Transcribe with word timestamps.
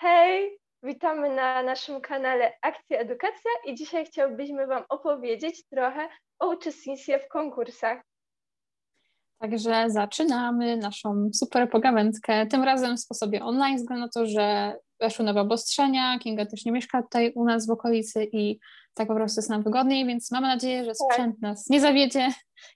Hej, 0.00 0.58
witamy 0.82 1.34
na 1.34 1.62
naszym 1.62 2.00
kanale 2.00 2.52
Akcja 2.62 2.98
Edukacja 2.98 3.50
i 3.66 3.74
dzisiaj 3.74 4.06
chciałbyśmy 4.06 4.66
Wam 4.66 4.84
opowiedzieć 4.88 5.64
trochę 5.68 6.08
o 6.38 6.48
uczestnictwie 6.48 7.18
w 7.18 7.28
konkursach. 7.28 8.02
Także 9.40 9.90
zaczynamy 9.90 10.76
naszą 10.76 11.30
super 11.34 11.70
pogawędkę, 11.70 12.46
tym 12.46 12.62
razem 12.62 12.96
w 12.96 13.00
sposobie 13.00 13.42
online, 13.42 13.78
ze 13.78 13.82
względu 13.82 14.04
na 14.04 14.10
to, 14.10 14.26
że 14.26 14.76
weszły 15.00 15.24
nowe 15.24 15.40
obostrzenia, 15.40 16.18
Kinga 16.18 16.46
też 16.46 16.64
nie 16.64 16.72
mieszka 16.72 17.02
tutaj 17.02 17.32
u 17.34 17.44
nas 17.44 17.66
w 17.66 17.70
okolicy 17.70 18.28
i 18.32 18.58
tak 18.94 19.08
po 19.08 19.14
prostu 19.14 19.38
jest 19.38 19.50
nam 19.50 19.62
wygodniej, 19.62 20.06
więc 20.06 20.30
mamy 20.30 20.46
nadzieję, 20.46 20.84
że 20.84 20.94
sprzęt 20.94 21.34
tak. 21.34 21.42
nas 21.42 21.70
nie 21.70 21.80
zawiedzie 21.80 22.28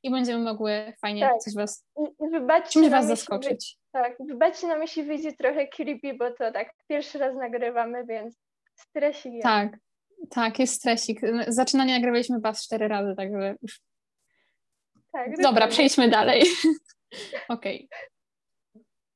i 0.02 0.10
będziemy 0.10 0.44
mogły 0.44 0.92
fajnie 1.00 1.20
tak. 1.20 1.38
coś 1.38 1.54
Was, 1.54 1.84
I, 1.96 2.28
wybaczcie 2.30 2.72
czymś 2.72 2.88
Was 2.88 3.06
zaskoczyć. 3.06 3.81
Tak, 3.92 4.16
wybaczcie 4.20 4.66
nam, 4.66 4.82
jeśli 4.82 5.02
wyjdzie 5.02 5.32
trochę 5.32 5.68
creepy, 5.68 6.14
bo 6.14 6.30
to 6.30 6.52
tak 6.52 6.74
pierwszy 6.88 7.18
raz 7.18 7.36
nagrywamy, 7.36 8.06
więc 8.06 8.38
stresik 8.74 9.32
jest. 9.32 9.42
Tak, 9.42 9.76
tak, 10.30 10.58
jest 10.58 10.74
stresik. 10.74 11.20
Zaczynanie 11.48 11.94
nagrywaliśmy 11.94 12.40
Was 12.40 12.64
cztery 12.64 12.88
razy, 12.88 13.14
także 13.16 13.56
już 13.62 13.80
tak, 15.12 15.42
Dobra, 15.42 15.68
przejdźmy 15.68 16.08
dalej. 16.08 16.42
Okej. 17.48 17.88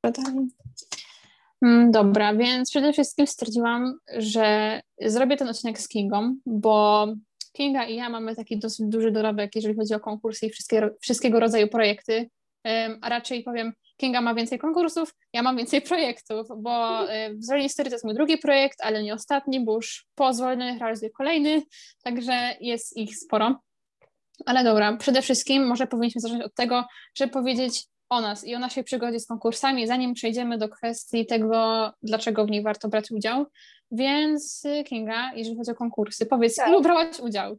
Okay. 0.02 0.48
Mm, 1.62 1.90
dobra, 1.90 2.34
więc 2.34 2.70
przede 2.70 2.92
wszystkim 2.92 3.26
stwierdziłam, 3.26 3.98
że 4.16 4.80
zrobię 5.00 5.36
ten 5.36 5.48
odcinek 5.48 5.78
z 5.78 5.88
Kingą, 5.88 6.36
bo 6.46 7.06
Kinga 7.52 7.84
i 7.84 7.96
ja 7.96 8.08
mamy 8.08 8.36
taki 8.36 8.58
dosyć 8.58 8.86
duży 8.86 9.10
dorobek, 9.10 9.54
jeżeli 9.54 9.76
chodzi 9.76 9.94
o 9.94 10.00
konkursy 10.00 10.46
i 10.46 10.50
wszystkie, 10.50 10.90
wszystkiego 11.00 11.40
rodzaju 11.40 11.68
projekty, 11.68 12.30
a 13.00 13.08
raczej 13.08 13.42
powiem, 13.42 13.72
Kinga 13.96 14.20
ma 14.20 14.34
więcej 14.34 14.58
konkursów, 14.58 15.14
ja 15.32 15.42
mam 15.42 15.56
więcej 15.56 15.82
projektów, 15.82 16.46
bo 16.56 16.98
Zwolnienie 17.38 17.68
Story 17.68 17.90
to 17.90 17.94
jest 17.94 18.04
mój 18.04 18.14
drugi 18.14 18.38
projekt, 18.38 18.78
ale 18.82 19.02
nie 19.02 19.14
ostatni, 19.14 19.64
bo 19.64 19.74
już 19.74 20.06
po 20.14 20.32
zwolnionych 20.32 20.80
realizuję 20.80 21.10
kolejny, 21.10 21.62
także 22.04 22.56
jest 22.60 22.96
ich 22.96 23.16
sporo. 23.16 23.60
Ale 24.46 24.64
dobra, 24.64 24.96
przede 24.96 25.22
wszystkim 25.22 25.66
może 25.66 25.86
powinniśmy 25.86 26.20
zacząć 26.20 26.42
od 26.44 26.54
tego, 26.54 26.84
żeby 27.14 27.32
powiedzieć 27.32 27.84
o 28.08 28.20
nas 28.20 28.44
i 28.44 28.54
o 28.54 28.58
naszej 28.58 28.84
przygodzie 28.84 29.20
z 29.20 29.26
konkursami, 29.26 29.86
zanim 29.86 30.14
przejdziemy 30.14 30.58
do 30.58 30.68
kwestii 30.68 31.26
tego, 31.26 31.92
dlaczego 32.02 32.46
w 32.46 32.50
niej 32.50 32.62
warto 32.62 32.88
brać 32.88 33.10
udział. 33.10 33.46
Więc 33.90 34.64
y, 34.64 34.84
Kinga, 34.84 35.34
jeżeli 35.34 35.56
chodzi 35.56 35.70
o 35.70 35.74
konkursy, 35.74 36.26
powiedz, 36.26 36.56
tak. 36.56 36.68
ilu 36.68 36.82
brałaś 36.82 37.20
udział? 37.20 37.58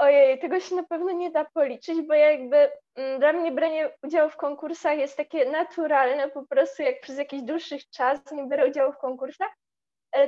Ojej, 0.00 0.38
tego 0.38 0.60
się 0.60 0.74
na 0.74 0.82
pewno 0.82 1.12
nie 1.12 1.30
da 1.30 1.44
policzyć, 1.44 2.02
bo 2.02 2.14
jakby 2.14 2.70
mm, 2.94 3.20
dla 3.20 3.32
mnie 3.32 3.52
branie 3.52 3.96
udziału 4.02 4.30
w 4.30 4.36
konkursach 4.36 4.98
jest 4.98 5.16
takie 5.16 5.50
naturalne, 5.50 6.28
po 6.28 6.46
prostu 6.46 6.82
jak 6.82 7.00
przez 7.00 7.18
jakiś 7.18 7.42
dłuższy 7.42 7.78
czas 7.90 8.32
nie 8.32 8.46
biorę 8.46 8.68
udziału 8.68 8.92
w 8.92 8.98
konkursach, 8.98 9.50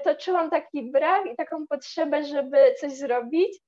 to 0.04 0.16
czułam 0.16 0.50
taki 0.50 0.90
brak 0.90 1.26
i 1.26 1.36
taką 1.36 1.66
potrzebę, 1.66 2.24
żeby 2.24 2.74
coś 2.80 2.92
zrobić. 2.92 3.58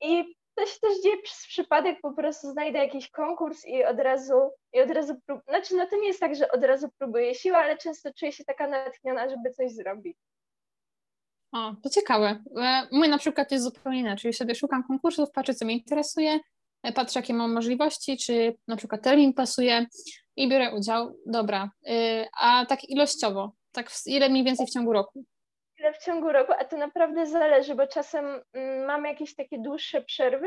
I 0.00 0.34
to 0.54 0.66
się 0.66 0.80
też 0.80 1.02
dzieje 1.02 1.22
przez 1.22 1.46
przypadek, 1.46 2.00
po 2.02 2.12
prostu 2.12 2.50
znajdę 2.50 2.78
jakiś 2.78 3.10
konkurs 3.10 3.66
i 3.66 3.84
od 3.84 3.98
razu, 3.98 4.50
i 4.72 4.80
od 4.80 4.90
razu 4.90 5.14
prób... 5.26 5.40
Znaczy, 5.48 5.76
no 5.76 5.86
to 5.86 5.96
nie 5.96 6.06
jest 6.06 6.20
tak, 6.20 6.34
że 6.34 6.50
od 6.50 6.64
razu 6.64 6.88
próbuję 6.98 7.34
siły, 7.34 7.56
ale 7.56 7.76
często 7.76 8.10
czuję 8.14 8.32
się 8.32 8.44
taka 8.44 8.66
natchniona, 8.66 9.28
żeby 9.28 9.50
coś 9.50 9.72
zrobić. 9.72 10.16
O, 11.52 11.74
to 11.82 11.90
ciekawe. 11.90 12.42
E, 12.56 12.88
mój 12.92 13.08
na 13.08 13.18
przykład 13.18 13.52
jest 13.52 13.64
zupełnie 13.64 14.00
inaczej. 14.00 14.32
Sobie 14.32 14.54
szukam 14.54 14.84
konkursów, 14.84 15.30
patrzę, 15.30 15.54
co 15.54 15.64
mnie 15.64 15.74
interesuje, 15.74 16.40
e, 16.82 16.92
patrzę, 16.92 17.18
jakie 17.20 17.34
mam 17.34 17.52
możliwości, 17.52 18.16
czy 18.18 18.56
na 18.68 18.76
przykład 18.76 19.02
termin 19.02 19.34
pasuje 19.34 19.86
i 20.36 20.48
biorę 20.48 20.74
udział. 20.74 21.16
Dobra. 21.26 21.70
E, 21.88 22.26
a 22.40 22.66
tak 22.66 22.84
ilościowo, 22.88 23.52
tak 23.72 23.90
ile 24.06 24.28
mniej 24.28 24.44
więcej 24.44 24.66
w 24.66 24.70
ciągu 24.70 24.92
roku? 24.92 25.24
w 25.94 26.04
ciągu 26.04 26.32
roku, 26.32 26.52
a 26.58 26.64
to 26.64 26.76
naprawdę 26.76 27.26
zależy, 27.26 27.74
bo 27.74 27.86
czasem 27.86 28.40
mm, 28.52 28.86
mamy 28.86 29.08
jakieś 29.08 29.34
takie 29.34 29.58
dłuższe 29.58 30.02
przerwy, 30.02 30.46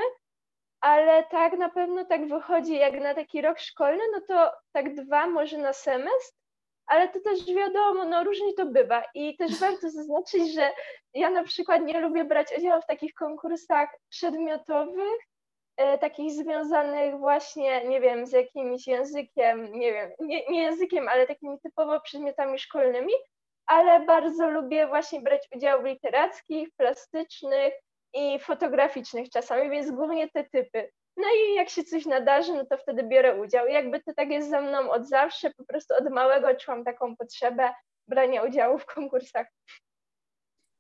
ale 0.81 1.23
tak 1.23 1.57
na 1.57 1.69
pewno 1.69 2.05
tak 2.05 2.27
wychodzi 2.27 2.73
jak 2.73 2.99
na 2.99 3.13
taki 3.13 3.41
rok 3.41 3.59
szkolny, 3.59 4.03
no 4.11 4.21
to 4.27 4.51
tak 4.71 4.95
dwa 4.95 5.27
może 5.27 5.57
na 5.57 5.73
semestr, 5.73 6.42
ale 6.85 7.09
to 7.09 7.19
też 7.19 7.45
wiadomo, 7.45 8.05
no 8.05 8.23
różnie 8.23 8.53
to 8.53 8.65
bywa 8.65 9.03
i 9.13 9.37
też 9.37 9.59
warto 9.59 9.89
zaznaczyć, 9.89 10.53
że 10.53 10.71
ja 11.13 11.29
na 11.29 11.43
przykład 11.43 11.81
nie 11.81 11.99
lubię 11.99 12.25
brać 12.25 12.47
udziału 12.57 12.81
w 12.81 12.87
takich 12.87 13.13
konkursach 13.13 13.89
przedmiotowych, 14.09 15.19
e, 15.77 15.97
takich 15.97 16.31
związanych 16.31 17.17
właśnie, 17.17 17.87
nie 17.87 18.01
wiem, 18.01 18.25
z 18.25 18.31
jakimś 18.31 18.87
językiem, 18.87 19.79
nie 19.79 19.93
wiem, 19.93 20.11
nie, 20.19 20.45
nie 20.49 20.61
językiem, 20.61 21.07
ale 21.07 21.27
takimi 21.27 21.59
typowo 21.59 21.99
przedmiotami 22.01 22.59
szkolnymi, 22.59 23.13
ale 23.65 24.05
bardzo 24.05 24.49
lubię 24.49 24.87
właśnie 24.87 25.21
brać 25.21 25.47
udział 25.55 25.81
w 25.81 25.85
literackich, 25.85 26.69
plastycznych 26.77 27.73
i 28.13 28.39
fotograficznych 28.39 29.29
czasami, 29.29 29.69
więc 29.69 29.91
głównie 29.91 30.29
te 30.29 30.43
typy. 30.43 30.89
No 31.17 31.23
i 31.37 31.55
jak 31.55 31.69
się 31.69 31.83
coś 31.83 32.05
nadarzy, 32.05 32.53
no 32.53 32.65
to 32.65 32.77
wtedy 32.77 33.03
biorę 33.03 33.41
udział. 33.41 33.67
I 33.67 33.73
jakby 33.73 33.99
to 33.99 34.13
tak 34.13 34.29
jest 34.29 34.49
ze 34.49 34.61
mną 34.61 34.91
od 34.91 35.07
zawsze, 35.07 35.51
po 35.51 35.65
prostu 35.65 35.93
od 35.99 36.09
małego 36.09 36.55
czułam 36.55 36.83
taką 36.83 37.15
potrzebę 37.15 37.73
brania 38.07 38.43
udziału 38.43 38.77
w 38.77 38.85
konkursach. 38.85 39.47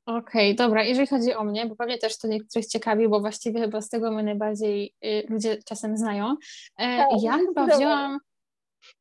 Okej, 0.05 0.51
okay, 0.51 0.53
dobra. 0.53 0.83
Jeżeli 0.83 1.07
chodzi 1.07 1.33
o 1.33 1.43
mnie, 1.43 1.65
bo 1.65 1.75
pewnie 1.75 1.97
też 1.97 2.17
to 2.17 2.27
niektórych 2.27 2.67
ciekawi, 2.67 3.07
bo 3.07 3.19
właściwie 3.19 3.61
chyba 3.61 3.81
z 3.81 3.89
tego 3.89 4.11
mnie 4.11 4.23
najbardziej 4.23 4.93
y, 5.05 5.23
ludzie 5.29 5.57
czasem 5.65 5.97
znają. 5.97 6.35
E, 6.77 6.97
tak, 6.97 7.07
ja 7.21 7.37
chyba 7.37 7.65
wzięłam, 7.65 8.19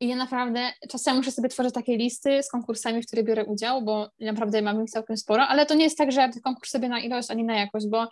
i 0.01 0.09
ja 0.09 0.17
naprawdę 0.17 0.73
czasem 0.89 1.17
muszę 1.17 1.31
sobie 1.31 1.49
tworzyć 1.49 1.75
takie 1.75 1.97
listy 1.97 2.43
z 2.43 2.51
konkursami, 2.51 3.03
w 3.03 3.07
których 3.07 3.25
biorę 3.25 3.45
udział, 3.45 3.83
bo 3.83 4.11
naprawdę 4.21 4.63
mam 4.63 4.85
ich 4.85 4.91
całkiem 4.91 5.17
sporo, 5.17 5.43
ale 5.43 5.67
to 5.67 5.75
nie 5.75 5.85
jest 5.85 5.99
tak, 5.99 6.13
że 6.13 6.21
ja 6.21 6.33
tych 6.33 6.43
konkurs 6.43 6.71
sobie 6.71 6.89
na 6.89 7.01
ilość 7.01 7.31
ani 7.31 7.45
na 7.45 7.59
jakość, 7.59 7.87
bo 7.89 8.09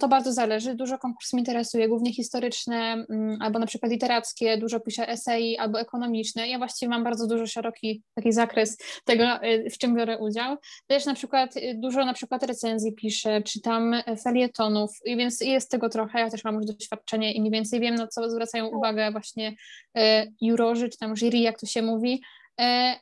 to 0.00 0.08
bardzo 0.08 0.32
zależy. 0.32 0.74
Dużo 0.74 0.98
konkursów 0.98 1.32
mnie 1.32 1.40
interesuje, 1.40 1.88
głównie 1.88 2.12
historyczne 2.12 3.06
mm, 3.10 3.42
albo 3.42 3.58
na 3.58 3.66
przykład 3.66 3.92
literackie, 3.92 4.58
dużo 4.58 4.80
piszę 4.80 5.08
esei 5.08 5.56
albo 5.56 5.80
ekonomiczne. 5.80 6.48
Ja 6.48 6.58
właściwie 6.58 6.90
mam 6.90 7.04
bardzo 7.04 7.26
dużo 7.26 7.46
szeroki 7.46 8.02
taki 8.14 8.32
zakres 8.32 8.78
tego, 9.04 9.44
y, 9.44 9.70
w 9.70 9.78
czym 9.78 9.94
biorę 9.94 10.18
udział. 10.18 10.56
Też 10.86 11.06
na 11.06 11.14
przykład 11.14 11.56
y, 11.56 11.74
dużo 11.74 12.04
na 12.04 12.14
przykład 12.14 12.42
recenzji 12.42 12.92
piszę, 12.92 13.42
czytam 13.42 13.94
felietonów, 14.24 14.90
i 15.04 15.16
więc 15.16 15.40
jest 15.40 15.70
tego 15.70 15.88
trochę. 15.88 16.20
Ja 16.20 16.30
też 16.30 16.44
mam 16.44 16.54
już 16.54 16.66
doświadczenie 16.66 17.32
i 17.32 17.40
mniej 17.40 17.52
więcej 17.52 17.80
wiem, 17.80 17.94
na 17.94 18.06
co 18.06 18.30
zwracają 18.30 18.66
uwagę 18.66 19.10
właśnie 19.10 19.54
jurorzy, 20.40 20.88
czy 20.88 20.98
tam 20.98 21.16
jury, 21.16 21.38
jak 21.38 21.60
to 21.60 21.66
się 21.66 21.82
mówi. 21.82 22.22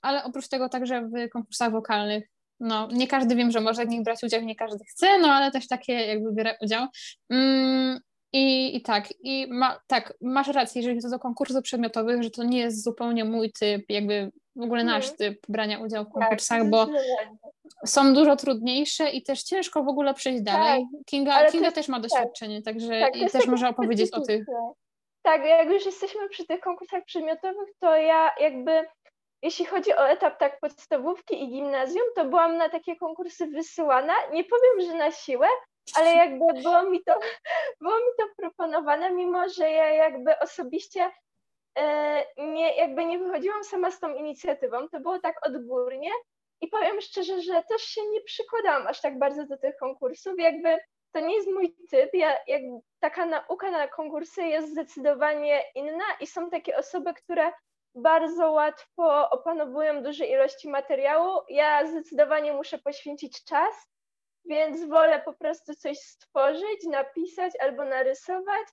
Ale 0.03 0.25
oprócz 0.25 0.49
tego 0.49 0.69
także 0.69 1.03
w 1.09 1.29
konkursach 1.31 1.73
wokalnych 1.73 2.32
no, 2.63 2.89
nie 2.93 3.07
każdy 3.07 3.37
wiem, 3.37 3.51
że 3.51 3.61
może 3.61 3.85
w 3.85 3.89
nich 3.89 4.03
brać 4.03 4.23
udział, 4.23 4.41
nie 4.41 4.57
każdy 4.57 4.85
chce, 4.85 5.19
no 5.19 5.29
ale 5.29 5.51
też 5.51 5.69
takie 5.69 5.93
jakby 5.93 6.33
biorę 6.33 6.57
udział. 6.61 6.87
Mm, 7.31 8.01
i, 8.33 8.77
I 8.77 8.83
tak, 8.83 9.09
i 9.23 9.47
ma, 9.51 9.81
tak, 9.87 10.15
masz 10.21 10.49
rację, 10.49 10.83
jeżeli 10.83 11.03
to 11.03 11.11
do 11.11 11.19
konkursów 11.19 11.63
przedmiotowych, 11.63 12.23
że 12.23 12.31
to 12.31 12.45
nie 12.45 12.59
jest 12.59 12.85
zupełnie 12.85 13.25
mój 13.25 13.53
typ, 13.53 13.85
jakby 13.89 14.33
w 14.57 14.63
ogóle 14.63 14.85
nasz 14.85 15.11
mhm. 15.11 15.19
typ 15.19 15.47
brania 15.49 15.79
udziału 15.79 16.05
w 16.05 16.09
tak, 16.09 16.15
konkursach, 16.15 16.59
tak, 16.59 16.71
bo 16.71 16.87
są 17.87 18.15
dużo 18.15 18.37
trudniejsze 18.37 19.11
i 19.11 19.23
też 19.23 19.43
ciężko 19.43 19.85
w 19.85 19.89
ogóle 19.89 20.15
przejść 20.15 20.45
tak, 20.45 20.55
dalej. 20.55 20.87
Kinga, 21.07 21.51
Kinga 21.51 21.73
też 21.73 21.89
ma 21.89 22.01
tak. 22.01 22.11
doświadczenie, 22.11 22.63
także 22.63 23.01
tak, 23.01 23.17
i 23.17 23.27
też 23.27 23.47
może 23.47 23.69
opowiedzieć 23.69 24.13
o 24.13 24.21
tych. 24.21 24.47
Tak, 25.23 25.45
jak 25.45 25.69
już 25.69 25.87
jesteśmy 25.87 26.29
przy 26.29 26.47
tych 26.47 26.61
konkursach 26.61 27.05
przedmiotowych, 27.05 27.69
to 27.81 27.97
ja 27.97 28.31
jakby 28.41 28.83
jeśli 29.43 29.65
chodzi 29.65 29.93
o 29.93 30.09
etap 30.09 30.39
tak 30.39 30.61
podstawówki 30.61 31.43
i 31.43 31.49
gimnazjum, 31.49 32.05
to 32.17 32.25
byłam 32.25 32.57
na 32.57 32.69
takie 32.69 32.97
konkursy 32.97 33.47
wysyłana. 33.47 34.15
Nie 34.33 34.45
powiem, 34.45 34.91
że 34.91 34.95
na 34.99 35.11
siłę, 35.11 35.47
ale 35.95 36.15
jakby 36.15 36.63
było 36.63 36.83
mi 36.83 37.05
to, 37.05 37.19
było 37.81 37.97
mi 37.97 38.13
to 38.19 38.25
proponowane, 38.37 39.11
mimo 39.11 39.49
że 39.49 39.71
ja 39.71 39.89
jakby 39.89 40.39
osobiście 40.39 41.11
e, 41.79 42.27
nie, 42.37 42.77
jakby 42.77 43.05
nie 43.05 43.19
wychodziłam 43.19 43.65
sama 43.65 43.91
z 43.91 44.01
tą 44.01 44.15
inicjatywą, 44.15 44.89
to 44.89 45.01
było 45.01 45.19
tak 45.19 45.47
odgórnie 45.47 46.11
i 46.61 46.69
powiem 46.69 47.01
szczerze, 47.01 47.43
że 47.43 47.63
też 47.69 47.83
się 47.83 48.07
nie 48.07 48.21
przykładałam 48.21 48.87
aż 48.87 49.01
tak 49.01 49.19
bardzo 49.19 49.47
do 49.47 49.57
tych 49.57 49.77
konkursów, 49.77 50.35
jakby 50.39 50.79
to 51.13 51.21
nie 51.21 51.35
jest 51.35 51.49
mój 51.49 51.77
typ, 51.91 52.11
ja, 52.15 52.37
taka 53.01 53.27
nauka 53.27 53.71
na 53.71 53.89
konkursy 53.89 54.43
jest 54.43 54.71
zdecydowanie 54.71 55.65
inna 55.75 56.05
i 56.21 56.27
są 56.27 56.51
takie 56.51 56.77
osoby, 56.77 57.15
które 57.15 57.53
bardzo 57.95 58.51
łatwo 58.51 59.31
opanowują 59.31 60.03
duże 60.03 60.27
ilości 60.27 60.69
materiału. 60.69 61.41
Ja 61.49 61.87
zdecydowanie 61.87 62.53
muszę 62.53 62.79
poświęcić 62.79 63.45
czas, 63.45 63.75
więc 64.45 64.89
wolę 64.89 65.23
po 65.25 65.33
prostu 65.33 65.75
coś 65.75 65.99
stworzyć, 65.99 66.85
napisać 66.91 67.53
albo 67.61 67.85
narysować, 67.85 68.67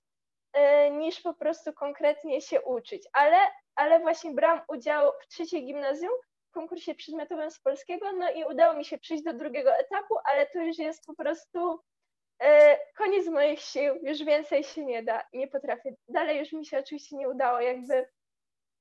e, 0.52 0.90
niż 0.90 1.20
po 1.20 1.34
prostu 1.34 1.72
konkretnie 1.72 2.40
się 2.40 2.60
uczyć. 2.60 3.08
Ale, 3.12 3.36
ale 3.74 4.00
właśnie 4.00 4.30
brałam 4.30 4.60
udział 4.68 5.12
w 5.22 5.26
trzeciej 5.28 5.66
gimnazjum 5.66 6.12
w 6.50 6.52
konkursie 6.52 6.94
przedmiotowym 6.94 7.50
z 7.50 7.60
polskiego, 7.60 8.12
no 8.12 8.30
i 8.30 8.44
udało 8.44 8.74
mi 8.74 8.84
się 8.84 8.98
przyjść 8.98 9.24
do 9.24 9.32
drugiego 9.32 9.76
etapu, 9.76 10.14
ale 10.24 10.46
to 10.46 10.58
już 10.58 10.78
jest 10.78 11.06
po 11.06 11.14
prostu 11.14 11.80
e, 12.42 12.78
koniec 12.96 13.26
moich 13.26 13.60
sił, 13.60 13.94
już 14.02 14.24
więcej 14.24 14.64
się 14.64 14.84
nie 14.84 15.02
da, 15.02 15.22
nie 15.32 15.48
potrafię. 15.48 15.94
Dalej 16.08 16.38
już 16.38 16.52
mi 16.52 16.66
się 16.66 16.78
oczywiście 16.78 17.16
nie 17.16 17.28
udało, 17.28 17.60
jakby 17.60 18.06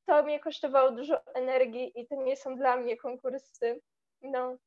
to 0.10 0.24
mnie 0.24 0.40
kosztowało 0.40 0.92
dużo 0.92 1.22
energii 1.36 1.92
i 1.96 2.08
to 2.08 2.16
nie 2.16 2.38
są 2.38 2.56
dla 2.56 2.78
mnie 2.78 2.98
konkursy. 2.98 3.82
No. 4.22 4.58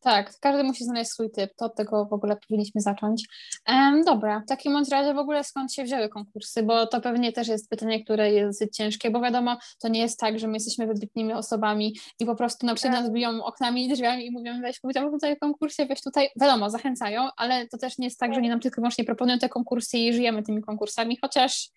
Tak, 0.00 0.32
każdy 0.40 0.64
musi 0.64 0.84
znaleźć 0.84 1.10
swój 1.10 1.30
typ, 1.30 1.54
to 1.56 1.64
od 1.64 1.74
tego 1.74 2.06
w 2.06 2.12
ogóle 2.12 2.36
powinniśmy 2.36 2.80
zacząć. 2.80 3.28
Um, 3.68 4.04
dobra, 4.04 4.40
w 4.40 4.48
takim 4.48 4.72
bądź 4.72 4.88
razie 4.88 5.14
w 5.14 5.18
ogóle 5.18 5.44
skąd 5.44 5.72
się 5.72 5.84
wzięły 5.84 6.08
konkursy, 6.08 6.62
bo 6.62 6.86
to 6.86 7.00
pewnie 7.00 7.32
też 7.32 7.48
jest 7.48 7.70
pytanie, 7.70 8.04
które 8.04 8.32
jest 8.32 8.64
ciężkie, 8.72 9.10
bo 9.10 9.20
wiadomo, 9.20 9.56
to 9.80 9.88
nie 9.88 10.00
jest 10.00 10.18
tak, 10.18 10.38
że 10.38 10.46
my 10.46 10.54
jesteśmy 10.54 10.86
wybitnymi 10.86 11.32
osobami 11.32 11.96
i 12.20 12.26
po 12.26 12.36
prostu 12.36 12.66
na 12.66 12.74
przykład 12.74 12.94
tak. 12.94 13.04
nas 13.04 13.12
biją 13.12 13.44
oknami 13.44 13.86
i 13.86 13.92
drzwiami 13.92 14.26
i 14.26 14.30
mówią, 14.30 14.60
weź 14.62 14.80
udział 14.82 15.08
w 15.08 15.12
tutaj 15.12 15.36
konkursie, 15.36 15.86
weź 15.86 16.02
tutaj, 16.02 16.28
wiadomo, 16.40 16.70
zachęcają, 16.70 17.28
ale 17.36 17.68
to 17.68 17.78
też 17.78 17.98
nie 17.98 18.06
jest 18.06 18.18
tak, 18.18 18.34
że 18.34 18.40
nie 18.40 18.50
nam 18.50 18.60
tylko 18.60 18.80
wyłącznie 18.80 19.04
proponują 19.04 19.38
te 19.38 19.48
konkursy 19.48 19.98
i 19.98 20.12
żyjemy 20.12 20.42
tymi 20.42 20.62
konkursami, 20.62 21.18
chociaż 21.20 21.70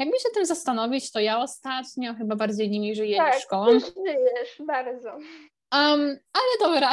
jakby 0.00 0.18
się 0.18 0.28
tym 0.34 0.46
zastanowić, 0.46 1.12
to 1.12 1.20
ja 1.20 1.38
ostatnio 1.38 2.14
chyba 2.14 2.36
bardziej 2.36 2.70
nimi 2.70 2.94
żyję 2.94 3.16
tak, 3.16 3.34
niż 3.34 3.44
szkołą. 3.44 3.66
Tak, 3.66 3.90
żyjesz 4.06 4.62
bardzo. 4.66 5.10
Um, 5.74 6.18
ale 6.32 6.52
dobra, 6.60 6.92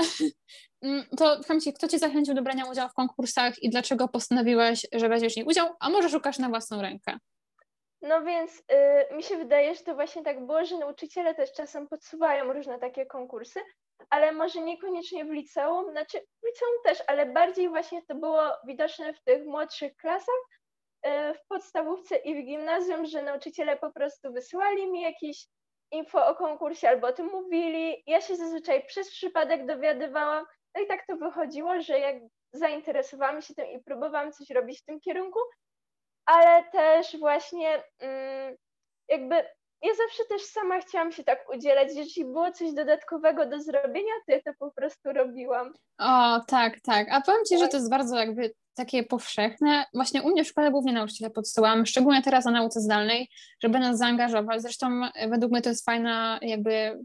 mm, 0.82 1.04
to 1.18 1.40
Kamci, 1.48 1.74
kto 1.74 1.88
Cię 1.88 2.00
zachęcił 2.00 2.34
do 2.34 2.42
brania 2.42 2.66
udziału 2.72 2.90
w 2.90 2.94
konkursach 2.94 3.64
i 3.64 3.70
dlaczego 3.70 4.08
postanowiłaś, 4.08 4.88
że 4.94 5.10
weźmiesz 5.10 5.34
w 5.34 5.38
nich 5.38 5.48
udział, 5.48 5.68
a 5.80 5.90
może 5.90 6.10
szukasz 6.10 6.40
na 6.40 6.50
własną 6.50 6.82
rękę? 6.82 7.18
No 8.02 8.24
więc 8.24 8.64
y, 9.12 9.16
mi 9.16 9.24
się 9.24 9.38
wydaje, 9.38 9.76
że 9.76 9.84
to 9.84 9.96
właśnie 9.96 10.24
tak 10.24 10.46
było, 10.46 10.66
że 10.66 10.78
nauczyciele 10.78 11.36
też 11.36 11.54
czasem 11.54 11.88
podsuwają 11.88 12.54
różne 12.54 12.80
takie 12.80 13.06
konkursy, 13.06 13.60
ale 14.10 14.32
może 14.32 14.62
niekoniecznie 14.62 15.26
w 15.26 15.30
liceum, 15.30 15.92
znaczy 15.92 16.18
w 16.20 16.48
liceum 16.48 16.74
też, 16.84 17.04
ale 17.08 17.26
bardziej 17.26 17.70
właśnie 17.70 18.02
to 18.04 18.16
było 18.16 18.42
widoczne 18.68 19.14
w 19.14 19.24
tych 19.24 19.46
młodszych 19.46 19.96
klasach, 19.96 20.36
w 21.36 21.48
podstawówce 21.48 22.16
i 22.16 22.36
w 22.36 22.46
gimnazjum, 22.46 23.06
że 23.06 23.22
nauczyciele 23.22 23.78
po 23.78 23.92
prostu 23.92 24.34
wysyłali 24.34 24.92
mi 24.92 25.02
jakieś 25.02 25.48
info 25.92 26.28
o 26.28 26.36
konkursie 26.36 26.90
albo 26.90 27.08
o 27.08 27.14
tym 27.14 27.26
mówili. 27.26 28.04
Ja 28.08 28.22
się 28.22 28.36
zazwyczaj 28.36 28.86
przez 28.86 29.12
przypadek 29.12 29.66
dowiadywałam. 29.66 30.46
No 30.76 30.82
i 30.82 30.88
tak 30.88 31.06
to 31.08 31.16
wychodziło, 31.16 31.82
że 31.82 32.00
jak 32.00 32.16
zainteresowałam 32.54 33.42
się 33.42 33.54
tym 33.54 33.68
i 33.68 33.84
próbowałam 33.84 34.32
coś 34.32 34.50
robić 34.50 34.82
w 34.82 34.86
tym 34.86 35.00
kierunku, 35.00 35.40
ale 36.26 36.64
też 36.64 37.20
właśnie 37.20 37.84
mm, 38.00 38.56
jakby 39.10 39.46
ja 39.82 39.92
zawsze 39.96 40.24
też 40.30 40.42
sama 40.42 40.80
chciałam 40.80 41.12
się 41.12 41.24
tak 41.24 41.40
udzielać. 41.56 41.88
Jeśli 41.96 42.26
było 42.26 42.52
coś 42.52 42.74
dodatkowego 42.74 43.46
do 43.46 43.62
zrobienia, 43.62 44.14
to 44.26 44.32
ja 44.32 44.42
to 44.42 44.52
po 44.60 44.72
prostu 44.72 45.14
robiłam. 45.14 45.74
O, 45.98 46.40
tak, 46.48 46.82
tak. 46.82 47.08
A 47.12 47.22
powiem 47.22 47.46
Ci, 47.46 47.56
tak. 47.56 47.64
że 47.64 47.68
to 47.68 47.78
jest 47.78 47.90
bardzo 47.90 48.16
jakby 48.20 48.54
takie 48.76 49.04
powszechne. 49.04 49.86
Właśnie 49.94 50.22
u 50.22 50.30
mnie 50.30 50.44
w 50.44 50.48
szkole 50.48 50.72
głównie 50.72 50.94
nauczyciele 50.94 51.32
podsyłam, 51.32 51.86
szczególnie 51.86 52.22
teraz 52.22 52.46
na 52.46 52.52
nauce 52.52 52.82
zdalnej, 52.82 53.30
żeby 53.64 53.80
nas 53.80 53.98
zaangażować. 53.98 54.62
Zresztą 54.62 55.02
e, 55.16 55.30
według 55.30 55.52
mnie 55.52 55.62
to 55.62 55.70
jest 55.70 55.86
fajna 55.86 56.40
jakby 56.42 57.00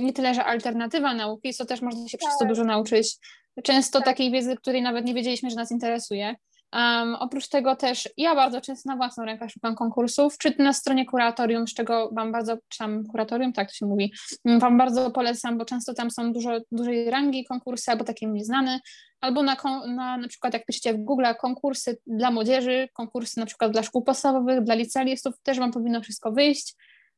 nie 0.00 0.12
tyle, 0.12 0.34
że 0.34 0.44
alternatywa 0.44 1.14
nauki, 1.14 1.54
co 1.54 1.64
też 1.64 1.82
można 1.82 2.08
się 2.08 2.18
tak. 2.18 2.20
przez 2.20 2.38
to 2.38 2.44
tak. 2.44 2.48
dużo 2.48 2.64
nauczyć. 2.64 3.16
Często 3.64 3.98
tak. 3.98 4.06
takiej 4.06 4.30
wiedzy, 4.30 4.56
której 4.56 4.82
nawet 4.82 5.04
nie 5.04 5.14
wiedzieliśmy, 5.14 5.50
że 5.50 5.56
nas 5.56 5.70
interesuje. 5.70 6.34
Um, 6.72 7.14
oprócz 7.14 7.48
tego 7.48 7.76
też 7.76 8.08
ja 8.16 8.34
bardzo 8.34 8.60
często 8.60 8.90
na 8.90 8.96
własną 8.96 9.24
rękę 9.24 9.48
szukam 9.48 9.74
konkursów, 9.74 10.38
czy 10.38 10.54
na 10.58 10.72
stronie 10.72 11.06
kuratorium, 11.06 11.68
z 11.68 11.74
czego 11.74 12.10
Wam 12.12 12.32
bardzo, 12.32 12.56
czy 12.68 12.78
tam 12.78 13.04
kuratorium, 13.04 13.52
tak 13.52 13.68
to 13.68 13.74
się 13.74 13.86
mówi, 13.86 14.12
Wam 14.44 14.78
bardzo 14.78 15.10
polecam, 15.10 15.58
bo 15.58 15.64
często 15.64 15.94
tam 15.94 16.10
są 16.10 16.32
dużo 16.32 16.58
dużej 16.72 17.10
rangi 17.10 17.44
konkursy, 17.44 17.90
albo 17.90 18.04
takie 18.04 18.28
mniej 18.28 18.44
znane, 18.44 18.80
albo 19.20 19.42
na, 19.42 19.56
na, 19.86 20.16
na 20.16 20.28
przykład 20.28 20.54
jak 20.54 20.66
piszecie 20.66 20.94
w 20.94 20.96
Google 20.96 21.24
konkursy 21.40 21.98
dla 22.06 22.30
młodzieży, 22.30 22.88
konkursy 22.92 23.40
na 23.40 23.46
przykład 23.46 23.72
dla 23.72 23.82
szkół 23.82 24.02
podstawowych, 24.02 24.60
dla 24.60 24.74
licealistów, 24.74 25.34
też 25.42 25.58
Wam 25.58 25.72
powinno 25.72 26.00
wszystko 26.00 26.32
wyjść. 26.32 26.74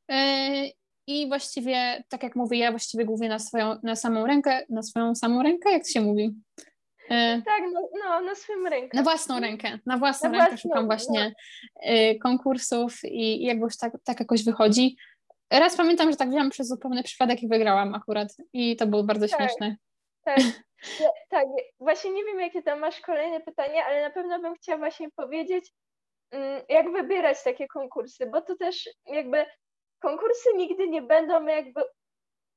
Yy, 0.09 0.17
I 1.07 1.29
właściwie, 1.29 2.05
tak 2.09 2.23
jak 2.23 2.37
mówię, 2.37 2.59
ja 2.59 2.71
właściwie 2.71 3.05
głównie 3.05 3.29
na 3.29 3.39
swoją, 3.39 3.77
na 3.83 3.97
samą 3.97 4.27
rękę, 4.27 4.67
na 4.69 4.83
swoją 4.83 5.15
samą 5.15 5.43
rękę, 5.43 5.73
jak 5.73 5.83
to 5.83 5.89
się 5.89 6.01
mówi? 6.01 6.35
E, 7.11 7.43
tak, 7.43 7.63
no, 7.73 7.89
no, 8.05 8.21
na 8.21 8.35
swoją 8.35 8.65
rękę. 8.65 8.97
Na 8.97 9.03
własną 9.03 9.41
rękę, 9.41 9.79
na 9.87 9.99
własną 9.99 10.31
na 10.31 10.39
rękę 10.39 10.51
własną, 10.51 10.69
szukam 10.69 10.87
właśnie 10.87 11.35
no. 11.87 12.19
konkursów 12.23 13.05
i, 13.05 13.43
i 13.43 13.45
jakoś 13.45 13.77
tak, 13.77 13.93
tak 14.05 14.21
jakoś 14.21 14.45
wychodzi. 14.45 14.97
Raz 15.51 15.77
pamiętam, 15.77 16.11
że 16.11 16.17
tak 16.17 16.29
wziąłam 16.29 16.51
przez 16.51 16.69
zupełny 16.69 17.03
przypadek 17.03 17.43
i 17.43 17.49
wygrałam 17.49 17.95
akurat 17.95 18.29
i 18.53 18.77
to 18.77 18.87
było 18.87 19.05
bardzo 19.05 19.29
tak, 19.29 19.39
śmieszne. 19.39 19.77
Tak, 20.25 20.39
tak, 21.31 21.47
właśnie 21.81 22.11
nie 22.11 22.25
wiem 22.25 22.41
jakie 22.41 22.63
tam 22.63 22.79
masz 22.79 23.01
kolejne 23.01 23.41
pytanie, 23.41 23.85
ale 23.85 24.03
na 24.03 24.11
pewno 24.11 24.41
bym 24.41 24.55
chciała 24.55 24.79
właśnie 24.79 25.11
powiedzieć, 25.11 25.73
mm, 26.31 26.63
jak 26.69 26.93
wybierać 26.93 27.45
takie 27.45 27.69
konkursy, 27.69 28.27
bo 28.27 28.41
to 28.43 28.57
też 28.57 28.89
jakby 29.07 29.47
konkursy 30.01 30.49
nigdy 30.57 30.89
nie 30.89 31.03
będą 31.03 31.47
jakby 31.47 31.81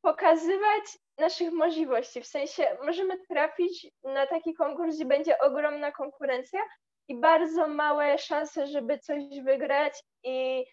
pokazywać 0.04 0.84
naszych 1.18 1.52
możliwości. 1.52 2.22
W 2.22 2.28
sensie 2.28 2.78
możemy 2.86 3.20
trafić 3.30 3.92
na 4.04 4.28
taki 4.28 4.54
konkurs, 4.54 4.96
gdzie 4.96 5.06
będzie 5.06 5.40
ogromna 5.40 5.92
konkurencja 5.92 6.60
i 7.08 7.20
bardzo 7.20 7.68
małe 7.68 8.18
szanse, 8.18 8.68
żeby 8.68 9.00
coś 9.00 9.24
wygrać 9.44 10.04
i, 10.24 10.66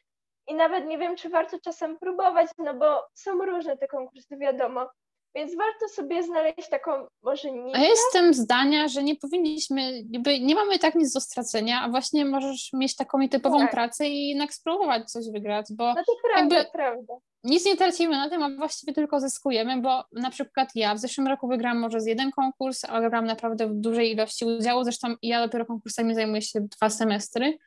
i 0.49 0.55
nawet 0.55 0.87
nie 0.87 0.99
wiem, 0.99 1.17
czy 1.17 1.29
warto 1.29 1.59
czasem 1.65 1.99
próbować, 1.99 2.51
no 2.59 2.75
bo 2.75 3.03
są 3.15 3.31
różne 3.47 3.77
te 3.77 3.89
konkursy, 3.89 4.37
wiadomo. 4.37 4.87
Więc 5.35 5.57
warto 5.57 5.89
sobie 5.89 6.23
znaleźć 6.23 6.69
taką 6.71 7.07
może 7.23 7.53
niszę. 7.53 7.81
Ja 7.81 7.89
jestem 7.89 8.35
zdania, 8.35 8.89
że 8.89 9.03
nie 9.03 9.17
powinniśmy, 9.17 10.03
jakby 10.11 10.41
nie 10.41 10.55
mamy 10.55 10.79
tak 10.79 10.95
nic 10.95 11.13
do 11.13 11.21
stracenia, 11.21 11.81
a 11.83 11.89
właśnie 11.89 12.25
możesz 12.25 12.71
mieć 12.73 12.97
taką 12.97 13.29
typową 13.29 13.59
tak. 13.59 13.71
pracę 13.71 14.09
i 14.09 14.29
jednak 14.29 14.55
spróbować 14.55 15.11
coś 15.11 15.25
wygrać, 15.33 15.67
bo 15.71 15.95
no 15.95 16.05
to 16.07 16.13
prawda, 16.23 16.57
jakby 16.57 16.73
prawda. 16.73 17.15
Nic 17.45 17.65
nie 17.67 17.77
tracimy 17.77 18.17
na 18.17 18.29
tym, 18.29 18.43
a 18.43 18.57
właściwie 18.57 18.93
tylko 18.93 19.21
zyskujemy, 19.21 19.81
bo 19.81 20.05
na 20.13 20.31
przykład 20.31 20.71
ja 20.75 20.95
w 20.95 20.99
zeszłym 20.99 21.27
roku 21.27 21.49
wygrałam 21.49 21.79
może 21.79 22.01
z 22.01 22.07
jeden 22.07 22.31
konkurs, 22.31 22.85
ale 22.85 23.01
wygrałam 23.01 23.27
naprawdę 23.27 23.69
w 23.69 23.75
dużej 23.75 24.13
ilości 24.13 24.45
udziału, 24.45 24.85
zresztą 24.85 25.15
ja 25.23 25.47
dopiero 25.47 25.67
konkursami 25.67 26.15
zajmuję 26.15 26.43
się 26.43 26.61
dwa 26.61 26.91
semestry 26.91 27.59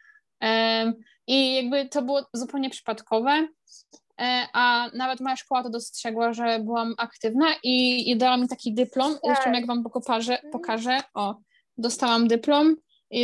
i 1.28 1.56
jakby 1.56 1.90
to 1.90 2.02
było 2.02 2.26
zupełnie 2.34 2.70
przypadkowe, 2.70 3.48
E, 4.22 4.48
a 4.54 4.90
nawet 4.94 5.20
moja 5.20 5.36
szkoła 5.36 5.64
to 5.64 5.70
dostrzegła, 5.70 6.34
że 6.34 6.60
byłam 6.60 6.94
aktywna 6.98 7.46
i, 7.64 8.10
i 8.12 8.18
dała 8.18 8.38
mi 8.38 8.48
taki 8.48 8.74
dyplom. 8.74 9.14
Tak. 9.14 9.22
Zresztą 9.24 9.52
jak 9.52 9.68
wam 9.68 9.84
pokażę, 9.84 10.34
mhm. 10.34 10.52
pokażę, 10.52 11.00
o, 11.14 11.36
dostałam 11.78 12.28
dyplom 12.28 12.76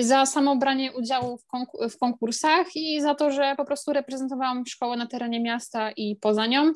za 0.02 0.26
samo 0.26 0.56
branie 0.56 0.94
udziału 0.94 1.38
w, 1.38 1.44
w 1.90 1.98
konkursach 1.98 2.68
i 2.76 3.02
za 3.02 3.16
to, 3.16 3.32
że 3.32 3.54
po 3.58 3.66
prostu 3.66 3.94
reprezentowałam 3.94 4.66
szkołę 4.66 4.98
na 4.98 5.08
terenie 5.08 5.40
miasta 5.40 5.92
i 5.92 6.16
poza 6.16 6.46
nią. 6.46 6.72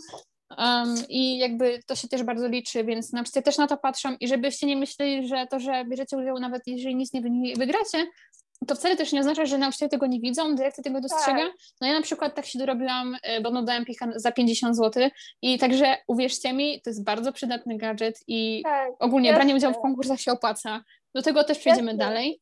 Um, 0.58 0.96
I 1.10 1.38
jakby 1.38 1.80
to 1.88 1.96
się 1.96 2.08
też 2.08 2.24
bardzo 2.24 2.48
liczy, 2.48 2.84
więc 2.84 3.14
nauczyciele 3.14 3.44
też 3.44 3.58
na 3.58 3.68
to 3.68 3.78
patrzą 3.78 4.16
i 4.20 4.28
żebyście 4.28 4.68
nie 4.68 4.78
myśleli, 4.78 5.28
że 5.28 5.48
to, 5.50 5.60
że 5.60 5.86
bierzecie 5.86 6.18
udział, 6.18 6.40
nawet 6.40 6.62
jeżeli 6.68 6.96
nic 6.96 7.14
nie 7.14 7.22
wygracie, 7.58 8.08
to 8.68 8.76
wcale 8.76 8.96
też 8.96 9.12
nie 9.12 9.20
oznacza, 9.20 9.46
że 9.46 9.58
nauczyciele 9.58 9.90
tego 9.90 10.08
nie 10.08 10.20
widzą, 10.20 10.56
dyrekcja 10.56 10.84
tego 10.84 11.02
dostrzega. 11.02 11.38
Tak. 11.38 11.54
No 11.82 11.88
ja 11.88 11.94
na 11.94 12.02
przykład 12.02 12.36
tak 12.36 12.46
się 12.46 12.60
dorobiłam, 12.60 13.18
e, 13.24 13.42
bo 13.42 13.52
dodałem 13.52 13.86
pika 13.86 14.08
za 14.16 14.32
50 14.32 14.78
zł 14.78 15.10
i 15.42 15.60
także 15.60 15.98
uwierzcie 16.08 16.54
mi, 16.54 16.82
to 16.82 16.90
jest 16.90 17.04
bardzo 17.04 17.34
przydatny 17.34 17.78
gadżet 17.78 18.20
i 18.28 18.62
tak, 18.64 18.92
ogólnie 19.00 19.30
jasne. 19.30 19.40
branie 19.40 19.56
udziału 19.56 19.74
w 19.74 19.82
konkursach 19.82 20.22
się 20.22 20.32
opłaca. 20.32 20.84
Do 21.16 21.22
tego 21.22 21.44
też 21.44 21.60
przejdziemy 21.60 21.92
jasne. 21.92 22.06
dalej. 22.06 22.42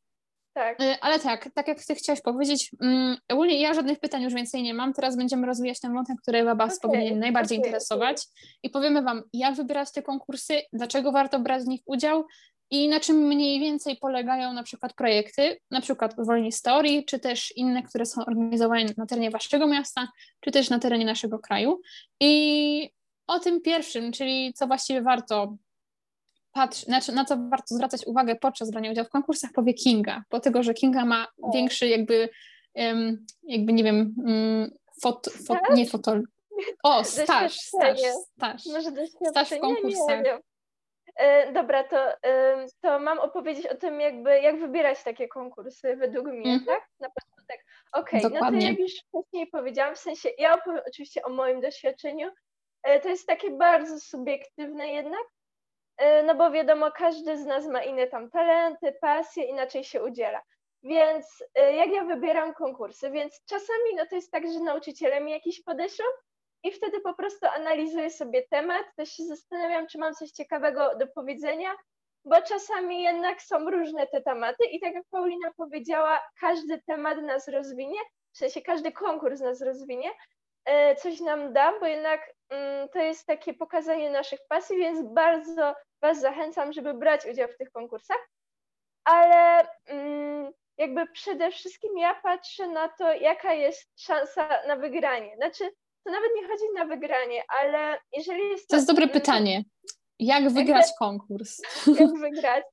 Tak. 0.54 0.80
E, 0.80 1.00
ale 1.00 1.18
tak, 1.18 1.48
tak 1.54 1.68
jak 1.68 1.84
ty 1.84 1.94
chciałaś 1.94 2.20
powiedzieć, 2.20 2.70
um, 2.80 3.16
ogólnie 3.28 3.60
ja 3.60 3.74
żadnych 3.74 4.00
pytań 4.00 4.22
już 4.22 4.34
więcej 4.34 4.62
nie 4.62 4.74
mam. 4.74 4.92
Teraz 4.92 5.16
będziemy 5.16 5.46
rozwijać 5.46 5.80
ten 5.80 5.94
wątek, 5.94 6.16
który 6.22 6.44
Was 6.44 6.78
okay, 6.78 6.90
powinien 6.90 7.18
najbardziej 7.18 7.58
okay, 7.58 7.68
interesować 7.68 8.16
okay. 8.16 8.60
i 8.62 8.70
powiemy 8.70 9.02
Wam, 9.02 9.22
jak 9.32 9.54
wybierać 9.54 9.92
te 9.92 10.02
konkursy, 10.02 10.62
dlaczego 10.72 11.12
warto 11.12 11.40
brać 11.40 11.62
w 11.62 11.68
nich 11.68 11.80
udział 11.86 12.24
i 12.70 12.88
na 12.88 13.00
czym 13.00 13.16
mniej 13.16 13.60
więcej 13.60 13.96
polegają 13.96 14.52
na 14.52 14.62
przykład 14.62 14.94
projekty, 14.94 15.58
na 15.70 15.80
przykład 15.80 16.14
Wolni 16.18 16.52
Story, 16.52 17.02
czy 17.06 17.18
też 17.18 17.56
inne, 17.56 17.82
które 17.82 18.06
są 18.06 18.24
organizowane 18.24 18.84
na 18.96 19.06
terenie 19.06 19.30
Waszego 19.30 19.66
miasta, 19.66 20.08
czy 20.40 20.50
też 20.50 20.70
na 20.70 20.78
terenie 20.78 21.04
naszego 21.04 21.38
kraju. 21.38 21.80
I 22.20 22.90
o 23.26 23.38
tym 23.38 23.60
pierwszym, 23.60 24.12
czyli 24.12 24.52
co 24.54 24.66
właściwie 24.66 25.02
warto 25.02 25.56
patrz, 26.52 26.86
na, 26.86 27.00
na 27.14 27.24
co 27.24 27.36
warto 27.50 27.74
zwracać 27.74 28.06
uwagę 28.06 28.36
podczas 28.36 28.70
brania 28.70 28.90
udziału 28.90 29.08
w 29.08 29.10
konkursach, 29.10 29.50
powie 29.54 29.74
Kinga, 29.74 30.22
bo 30.30 30.40
tego, 30.40 30.62
że 30.62 30.74
Kinga 30.74 31.04
ma 31.04 31.26
większy 31.54 31.88
jakby, 31.88 32.28
jakby 33.42 33.72
nie 33.72 33.84
wiem, 33.84 34.14
um, 34.24 34.70
fot, 35.02 35.28
fot, 35.46 35.58
nie 35.74 35.86
fotol, 35.86 36.22
o, 36.82 37.04
staż, 37.22 37.54
staż, 37.54 37.98
staż, 38.36 38.62
staż 39.30 39.50
w 39.50 39.58
konkursach. 39.60 40.24
E, 41.16 41.52
dobra, 41.52 41.84
to, 41.84 42.12
to 42.80 42.98
mam 42.98 43.18
opowiedzieć 43.18 43.66
o 43.66 43.74
tym, 43.74 44.00
jakby 44.00 44.40
jak 44.40 44.60
wybierać 44.60 45.02
takie 45.02 45.28
konkursy 45.28 45.96
według 45.96 46.26
mnie, 46.26 46.52
mm. 46.52 46.64
tak? 46.64 46.88
Na 47.00 47.08
początek. 47.08 47.64
Okej, 47.92 48.24
okay, 48.24 48.40
no 48.40 48.50
to 48.50 48.66
jak 48.66 48.78
już 48.78 48.92
wcześniej 48.92 49.46
powiedziałam, 49.46 49.94
w 49.94 49.98
sensie 49.98 50.28
ja 50.38 50.54
opowiem 50.54 50.80
oczywiście 50.88 51.22
o 51.22 51.28
moim 51.28 51.60
doświadczeniu. 51.60 52.30
E, 52.82 53.00
to 53.00 53.08
jest 53.08 53.26
takie 53.26 53.50
bardzo 53.50 54.00
subiektywne 54.00 54.88
jednak, 54.88 55.24
no 56.24 56.34
bo 56.34 56.50
wiadomo, 56.50 56.90
każdy 56.90 57.36
z 57.36 57.46
nas 57.46 57.66
ma 57.66 57.82
inne 57.82 58.06
tam 58.06 58.30
talenty, 58.30 58.92
pasje, 59.00 59.44
inaczej 59.44 59.84
się 59.84 60.02
udziela. 60.02 60.42
Więc 60.82 61.44
jak 61.54 61.92
ja 61.92 62.04
wybieram 62.04 62.54
konkursy, 62.54 63.10
więc 63.10 63.44
czasami 63.46 63.94
no 63.96 64.06
to 64.06 64.16
jest 64.16 64.30
tak, 64.30 64.52
że 64.52 64.60
nauczyciele 64.60 65.20
mi 65.20 65.30
jakiś 65.30 65.62
podeszą, 65.62 66.02
i 66.64 66.72
wtedy 66.72 67.00
po 67.00 67.14
prostu 67.14 67.46
analizuję 67.46 68.10
sobie 68.10 68.42
temat, 68.50 68.82
też 68.96 69.12
się 69.12 69.24
zastanawiam, 69.24 69.86
czy 69.86 69.98
mam 69.98 70.14
coś 70.14 70.30
ciekawego 70.30 70.96
do 70.96 71.06
powiedzenia 71.06 71.74
bo 72.24 72.42
czasami 72.42 73.02
jednak 73.02 73.42
są 73.42 73.70
różne 73.70 74.06
te 74.06 74.22
tematy 74.22 74.64
i 74.64 74.80
tak 74.80 74.94
jak 74.94 75.04
Paulina 75.10 75.52
powiedziała, 75.56 76.20
każdy 76.40 76.82
temat 76.86 77.22
nas 77.22 77.48
rozwinie, 77.48 77.98
w 78.32 78.38
sensie 78.38 78.62
każdy 78.62 78.92
konkurs 78.92 79.40
nas 79.40 79.62
rozwinie, 79.62 80.10
e, 80.64 80.96
coś 80.96 81.20
nam 81.20 81.52
da, 81.52 81.80
bo 81.80 81.86
jednak 81.86 82.20
to 82.92 82.98
jest 82.98 83.26
takie 83.26 83.54
pokazanie 83.54 84.10
naszych 84.10 84.40
pasji, 84.48 84.76
więc 84.76 85.02
bardzo 85.14 85.74
Was 86.02 86.20
zachęcam, 86.20 86.72
żeby 86.72 86.94
brać 86.94 87.26
udział 87.26 87.48
w 87.48 87.56
tych 87.56 87.70
konkursach, 87.70 88.28
ale 89.04 89.66
mm, 89.86 90.52
jakby 90.78 91.06
przede 91.06 91.50
wszystkim 91.50 91.98
ja 91.98 92.14
patrzę 92.22 92.68
na 92.68 92.88
to, 92.88 93.12
jaka 93.12 93.54
jest 93.54 93.90
szansa 93.96 94.48
na 94.66 94.76
wygranie. 94.76 95.36
Znaczy, 95.36 95.70
to 96.04 96.12
nawet 96.12 96.30
nie 96.36 96.48
chodzi 96.48 96.64
na 96.74 96.84
wygranie, 96.84 97.44
ale 97.48 97.98
jeżeli 98.16 98.48
jest. 98.48 98.68
To, 98.68 98.76
jest 98.76 98.88
dobre 98.88 99.08
pytanie. 99.08 99.64
Jak 100.18 100.48
wygrać 100.50 100.86
jakby, 100.86 100.98
konkurs? 100.98 101.60
Jak 102.00 102.12
wygrać? 102.30 102.64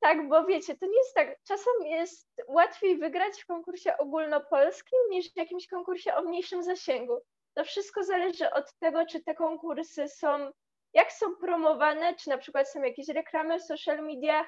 Tak, 0.00 0.28
bo 0.28 0.44
wiecie, 0.44 0.76
to 0.76 0.86
nie 0.86 0.98
jest 0.98 1.14
tak. 1.14 1.36
Czasem 1.44 1.72
jest 1.84 2.28
łatwiej 2.48 2.98
wygrać 2.98 3.42
w 3.42 3.46
konkursie 3.46 3.98
ogólnopolskim 3.98 4.98
niż 5.10 5.32
w 5.32 5.36
jakimś 5.36 5.66
konkursie 5.66 6.14
o 6.14 6.22
mniejszym 6.22 6.62
zasięgu. 6.62 7.18
To 7.58 7.64
wszystko 7.64 8.04
zależy 8.04 8.50
od 8.50 8.74
tego, 8.78 9.06
czy 9.06 9.20
te 9.24 9.34
konkursy 9.34 10.08
są, 10.08 10.50
jak 10.94 11.12
są 11.12 11.26
promowane, 11.40 12.14
czy 12.14 12.30
na 12.30 12.38
przykład 12.38 12.70
są 12.70 12.82
jakieś 12.82 13.08
reklamy 13.08 13.58
w 13.58 13.62
social 13.62 14.02
mediach, 14.02 14.46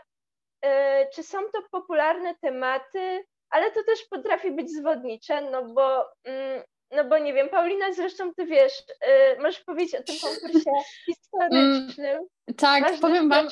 yy, 0.64 0.70
czy 1.14 1.22
są 1.22 1.38
to 1.38 1.62
popularne 1.70 2.34
tematy, 2.42 3.24
ale 3.50 3.70
to 3.70 3.84
też 3.84 4.04
potrafi 4.10 4.50
być 4.50 4.70
zwodnicze, 4.70 5.50
no 5.50 5.64
bo 5.64 6.08
yy, 6.24 6.64
no 6.90 7.04
bo 7.04 7.18
nie 7.18 7.34
wiem, 7.34 7.48
Paulina, 7.48 7.92
zresztą 7.92 8.34
ty 8.34 8.46
wiesz, 8.46 8.72
yy, 9.02 9.42
możesz 9.42 9.60
powiedzieć 9.60 9.94
o 9.94 10.02
tym 10.02 10.16
konkursie 10.22 10.70
historycznym. 11.06 12.16
Mm, 12.16 12.56
tak, 12.56 13.00
powiem 13.00 13.28
wam, 13.28 13.48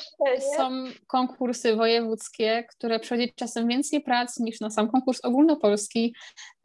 są 0.57 0.83
konkursy 1.07 1.75
wojewódzkie, 1.75 2.63
które 2.69 2.99
przechodzi 2.99 3.33
czasem 3.35 3.67
więcej 3.67 4.01
prac 4.01 4.39
niż 4.39 4.59
na 4.59 4.69
sam 4.69 4.91
konkurs 4.91 5.25
ogólnopolski. 5.25 6.15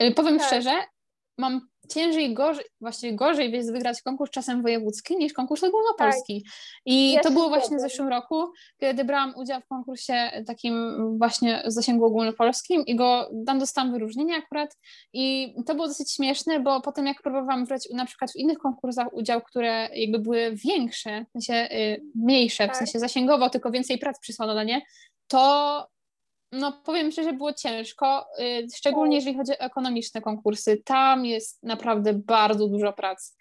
Yy, 0.01 0.15
powiem 0.15 0.39
tak. 0.39 0.47
szczerze, 0.47 0.71
mam 1.39 1.61
ciężej, 1.89 2.35
gorzej, 2.35 2.65
właściwie 2.81 3.15
gorzej 3.15 3.53
jest 3.53 3.73
wygrać 3.73 4.03
konkurs 4.03 4.31
czasem 4.31 4.63
wojewódzki 4.63 5.17
niż 5.17 5.33
konkurs 5.33 5.65
ogólnopolski. 5.65 6.43
Tak. 6.45 6.53
I 6.87 7.19
to 7.23 7.31
było 7.31 7.49
właśnie 7.49 7.77
w 7.77 7.81
zeszłym 7.81 8.09
roku, 8.09 8.53
kiedy 8.81 9.05
brałam 9.05 9.35
udział 9.37 9.61
w 9.61 9.67
konkursie 9.67 10.43
takim 10.47 10.97
właśnie 11.19 11.63
z 11.67 11.75
zasięgu 11.75 12.05
ogólnopolskim 12.05 12.87
i 12.87 12.97
go 12.97 13.31
tam 13.47 13.59
dostałam 13.59 13.93
wyróżnienie 13.93 14.37
akurat 14.37 14.77
i 15.13 15.55
to 15.67 15.75
było 15.75 15.89
dosyć 15.89 16.13
śmieszne, 16.13 16.61
bo 16.61 16.81
potem 16.81 17.07
jak 17.07 17.23
próbowałam 17.23 17.65
brać 17.65 17.89
na 17.95 18.07
przykład 18.07 18.33
w 18.33 18.37
innych 18.37 18.59
konkursach 18.59 19.13
udział, 19.13 19.43
które 19.43 19.89
jakby 19.95 20.19
były 20.19 20.57
większe, 20.57 21.25
w 21.29 21.33
sensie 21.33 21.75
y, 21.77 22.03
mniejsze, 22.15 22.67
tak. 22.67 22.75
w 22.75 22.79
sensie 22.79 22.99
zasięgowo, 22.99 23.51
tylko 23.51 23.71
więcej 23.71 23.99
prac 23.99 24.21
przysłano 24.21 24.55
na 24.55 24.65
nie, 24.65 24.83
to 25.29 25.87
no 26.55 26.73
powiem 26.73 27.13
szczerze, 27.13 27.33
było 27.33 27.53
ciężko, 27.53 28.27
y, 28.41 28.67
szczególnie 28.77 29.17
jeżeli 29.17 29.37
chodzi 29.37 29.53
o 29.53 29.61
ekonomiczne 29.61 30.21
konkursy. 30.21 30.83
Tam 30.85 31.25
jest 31.25 31.63
naprawdę 31.63 32.13
bardzo 32.15 32.69
dużo 32.69 32.93
pracy. 32.93 33.33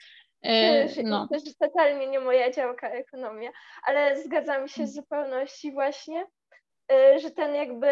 Y, 0.45 1.03
no. 1.03 1.27
To 1.27 1.35
jest 1.35 1.59
totalnie 1.59 2.07
nie 2.07 2.19
moja 2.19 2.51
działka 2.51 2.89
ekonomia, 2.89 3.51
ale 3.83 4.23
zgadzam 4.23 4.67
się 4.67 4.87
z 4.87 4.93
zupełności 4.93 5.71
właśnie, 5.71 6.25
y, 6.91 7.19
że 7.19 7.31
ten 7.31 7.55
jakby 7.55 7.87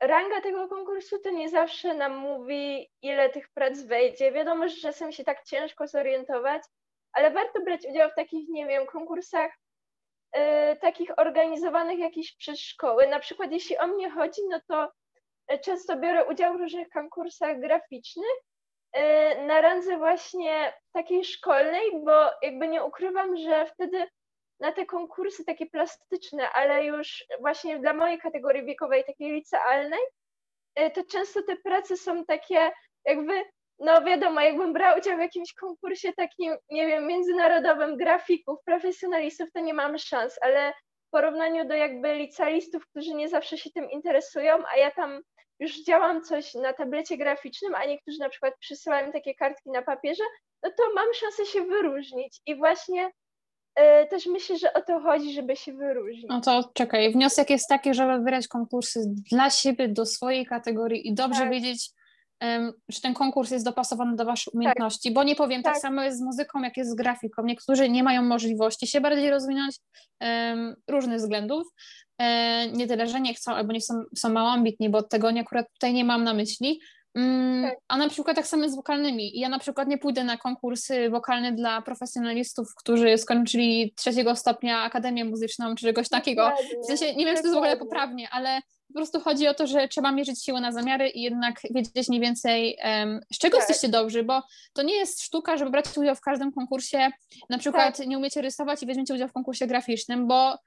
ranga 0.00 0.40
tego 0.40 0.68
konkursu 0.68 1.18
to 1.18 1.30
nie 1.30 1.48
zawsze 1.48 1.94
nam 1.94 2.16
mówi, 2.16 2.90
ile 3.02 3.30
tych 3.30 3.48
prac 3.48 3.82
wejdzie. 3.82 4.32
Wiadomo, 4.32 4.68
że 4.68 4.76
czasem 4.76 5.12
się 5.12 5.24
tak 5.24 5.44
ciężko 5.44 5.86
zorientować, 5.86 6.62
ale 7.12 7.30
warto 7.30 7.60
brać 7.60 7.80
udział 7.90 8.10
w 8.10 8.14
takich, 8.14 8.48
nie 8.48 8.66
wiem, 8.66 8.86
konkursach 8.86 9.52
takich 10.80 11.18
organizowanych 11.18 11.98
jakichś 11.98 12.36
przez 12.36 12.60
szkoły. 12.60 13.06
Na 13.06 13.20
przykład 13.20 13.52
jeśli 13.52 13.78
o 13.78 13.86
mnie 13.86 14.10
chodzi, 14.10 14.40
no 14.48 14.60
to 14.68 14.92
y, 15.52 15.58
często 15.58 15.96
biorę 15.96 16.24
udział 16.24 16.54
w 16.54 16.60
różnych 16.60 16.88
konkursach 16.88 17.60
graficznych 17.60 18.36
y, 18.96 19.00
na 19.46 19.60
randze 19.60 19.98
właśnie 19.98 20.72
takiej 20.92 21.24
szkolnej, 21.24 22.04
bo 22.04 22.30
jakby 22.42 22.68
nie 22.68 22.84
ukrywam, 22.84 23.36
że 23.36 23.66
wtedy 23.66 24.06
na 24.60 24.72
te 24.72 24.86
konkursy 24.86 25.44
takie 25.44 25.66
plastyczne, 25.66 26.50
ale 26.50 26.84
już 26.84 27.24
właśnie 27.40 27.78
dla 27.78 27.92
mojej 27.92 28.18
kategorii 28.18 28.64
wiekowej, 28.64 29.04
takiej 29.04 29.32
licealnej, 29.32 30.00
to 30.94 31.04
często 31.04 31.42
te 31.42 31.56
prace 31.56 31.96
są 31.96 32.24
takie 32.24 32.72
jakby 33.04 33.44
no 33.78 34.02
wiadomo, 34.04 34.40
jakbym 34.40 34.72
brał 34.72 34.98
udział 34.98 35.16
w 35.16 35.20
jakimś 35.20 35.54
konkursie 35.54 36.12
takim, 36.12 36.56
nie 36.70 36.86
wiem, 36.86 37.06
międzynarodowym 37.06 37.96
grafików, 37.96 38.58
profesjonalistów, 38.64 39.52
to 39.52 39.60
nie 39.60 39.74
mamy 39.74 39.98
szans, 39.98 40.38
ale 40.42 40.72
w 41.08 41.10
porównaniu 41.10 41.68
do 41.68 41.74
jakby 41.74 42.14
licealistów, 42.14 42.86
którzy 42.86 43.14
nie 43.14 43.28
zawsze 43.28 43.58
się 43.58 43.70
tym 43.70 43.90
interesują, 43.90 44.54
a 44.74 44.76
ja 44.76 44.90
tam 44.90 45.20
już 45.60 45.84
działam 45.84 46.22
coś 46.22 46.54
na 46.54 46.72
tablecie 46.72 47.16
graficznym, 47.16 47.74
a 47.74 47.84
niektórzy 47.84 48.18
na 48.18 48.28
przykład 48.28 48.54
przysyłają 48.60 49.12
takie 49.12 49.34
kartki 49.34 49.70
na 49.70 49.82
papierze, 49.82 50.24
no 50.62 50.70
to 50.70 50.82
mam 50.94 51.06
szansę 51.14 51.46
się 51.46 51.62
wyróżnić 51.62 52.40
i 52.46 52.56
właśnie 52.56 53.06
y, 53.06 54.06
też 54.10 54.26
myślę, 54.26 54.58
że 54.58 54.72
o 54.72 54.82
to 54.82 55.00
chodzi, 55.00 55.32
żeby 55.32 55.56
się 55.56 55.72
wyróżnić. 55.72 56.26
No 56.28 56.40
to 56.40 56.70
czekaj, 56.74 57.12
wniosek 57.12 57.50
jest 57.50 57.68
taki, 57.68 57.94
żeby 57.94 58.12
wybrać 58.12 58.48
konkursy 58.48 59.00
dla 59.32 59.50
siebie, 59.50 59.88
do 59.88 60.06
swojej 60.06 60.46
kategorii 60.46 61.08
i 61.08 61.14
dobrze 61.14 61.40
tak. 61.40 61.50
wiedzieć, 61.50 61.90
czy 62.92 63.00
ten 63.00 63.14
konkurs 63.14 63.50
jest 63.50 63.64
dopasowany 63.64 64.16
do 64.16 64.24
Waszych 64.24 64.54
umiejętności, 64.54 65.08
tak. 65.08 65.14
bo 65.14 65.22
nie 65.22 65.34
powiem, 65.34 65.62
tak. 65.62 65.72
tak. 65.72 65.82
samo 65.82 66.02
jest 66.02 66.18
z 66.18 66.22
muzyką, 66.22 66.62
jak 66.62 66.76
jest 66.76 66.90
z 66.90 66.94
grafiką. 66.94 67.42
Niektórzy 67.44 67.88
nie 67.88 68.02
mają 68.02 68.22
możliwości 68.22 68.86
się 68.86 69.00
bardziej 69.00 69.30
rozwinąć 69.30 69.76
um, 70.20 70.74
różnych 70.88 71.18
względów. 71.18 71.66
E, 72.18 72.68
nie 72.72 72.86
tyle, 72.86 73.06
że 73.06 73.20
nie 73.20 73.34
chcą, 73.34 73.54
albo 73.54 73.72
nie 73.72 73.80
są, 73.80 73.94
są 74.16 74.28
mało 74.28 74.50
ambitni, 74.50 74.88
bo 74.88 75.02
tego 75.02 75.30
nie, 75.30 75.40
akurat 75.40 75.66
tutaj 75.72 75.94
nie 75.94 76.04
mam 76.04 76.24
na 76.24 76.34
myśli. 76.34 76.80
Tak. 77.62 77.78
A 77.88 77.96
na 77.96 78.08
przykład 78.08 78.36
tak 78.36 78.46
samo 78.46 78.62
jest 78.62 78.74
z 78.74 78.76
wokalnymi. 78.76 79.38
Ja 79.38 79.48
na 79.48 79.58
przykład 79.58 79.88
nie 79.88 79.98
pójdę 79.98 80.24
na 80.24 80.36
konkursy 80.36 81.10
wokalne 81.10 81.52
dla 81.52 81.82
profesjonalistów, 81.82 82.74
którzy 82.74 83.18
skończyli 83.18 83.92
trzeciego 83.96 84.36
stopnia 84.36 84.82
Akademię 84.82 85.24
Muzyczną, 85.24 85.74
czy 85.74 85.86
czegoś 85.86 86.08
takiego. 86.08 86.52
W 86.82 86.86
sensie, 86.86 87.14
nie 87.14 87.26
wiem, 87.26 87.36
czy 87.36 87.42
to 87.42 87.48
jest 87.48 87.54
w 87.54 87.58
ogóle 87.58 87.76
poprawnie, 87.76 88.28
ale 88.30 88.60
po 88.88 88.94
prostu 88.94 89.20
chodzi 89.20 89.48
o 89.48 89.54
to, 89.54 89.66
że 89.66 89.88
trzeba 89.88 90.12
mierzyć 90.12 90.44
siłę 90.44 90.60
na 90.60 90.72
zamiary 90.72 91.08
i 91.08 91.22
jednak 91.22 91.60
wiedzieć 91.70 92.08
mniej 92.08 92.20
więcej, 92.20 92.78
um, 92.84 93.20
z 93.32 93.38
czego 93.38 93.58
tak. 93.58 93.68
jesteście 93.68 93.88
dobrzy, 93.88 94.22
bo 94.22 94.42
to 94.72 94.82
nie 94.82 94.96
jest 94.96 95.22
sztuka, 95.22 95.56
żeby 95.56 95.70
brać 95.70 95.84
udział 95.96 96.14
w 96.14 96.20
każdym 96.20 96.52
konkursie. 96.52 97.10
Na 97.50 97.58
przykład 97.58 97.96
tak. 97.96 98.06
nie 98.06 98.18
umiecie 98.18 98.42
rysować 98.42 98.82
i 98.82 98.86
weźmiecie 98.86 99.14
udział 99.14 99.28
w 99.28 99.32
konkursie 99.32 99.66
graficznym, 99.66 100.26
bo 100.26 100.58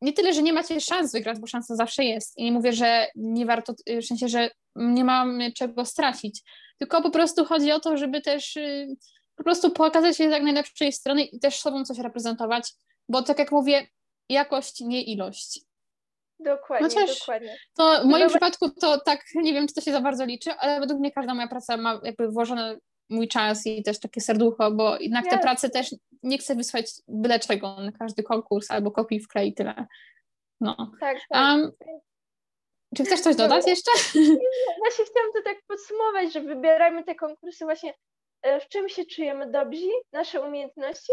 nie 0.00 0.12
tyle, 0.12 0.32
że 0.32 0.42
nie 0.42 0.52
macie 0.52 0.80
szans 0.80 1.12
wygrać, 1.12 1.38
bo 1.38 1.46
szansa 1.46 1.76
zawsze 1.76 2.04
jest. 2.04 2.38
I 2.38 2.44
nie 2.44 2.52
mówię, 2.52 2.72
że 2.72 3.06
nie 3.14 3.46
warto, 3.46 3.74
w 4.02 4.06
sensie, 4.06 4.28
że 4.28 4.50
nie 4.76 5.04
mamy 5.04 5.52
czego 5.52 5.84
stracić, 5.84 6.42
tylko 6.78 7.02
po 7.02 7.10
prostu 7.10 7.44
chodzi 7.44 7.72
o 7.72 7.80
to, 7.80 7.96
żeby 7.96 8.20
też 8.20 8.56
y, 8.56 8.96
po 9.36 9.44
prostu 9.44 9.70
pokazać 9.70 10.16
się 10.16 10.28
z 10.28 10.32
jak 10.32 10.42
najlepszej 10.42 10.92
strony 10.92 11.24
i 11.24 11.40
też 11.40 11.60
sobą 11.60 11.84
coś 11.84 11.98
reprezentować, 11.98 12.72
bo 13.08 13.22
tak 13.22 13.38
jak 13.38 13.52
mówię, 13.52 13.86
jakość, 14.28 14.80
nie 14.80 15.02
ilość. 15.02 15.60
Dokładnie, 16.40 16.88
Chociaż 16.88 17.18
dokładnie. 17.18 17.56
To 17.76 18.00
w 18.02 18.04
moim 18.04 18.24
no, 18.24 18.30
przypadku 18.30 18.70
to 18.70 19.00
tak, 19.00 19.24
nie 19.34 19.52
wiem, 19.52 19.66
czy 19.68 19.74
to 19.74 19.80
się 19.80 19.92
za 19.92 20.00
bardzo 20.00 20.24
liczy, 20.24 20.52
ale 20.52 20.80
według 20.80 21.00
mnie 21.00 21.12
każda 21.12 21.34
moja 21.34 21.48
praca 21.48 21.76
ma 21.76 22.00
jakby 22.04 22.28
włożony 22.28 22.78
mój 23.10 23.28
czas 23.28 23.66
i 23.66 23.82
też 23.82 24.00
takie 24.00 24.20
serducho, 24.20 24.70
bo 24.70 24.98
jednak 24.98 25.30
te 25.30 25.38
prace 25.38 25.70
też 25.70 25.94
nie 26.22 26.38
chcę 26.38 26.54
wysłać 26.54 26.86
byle 27.08 27.40
czego 27.40 27.76
na 27.80 27.92
każdy 27.92 28.22
konkurs 28.22 28.70
albo 28.70 28.90
kopii 28.90 29.20
w 29.20 29.28
klej 29.28 29.54
tyle. 29.54 29.86
No. 30.60 30.92
Tak, 31.00 31.18
tak. 31.28 31.58
Um, 31.58 31.72
czy 32.96 33.04
chcesz 33.04 33.20
coś 33.20 33.36
dodać 33.36 33.64
no, 33.64 33.70
jeszcze? 33.70 33.90
Właśnie 34.78 35.04
chciałam 35.04 35.32
to 35.32 35.42
tak 35.44 35.56
podsumować, 35.66 36.32
że 36.32 36.40
wybierajmy 36.40 37.04
te 37.04 37.14
konkursy 37.14 37.64
właśnie 37.64 37.94
e, 38.42 38.60
w 38.60 38.68
czym 38.68 38.88
się 38.88 39.04
czujemy 39.04 39.50
dobrzy, 39.50 39.90
nasze 40.12 40.40
umiejętności 40.40 41.12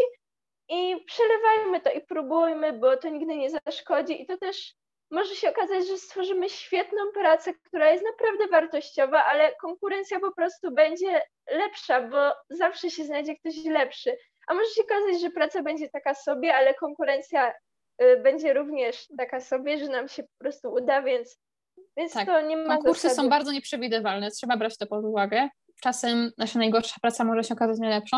i 0.68 1.04
przelewajmy 1.06 1.80
to 1.80 1.90
i 1.90 2.00
próbujmy, 2.00 2.72
bo 2.72 2.96
to 2.96 3.08
nigdy 3.08 3.36
nie 3.36 3.50
zaszkodzi 3.50 4.22
i 4.22 4.26
to 4.26 4.38
też 4.38 4.74
może 5.10 5.34
się 5.34 5.50
okazać, 5.50 5.88
że 5.88 5.98
stworzymy 5.98 6.48
świetną 6.48 6.98
pracę, 7.14 7.54
która 7.54 7.90
jest 7.90 8.04
naprawdę 8.04 8.48
wartościowa, 8.48 9.24
ale 9.24 9.54
konkurencja 9.54 10.20
po 10.20 10.32
prostu 10.32 10.70
będzie 10.70 11.22
lepsza, 11.50 12.02
bo 12.08 12.32
zawsze 12.50 12.90
się 12.90 13.04
znajdzie 13.04 13.36
ktoś 13.36 13.64
lepszy. 13.64 14.16
A 14.48 14.54
może 14.54 14.70
się 14.70 14.82
okazać, 14.82 15.20
że 15.20 15.30
praca 15.30 15.62
będzie 15.62 15.88
taka 15.88 16.14
sobie, 16.14 16.54
ale 16.54 16.74
konkurencja 16.74 17.54
y, 18.02 18.20
będzie 18.22 18.54
również 18.54 19.06
taka 19.18 19.40
sobie, 19.40 19.78
że 19.78 19.88
nam 19.88 20.08
się 20.08 20.22
po 20.22 20.38
prostu 20.38 20.72
uda, 20.72 21.02
więc, 21.02 21.38
więc 21.96 22.12
tak. 22.12 22.26
to 22.26 22.40
nie 22.40 22.56
ma 22.56 22.74
Konkursy 22.74 23.02
zasady. 23.02 23.22
są 23.22 23.28
bardzo 23.28 23.52
nieprzewidywalne, 23.52 24.30
trzeba 24.30 24.56
brać 24.56 24.78
to 24.78 24.86
pod 24.86 25.04
uwagę. 25.04 25.48
Czasem 25.82 26.32
nasza 26.38 26.58
najgorsza 26.58 26.94
praca 27.02 27.24
może 27.24 27.44
się 27.44 27.54
okazać 27.54 27.78
najlepszą. 27.78 28.16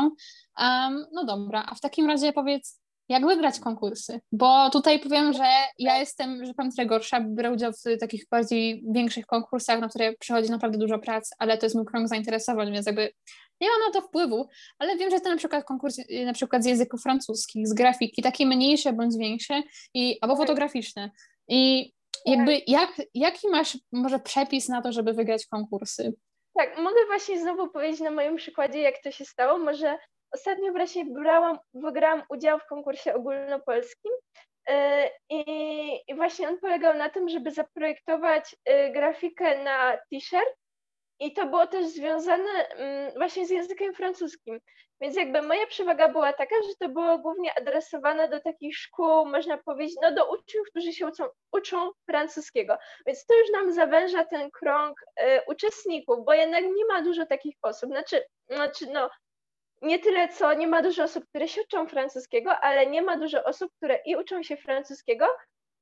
Um, 0.59 1.07
no 1.13 1.25
dobra, 1.25 1.65
a 1.69 1.75
w 1.75 1.81
takim 1.81 2.07
razie 2.07 2.33
powiedz, 2.33 2.81
jak 3.09 3.27
wygrać 3.27 3.61
konkursy, 3.61 4.21
bo 4.33 4.71
tutaj 4.71 5.01
powiem, 5.01 5.33
że 5.33 5.45
ja 5.79 5.99
jestem, 5.99 6.47
że 6.47 6.55
powiem 6.55 6.73
trochę 6.73 6.87
gorsza, 6.87 7.21
biorę 7.21 7.53
udział 7.53 7.73
w 7.73 7.99
takich 8.01 8.25
bardziej 8.31 8.85
większych 8.95 9.27
konkursach, 9.27 9.81
na 9.81 9.89
które 9.89 10.13
przychodzi 10.13 10.51
naprawdę 10.51 10.79
dużo 10.79 10.99
prac, 10.99 11.31
ale 11.39 11.59
to 11.59 11.67
jest 11.67 11.77
mój 11.77 11.85
krąg 11.85 12.09
zainteresowań, 12.09 12.73
więc 12.73 12.87
jakby 12.87 13.13
nie 13.61 13.69
mam 13.69 13.81
na 13.89 14.01
to 14.01 14.07
wpływu, 14.07 14.49
ale 14.79 14.97
wiem, 14.97 15.11
że 15.11 15.21
to 15.21 15.31
na 15.31 15.37
przykład 15.37 15.65
konkurs 15.65 15.97
na 16.25 16.33
przykład 16.33 16.63
z 16.63 16.67
języków 16.67 17.03
francuskich, 17.03 17.69
z 17.69 17.75
grafiki, 17.75 18.23
takie 18.23 18.47
mniejsze 18.47 18.93
bądź 18.93 19.17
większe, 19.19 19.63
i, 19.95 20.19
albo 20.21 20.35
tak. 20.35 20.43
fotograficzne. 20.43 21.11
I 21.49 21.93
jakby 22.27 22.61
jak, 22.67 23.03
jaki 23.15 23.49
masz 23.49 23.79
może 23.93 24.19
przepis 24.19 24.69
na 24.69 24.83
to, 24.83 24.93
żeby 24.93 25.13
wygrać 25.13 25.47
konkursy? 25.47 26.13
Tak, 26.55 26.79
mogę 26.79 27.07
właśnie 27.07 27.41
znowu 27.41 27.69
powiedzieć 27.69 28.01
na 28.01 28.11
moim 28.11 28.37
przykładzie, 28.37 28.81
jak 28.81 29.03
to 29.03 29.11
się 29.11 29.25
stało. 29.25 29.59
Może 29.59 29.99
ostatnio 30.33 30.73
właśnie 30.73 31.05
brałam, 31.05 31.59
wygrałam 31.75 32.23
udział 32.31 32.59
w 32.59 32.67
konkursie 32.67 33.15
ogólnopolskim 33.15 34.13
e, 34.69 35.11
i, 35.31 36.15
właśnie 36.17 36.49
on 36.49 36.59
polegał 36.59 36.95
na 36.95 37.11
tym, 37.11 37.29
żeby 37.29 37.51
zaprojektować 37.51 38.57
e, 38.65 38.93
grafikę 38.93 39.65
na 39.65 39.97
t-shirt 39.97 40.57
i 41.21 41.33
to 41.33 41.47
było 41.47 41.67
też 41.67 41.87
związane 41.87 42.69
mm, 42.69 43.13
właśnie 43.17 43.47
z 43.47 43.51
językiem 43.51 43.95
francuskim. 43.95 44.61
Więc 45.01 45.17
jakby 45.17 45.43
moja 45.43 45.67
przewaga 45.67 46.09
była 46.09 46.33
taka, 46.33 46.55
że 46.69 46.75
to 46.81 46.89
było 46.89 47.19
głównie 47.19 47.59
adresowane 47.59 48.29
do 48.29 48.41
takich 48.41 48.77
szkół, 48.77 49.27
można 49.27 49.59
powiedzieć, 49.59 49.97
no 50.03 50.13
do 50.13 50.33
uczniów, 50.33 50.67
którzy 50.71 50.93
się 50.93 51.07
uczą, 51.07 51.25
uczą 51.53 51.91
francuskiego. 52.11 52.79
Więc 53.07 53.27
to 53.27 53.39
już 53.39 53.51
nam 53.51 53.73
zawęża 53.73 54.25
ten 54.25 54.51
krąg 54.51 55.01
y, 55.03 55.25
uczestników, 55.47 56.25
bo 56.25 56.35
jednak 56.35 56.65
nie 56.65 56.87
ma 56.89 57.03
dużo 57.03 57.27
takich 57.27 57.57
osób. 57.63 57.91
Znaczy, 57.91 58.25
znaczy 58.49 58.87
no, 58.93 59.11
nie 59.83 59.99
tyle 59.99 60.29
co 60.29 60.55
nie 60.55 60.67
ma 60.67 60.83
dużo 60.83 61.05
osób, 61.05 61.25
które 61.29 61.49
się 61.49 61.63
uczą 61.63 61.87
francuskiego, 61.87 62.51
ale 62.51 62.87
nie 62.87 63.03
ma 63.03 63.19
dużo 63.19 63.45
osób, 63.45 63.73
które 63.77 63.99
i 64.07 64.17
uczą 64.17 64.43
się 64.43 64.57
francuskiego, 64.57 65.27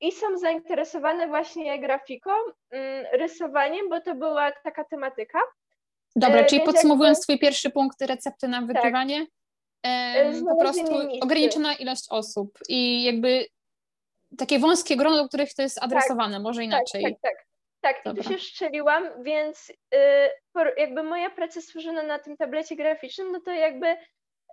i 0.00 0.12
są 0.12 0.38
zainteresowane 0.38 1.28
właśnie 1.28 1.80
grafiką, 1.80 2.30
mm, 2.70 3.06
rysowaniem, 3.12 3.88
bo 3.88 4.00
to 4.00 4.14
była 4.14 4.52
taka 4.52 4.84
tematyka. 4.84 5.38
Dobra, 6.16 6.40
e, 6.40 6.44
czyli 6.44 6.62
podsumowując 6.62 7.18
jakby... 7.18 7.22
Twój 7.22 7.38
pierwszy 7.38 7.70
punkt 7.70 8.02
recepty 8.02 8.48
na 8.48 8.58
tak. 8.58 8.66
wygrywanie, 8.66 9.26
tak. 9.82 10.34
po 10.48 10.56
prostu 10.56 10.86
ograniczona 11.20 11.74
ilość 11.74 12.06
osób 12.10 12.58
i 12.68 13.04
jakby 13.04 13.46
takie 14.38 14.58
wąskie 14.58 14.96
grono, 14.96 15.16
do 15.16 15.28
których 15.28 15.54
to 15.54 15.62
jest 15.62 15.82
adresowane, 15.82 16.34
tak, 16.34 16.42
może 16.42 16.64
inaczej. 16.64 17.02
Tak, 17.02 17.12
tak, 17.12 17.22
tak. 17.22 17.46
Tak, 17.86 18.04
Dobra. 18.04 18.22
i 18.22 18.24
tu 18.24 18.32
się 18.32 18.38
szczeliłam, 18.38 19.22
więc 19.22 19.70
y, 19.70 20.70
jakby 20.76 21.02
moja 21.02 21.30
praca 21.30 21.60
stworzona 21.60 22.02
na 22.02 22.18
tym 22.18 22.36
tablecie 22.36 22.76
graficznym, 22.76 23.32
no 23.32 23.40
to 23.40 23.50
jakby 23.50 23.96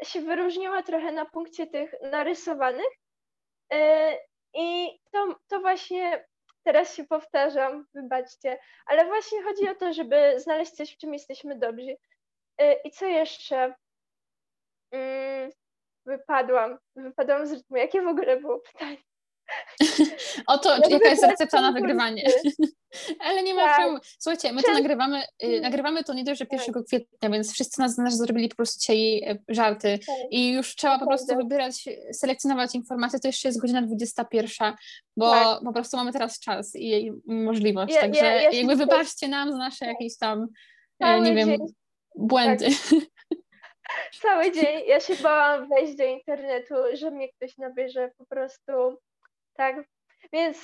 się 0.03 0.21
wyróżniała 0.21 0.83
trochę 0.83 1.11
na 1.11 1.25
punkcie 1.25 1.67
tych 1.67 1.95
narysowanych. 2.01 2.91
Y, 3.73 3.77
I 4.53 4.99
to, 5.11 5.35
to 5.47 5.59
właśnie 5.59 6.25
teraz 6.63 6.95
się 6.95 7.03
powtarzam, 7.03 7.85
wybaczcie, 7.93 8.59
ale 8.85 9.05
właśnie 9.05 9.43
chodzi 9.43 9.69
o 9.69 9.75
to, 9.75 9.93
żeby 9.93 10.39
znaleźć 10.39 10.71
coś, 10.71 10.93
w 10.93 10.97
czym 10.97 11.13
jesteśmy 11.13 11.59
dobrzy. 11.59 11.97
Y, 12.61 12.73
I 12.83 12.91
co 12.91 13.05
jeszcze? 13.05 13.73
Mm, 14.91 15.51
wypadłam, 16.05 16.77
wypadłam 16.95 17.47
z 17.47 17.53
rytmu. 17.53 17.77
Jakie 17.77 18.01
w 18.01 18.07
ogóle 18.07 18.37
było 18.37 18.59
pytanie? 18.59 18.97
Oto, 20.47 20.77
jaka 20.89 21.09
jest 21.09 21.23
recepta 21.23 21.61
na 21.61 21.71
wygrywanie. 21.71 22.23
Ale 23.19 23.43
nie 23.43 23.53
ma 23.53 23.61
tak. 23.61 23.75
problemu. 23.75 23.99
Słuchajcie, 24.19 24.53
my 24.53 24.63
to 24.63 24.71
nagrywamy, 24.73 25.23
y, 25.43 25.47
mm. 25.47 25.61
nagrywamy 25.61 26.03
to 26.03 26.13
nie 26.13 26.23
dość, 26.23 26.39
że 26.39 26.45
1 26.51 26.73
tak. 26.73 26.83
kwietnia, 26.85 27.29
więc 27.29 27.53
wszyscy 27.53 27.81
nas, 27.81 27.97
nas 27.97 28.17
zrobili 28.17 28.49
po 28.49 28.55
prostu 28.55 28.79
dzisiaj 28.79 29.17
y, 29.17 29.43
żarty 29.49 29.99
tak. 30.07 30.15
i 30.31 30.53
już 30.53 30.75
trzeba 30.75 30.99
po 30.99 31.07
prostu 31.07 31.35
wybierać, 31.35 31.85
selekcjonować 32.13 32.75
informacje, 32.75 33.19
to 33.19 33.27
jeszcze 33.27 33.47
jest 33.47 33.61
godzina 33.61 33.81
21, 33.81 34.73
bo 35.17 35.31
tak. 35.31 35.59
po 35.63 35.73
prostu 35.73 35.97
mamy 35.97 36.13
teraz 36.13 36.39
czas 36.39 36.71
i 36.75 37.11
możliwość, 37.25 37.93
ja, 37.93 38.01
także 38.01 38.25
ja, 38.25 38.41
ja 38.41 38.51
jakby 38.51 38.75
wybaczcie 38.75 39.27
nam 39.27 39.51
za 39.51 39.57
nasze 39.57 39.85
jakieś 39.85 40.17
tam, 40.17 40.47
nie 41.21 41.35
wiem, 41.35 41.49
dzień. 41.49 41.59
błędy. 42.15 42.65
Tak. 42.65 42.99
Cały 44.21 44.51
dzień 44.51 44.81
ja 44.87 44.99
się 44.99 45.15
bałam 45.15 45.69
wejść 45.69 45.95
do 45.95 46.03
internetu, 46.03 46.75
że 46.93 47.11
mnie 47.11 47.29
ktoś 47.29 47.57
nabierze 47.57 48.11
po 48.17 48.25
prostu 48.25 48.71
tak? 49.53 49.75
Więc 50.33 50.57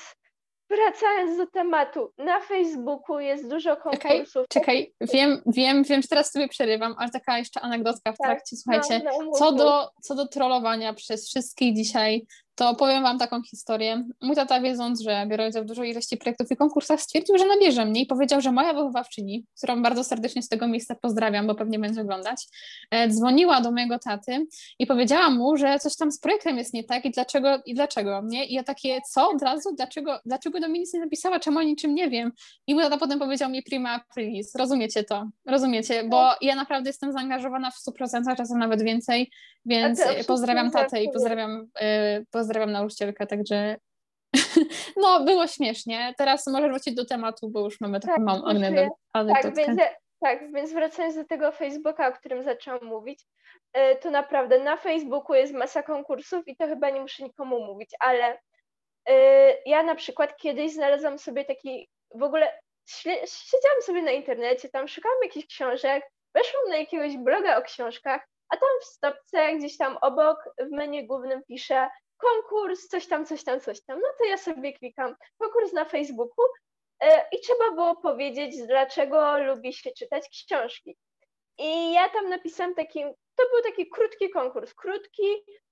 wracając 0.69 1.37
do 1.37 1.47
tematu, 1.47 2.13
na 2.17 2.39
Facebooku 2.39 3.19
jest 3.19 3.49
dużo 3.49 3.77
konkursów. 3.77 4.47
Czekaj, 4.49 4.93
czekaj. 4.99 5.09
wiem, 5.13 5.41
wiem, 5.45 5.83
wiem, 5.83 6.01
że 6.01 6.07
teraz 6.07 6.31
sobie 6.31 6.47
przerywam, 6.47 6.95
ale 6.97 7.09
taka 7.09 7.37
jeszcze 7.37 7.61
anegdotka 7.61 8.13
w 8.13 8.17
tak, 8.17 8.27
trakcie, 8.27 8.57
słuchajcie, 8.57 9.01
no, 9.05 9.11
no, 9.25 9.31
co, 9.31 9.51
do, 9.51 9.89
co 10.01 10.15
do 10.15 10.27
trollowania 10.27 10.93
przez 10.93 11.27
wszystkich 11.27 11.75
dzisiaj, 11.75 12.25
to 12.59 12.75
powiem 12.75 13.03
Wam 13.03 13.19
taką 13.19 13.43
historię. 13.43 14.03
Mój 14.21 14.35
tata, 14.35 14.61
wiedząc, 14.61 15.01
że 15.01 15.25
biorę 15.27 15.47
udział 15.47 15.63
w 15.63 15.65
dużej 15.65 15.89
ilości 15.91 16.17
projektów 16.17 16.51
i 16.51 16.55
konkursach, 16.55 17.01
stwierdził, 17.01 17.37
że 17.37 17.45
nabierze 17.47 17.85
mnie 17.85 18.01
i 18.01 18.05
powiedział, 18.05 18.41
że 18.41 18.51
moja 18.51 18.73
wychowawczyni, 18.73 19.45
którą 19.57 19.81
bardzo 19.81 20.03
serdecznie 20.03 20.43
z 20.43 20.47
tego 20.47 20.67
miejsca 20.67 20.95
pozdrawiam, 20.95 21.47
bo 21.47 21.55
pewnie 21.55 21.79
będzie 21.79 22.01
oglądać, 22.01 22.47
e, 22.91 23.09
dzwoniła 23.09 23.61
do 23.61 23.71
mojego 23.71 23.99
taty 23.99 24.47
i 24.79 24.87
powiedziała 24.87 25.29
mu, 25.29 25.57
że 25.57 25.79
coś 25.79 25.95
tam 25.95 26.11
z 26.11 26.19
projektem 26.19 26.57
jest 26.57 26.73
nie 26.73 26.83
tak 26.83 27.05
i 27.05 27.11
dlaczego, 27.11 27.61
i 27.65 27.73
dlaczego, 27.73 28.21
nie? 28.25 28.45
I 28.45 28.53
ja 28.53 28.63
takie, 28.63 29.01
co 29.11 29.29
od 29.29 29.41
razu? 29.41 29.75
Dlaczego, 29.75 30.19
dlaczego 30.25 30.59
do 30.59 30.67
mnie 30.69 30.79
nic 30.79 30.93
nie 30.93 30.99
napisała? 30.99 31.39
Czemu 31.39 31.59
o 31.59 31.63
niczym 31.63 31.95
nie 31.95 32.09
wiem? 32.09 32.31
I 32.67 32.73
mój 32.73 32.83
tata 32.83 32.97
potem 32.97 33.19
powiedział 33.19 33.49
mi 33.49 33.63
prima 33.63 33.89
aprilis. 33.91 34.55
Rozumiecie 34.55 35.03
to? 35.03 35.29
Rozumiecie? 35.47 36.03
Bo 36.03 36.31
ja 36.41 36.55
naprawdę 36.55 36.89
jestem 36.89 37.11
zaangażowana 37.11 37.71
w 37.71 37.75
100%, 37.75 38.35
czasem 38.37 38.59
nawet 38.59 38.83
więcej, 38.83 39.31
więc 39.65 40.01
pozdrawiam 40.27 40.71
tatę 40.71 41.03
i 41.03 41.09
pozdrawiam, 41.11 41.67
yy, 41.81 42.25
pozdrawiam 42.31 42.48
nauczycielkę, 42.53 43.27
także 43.27 43.75
no 45.01 45.23
było 45.25 45.47
śmiesznie. 45.47 46.13
Teraz 46.17 46.47
może 46.47 46.69
wrócić 46.69 46.95
do 46.95 47.05
tematu, 47.05 47.49
bo 47.49 47.59
już 47.59 47.81
mamy 47.81 47.99
taką 47.99 48.15
tak, 48.15 48.25
małą 48.25 48.43
anegdotkę. 48.43 48.93
Tak 49.13 49.55
więc, 49.55 49.81
tak, 50.19 50.53
więc 50.53 50.73
wracając 50.73 51.15
do 51.15 51.25
tego 51.25 51.51
Facebooka, 51.51 52.07
o 52.07 52.11
którym 52.11 52.43
zaczęłam 52.43 52.85
mówić, 52.85 53.25
yy, 53.75 53.95
to 53.95 54.11
naprawdę 54.11 54.59
na 54.59 54.77
Facebooku 54.77 55.35
jest 55.35 55.53
masa 55.53 55.83
konkursów 55.83 56.47
i 56.47 56.55
to 56.55 56.67
chyba 56.67 56.89
nie 56.89 57.01
muszę 57.01 57.23
nikomu 57.23 57.59
mówić, 57.65 57.89
ale 57.99 58.39
yy, 59.07 59.15
ja 59.65 59.83
na 59.83 59.95
przykład 59.95 60.37
kiedyś 60.37 60.73
znalazłam 60.73 61.19
sobie 61.19 61.45
taki, 61.45 61.89
w 62.15 62.23
ogóle 62.23 62.59
siedziałam 63.25 63.81
sobie 63.81 64.01
na 64.01 64.11
internecie, 64.11 64.69
tam 64.69 64.87
szukałam 64.87 65.17
jakichś 65.23 65.47
książek, 65.47 66.03
weszłam 66.35 66.63
na 66.69 66.77
jakiegoś 66.77 67.17
bloga 67.17 67.57
o 67.57 67.61
książkach 67.61 68.21
a 68.49 68.57
tam 68.57 68.69
w 68.81 68.85
stopce 68.85 69.55
gdzieś 69.55 69.77
tam 69.77 69.97
obok 70.01 70.37
w 70.59 70.71
menu 70.71 71.07
głównym 71.07 71.43
pisze 71.43 71.89
konkurs, 72.19 72.87
coś 72.87 73.07
tam, 73.07 73.25
coś 73.25 73.43
tam, 73.43 73.59
coś 73.59 73.81
tam. 73.81 73.99
No 73.99 74.07
to 74.17 74.25
ja 74.25 74.37
sobie 74.37 74.73
klikam 74.73 75.15
konkurs 75.37 75.73
na 75.73 75.85
Facebooku 75.85 76.45
e, 76.99 77.21
i 77.31 77.41
trzeba 77.41 77.71
było 77.71 77.95
powiedzieć, 77.95 78.67
dlaczego 78.67 79.37
lubi 79.37 79.73
się 79.73 79.91
czytać 79.91 80.29
książki. 80.29 80.97
I 81.57 81.93
ja 81.93 82.09
tam 82.09 82.29
napisałam 82.29 82.75
taki, 82.75 82.99
to 83.35 83.43
był 83.53 83.63
taki 83.63 83.89
krótki 83.89 84.29
konkurs, 84.29 84.73
krótki, 84.73 85.23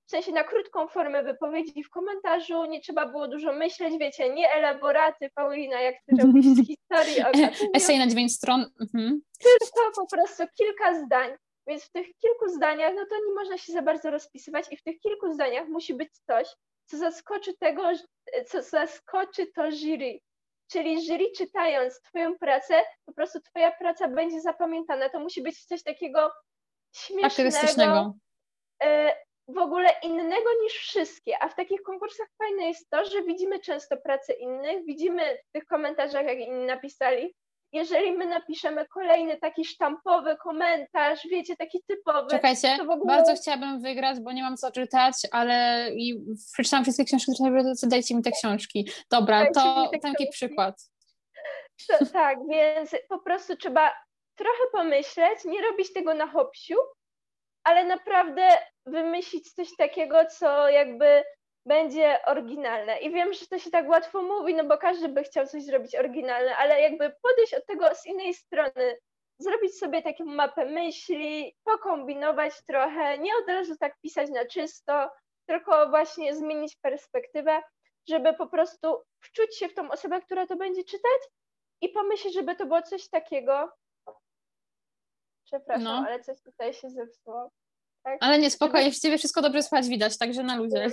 w 0.08 0.10
sensie 0.10 0.32
na 0.32 0.44
krótką 0.44 0.88
formę 0.88 1.24
wypowiedzi 1.24 1.84
w 1.84 1.90
komentarzu, 1.90 2.66
nie 2.66 2.82
trzeba 2.82 3.06
było 3.06 3.28
dużo 3.28 3.54
myśleć, 3.54 3.94
wiecie, 4.00 4.34
nie 4.34 4.52
elaboraty, 4.52 5.30
Paulina, 5.36 5.82
jak 5.82 5.96
ty 5.96 6.16
robisz 6.22 6.46
z 6.46 6.66
historii 6.68 7.24
o 7.24 7.32
Esej 7.76 8.00
na 8.00 8.08
dziewięć 8.08 8.34
stron. 8.34 8.66
Mhm. 8.82 9.22
Tylko 9.40 9.92
po 9.96 10.08
prostu 10.08 10.44
kilka 10.58 11.06
zdań. 11.06 11.32
Więc 11.68 11.84
w 11.84 11.92
tych 11.92 12.08
kilku 12.18 12.48
zdaniach, 12.50 12.94
no 12.96 13.06
to 13.06 13.16
nie 13.16 13.34
można 13.34 13.58
się 13.58 13.74
za 13.74 13.82
bardzo 13.82 14.12
rozpisywać 14.12 14.66
i 14.72 14.78
w 14.78 14.84
tych 14.84 15.00
kilku 15.00 15.34
zdaniach 15.34 15.68
musi 15.68 15.94
być 15.94 16.10
coś, 16.28 16.48
co 16.86 16.98
zaskoczy 16.98 17.58
tego, 17.58 17.84
co 18.48 18.62
zaskoczy 18.62 19.48
to 19.56 19.72
jury. 19.72 20.20
Czyli 20.72 21.06
jury 21.08 21.32
czytając 21.38 22.02
Twoją 22.02 22.38
pracę, 22.38 22.84
po 23.06 23.14
prostu 23.14 23.40
Twoja 23.42 23.72
praca 23.72 24.08
będzie 24.08 24.42
zapamiętana. 24.42 25.10
To 25.10 25.20
musi 25.20 25.42
być 25.42 25.66
coś 25.66 25.84
takiego 25.84 26.32
śmiesznego, 26.96 28.14
e, 28.84 29.16
w 29.48 29.58
ogóle 29.58 29.90
innego 30.04 30.50
niż 30.64 30.74
wszystkie. 30.74 31.44
A 31.44 31.50
w 31.50 31.56
takich 31.56 31.82
konkursach 31.82 32.28
fajne 32.38 32.68
jest 32.68 32.90
to, 32.90 33.06
że 33.06 33.24
widzimy 33.24 33.60
często 33.60 33.98
pracę 33.98 34.34
innych, 34.34 34.86
widzimy 34.86 35.38
w 35.50 35.52
tych 35.52 35.66
komentarzach, 35.66 36.26
jak 36.26 36.38
inni 36.38 36.66
napisali, 36.66 37.36
jeżeli 37.72 38.12
my 38.12 38.26
napiszemy 38.26 38.86
kolejny 38.88 39.38
taki 39.38 39.66
sztampowy 39.66 40.38
komentarz, 40.38 41.28
wiecie, 41.32 41.56
taki 41.56 41.84
typowy. 41.88 42.30
Czekajcie, 42.30 42.78
ogóle... 42.90 43.16
bardzo 43.16 43.36
chciałabym 43.36 43.82
wygrać, 43.82 44.20
bo 44.20 44.32
nie 44.32 44.44
mam 44.44 44.58
co 44.58 44.72
czytać, 44.72 45.16
ale 45.32 45.88
i 45.92 46.20
przeczytałam 46.54 46.84
wszystkie 46.84 47.04
książki, 47.04 47.34
to 47.82 47.88
dajcie 47.88 48.16
mi 48.16 48.24
te 48.24 48.32
książki. 48.32 48.90
Dobra, 49.12 49.40
dajcie 49.40 49.54
to 49.54 49.92
taki 50.02 50.30
przykład. 50.30 50.82
To, 51.88 52.06
tak, 52.06 52.38
więc 52.50 52.96
po 53.10 53.20
prostu 53.20 53.56
trzeba 53.56 53.94
trochę 54.36 54.64
pomyśleć, 54.72 55.46
nie 55.46 55.62
robić 55.62 55.94
tego 55.94 56.14
na 56.14 56.28
hopsiu, 56.28 56.76
ale 57.64 57.84
naprawdę 57.84 58.48
wymyślić 58.86 59.54
coś 59.54 59.76
takiego, 59.78 60.26
co 60.26 60.70
jakby 60.70 61.24
będzie 61.68 62.20
oryginalne. 62.26 63.00
I 63.00 63.12
wiem, 63.12 63.34
że 63.34 63.48
to 63.48 63.60
się 63.60 63.72
tak 63.72 63.90
łatwo 63.90 64.22
mówi, 64.22 64.56
no 64.56 64.64
bo 64.64 64.78
każdy 64.78 65.10
by 65.10 65.24
chciał 65.24 65.48
coś 65.48 65.64
zrobić 65.64 65.96
oryginalne, 65.96 66.58
ale 66.58 66.82
jakby 66.82 67.16
podejść 67.22 67.54
od 67.54 67.66
tego 67.66 67.96
z 67.96 68.06
innej 68.06 68.34
strony, 68.34 68.98
zrobić 69.40 69.80
sobie 69.80 70.02
taką 70.02 70.26
mapę 70.26 70.66
myśli, 70.66 71.56
pokombinować 71.64 72.54
trochę, 72.68 73.18
nie 73.18 73.32
od 73.44 73.48
razu 73.48 73.76
tak 73.80 74.00
pisać 74.00 74.30
na 74.30 74.46
czysto, 74.46 75.10
tylko 75.46 75.90
właśnie 75.90 76.36
zmienić 76.36 76.76
perspektywę, 76.76 77.62
żeby 78.10 78.34
po 78.34 78.48
prostu 78.48 79.04
wczuć 79.20 79.58
się 79.58 79.70
w 79.70 79.74
tą 79.74 79.92
osobę, 79.92 80.22
która 80.22 80.48
to 80.48 80.56
będzie 80.56 80.84
czytać 80.84 81.22
i 81.82 81.90
pomyśleć, 81.90 82.34
żeby 82.34 82.56
to 82.56 82.66
było 82.66 82.82
coś 82.82 83.10
takiego. 83.10 83.72
Przepraszam, 85.46 85.84
no. 85.84 86.04
ale 86.08 86.20
coś 86.20 86.42
tutaj 86.42 86.74
się 86.74 86.90
zepsuło. 86.90 87.52
Tak? 88.04 88.18
Ale 88.22 88.40
nie, 88.40 88.52
spokojnie, 88.52 88.92
w 88.92 89.00
ciebie 89.00 89.18
wszystko 89.18 89.42
dobrze 89.42 89.64
spać 89.64 89.88
widać, 89.88 90.18
także 90.18 90.44
na 90.44 90.56
ludzie. 90.56 90.92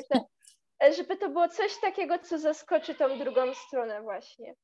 Żeby 0.96 1.16
to 1.16 1.28
było 1.28 1.48
coś 1.48 1.80
takiego, 1.80 2.18
co 2.18 2.38
zaskoczy 2.38 2.94
tą 2.94 3.18
drugą 3.18 3.54
stronę 3.54 4.02
właśnie. 4.02 4.54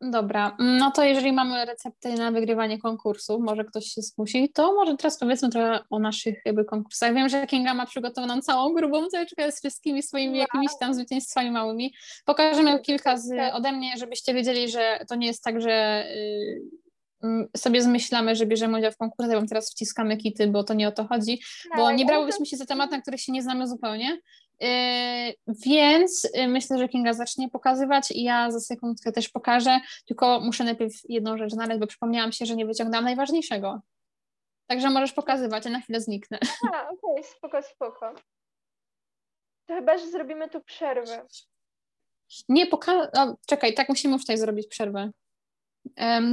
Dobra, 0.00 0.56
no 0.58 0.90
to 0.90 1.04
jeżeli 1.04 1.32
mamy 1.32 1.64
receptę 1.64 2.14
na 2.14 2.30
wygrywanie 2.30 2.78
konkursu, 2.78 3.40
może 3.40 3.64
ktoś 3.64 3.84
się 3.84 4.02
skusi, 4.02 4.50
to 4.54 4.74
może 4.74 4.96
teraz 4.96 5.18
powiedzmy 5.18 5.50
trochę 5.50 5.80
o 5.90 5.98
naszych 5.98 6.42
jakby 6.44 6.64
konkursach. 6.64 7.14
Wiem, 7.14 7.28
że 7.28 7.46
Kinga 7.46 7.74
ma 7.74 7.86
przygotowaną 7.86 8.40
całą 8.40 8.72
grubą 8.72 9.08
teczkę 9.08 9.52
z 9.52 9.58
wszystkimi 9.58 10.02
swoimi 10.02 10.38
jakimiś 10.38 10.70
tam 10.80 10.94
zwycięstwami 10.94 11.50
małymi. 11.50 11.94
Pokażemy 12.24 12.80
kilka 12.80 13.16
z, 13.16 13.54
ode 13.54 13.72
mnie, 13.72 13.92
żebyście 13.96 14.34
wiedzieli, 14.34 14.68
że 14.68 14.98
to 15.08 15.14
nie 15.14 15.26
jest 15.26 15.44
tak, 15.44 15.60
że 15.60 16.04
y, 16.16 16.62
sobie 17.56 17.82
zmyślamy, 17.82 18.36
że 18.36 18.46
bierzemy 18.46 18.78
udział 18.78 18.92
w 18.92 18.96
konkursach, 18.96 19.40
bo 19.40 19.46
teraz 19.46 19.70
wciskamy 19.70 20.16
kity, 20.16 20.46
bo 20.46 20.64
to 20.64 20.74
nie 20.74 20.88
o 20.88 20.92
to 20.92 21.04
chodzi, 21.04 21.40
bo 21.76 21.86
tak, 21.86 21.96
nie 21.96 22.04
brałybyśmy 22.04 22.46
się 22.46 22.56
za 22.56 22.66
temat, 22.66 22.90
na 22.90 23.00
który 23.00 23.18
się 23.18 23.32
nie 23.32 23.42
znamy 23.42 23.68
zupełnie. 23.68 24.18
Yy, 24.60 25.34
więc 25.48 26.28
yy, 26.34 26.48
myślę, 26.48 26.78
że 26.78 26.88
Kinga 26.88 27.12
zacznie 27.12 27.50
pokazywać 27.50 28.10
i 28.10 28.22
ja 28.22 28.50
za 28.50 28.60
sekundkę 28.60 29.12
też 29.12 29.28
pokażę, 29.28 29.80
tylko 30.06 30.40
muszę 30.40 30.64
najpierw 30.64 30.92
jedną 31.08 31.38
rzecz 31.38 31.52
znaleźć, 31.52 31.80
bo 31.80 31.86
przypomniałam 31.86 32.32
się, 32.32 32.46
że 32.46 32.56
nie 32.56 32.66
wyciągnęłam 32.66 33.04
najważniejszego. 33.04 33.80
Także 34.66 34.90
możesz 34.90 35.12
pokazywać, 35.12 35.64
ja 35.64 35.70
na 35.70 35.80
chwilę 35.80 36.00
zniknę. 36.00 36.38
A, 36.74 36.82
okej, 36.82 36.98
okay, 37.02 37.22
spoko, 37.22 37.62
spoko. 37.62 38.14
To 39.66 39.74
chyba, 39.74 39.98
że 39.98 40.06
zrobimy 40.06 40.48
tu 40.48 40.60
przerwę. 40.60 41.26
Nie, 42.48 42.66
poka... 42.66 43.10
czekaj, 43.46 43.74
tak 43.74 43.88
musimy 43.88 44.14
już 44.14 44.22
tutaj 44.22 44.38
zrobić 44.38 44.66
przerwę. 44.66 45.10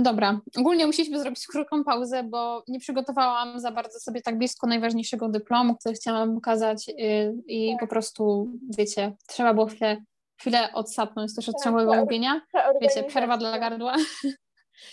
Dobra, 0.01 0.39
ogólnie 0.57 0.87
musieliśmy 0.87 1.19
zrobić 1.19 1.47
krótką 1.47 1.83
pauzę, 1.83 2.23
bo 2.23 2.63
nie 2.67 2.79
przygotowałam 2.79 3.59
za 3.59 3.71
bardzo 3.71 3.99
sobie 3.99 4.21
tak 4.21 4.37
blisko 4.37 4.67
najważniejszego 4.67 5.29
dyplomu, 5.29 5.75
który 5.75 5.95
chciałam 5.95 6.35
pokazać 6.35 6.87
yy, 6.87 7.33
i 7.47 7.71
tak. 7.71 7.79
po 7.79 7.87
prostu, 7.87 8.51
wiecie, 8.77 9.13
trzeba 9.27 9.53
było 9.53 9.65
chwilę, 9.65 9.97
chwilę 10.39 10.73
odsapnąć 10.73 11.35
też 11.35 11.49
od 11.49 11.55
tak, 11.55 11.63
ciągłego 11.63 11.95
mówienia. 11.95 12.41
Wiecie, 12.81 13.03
przerwa 13.03 13.37
dla 13.37 13.59
gardła. 13.59 13.95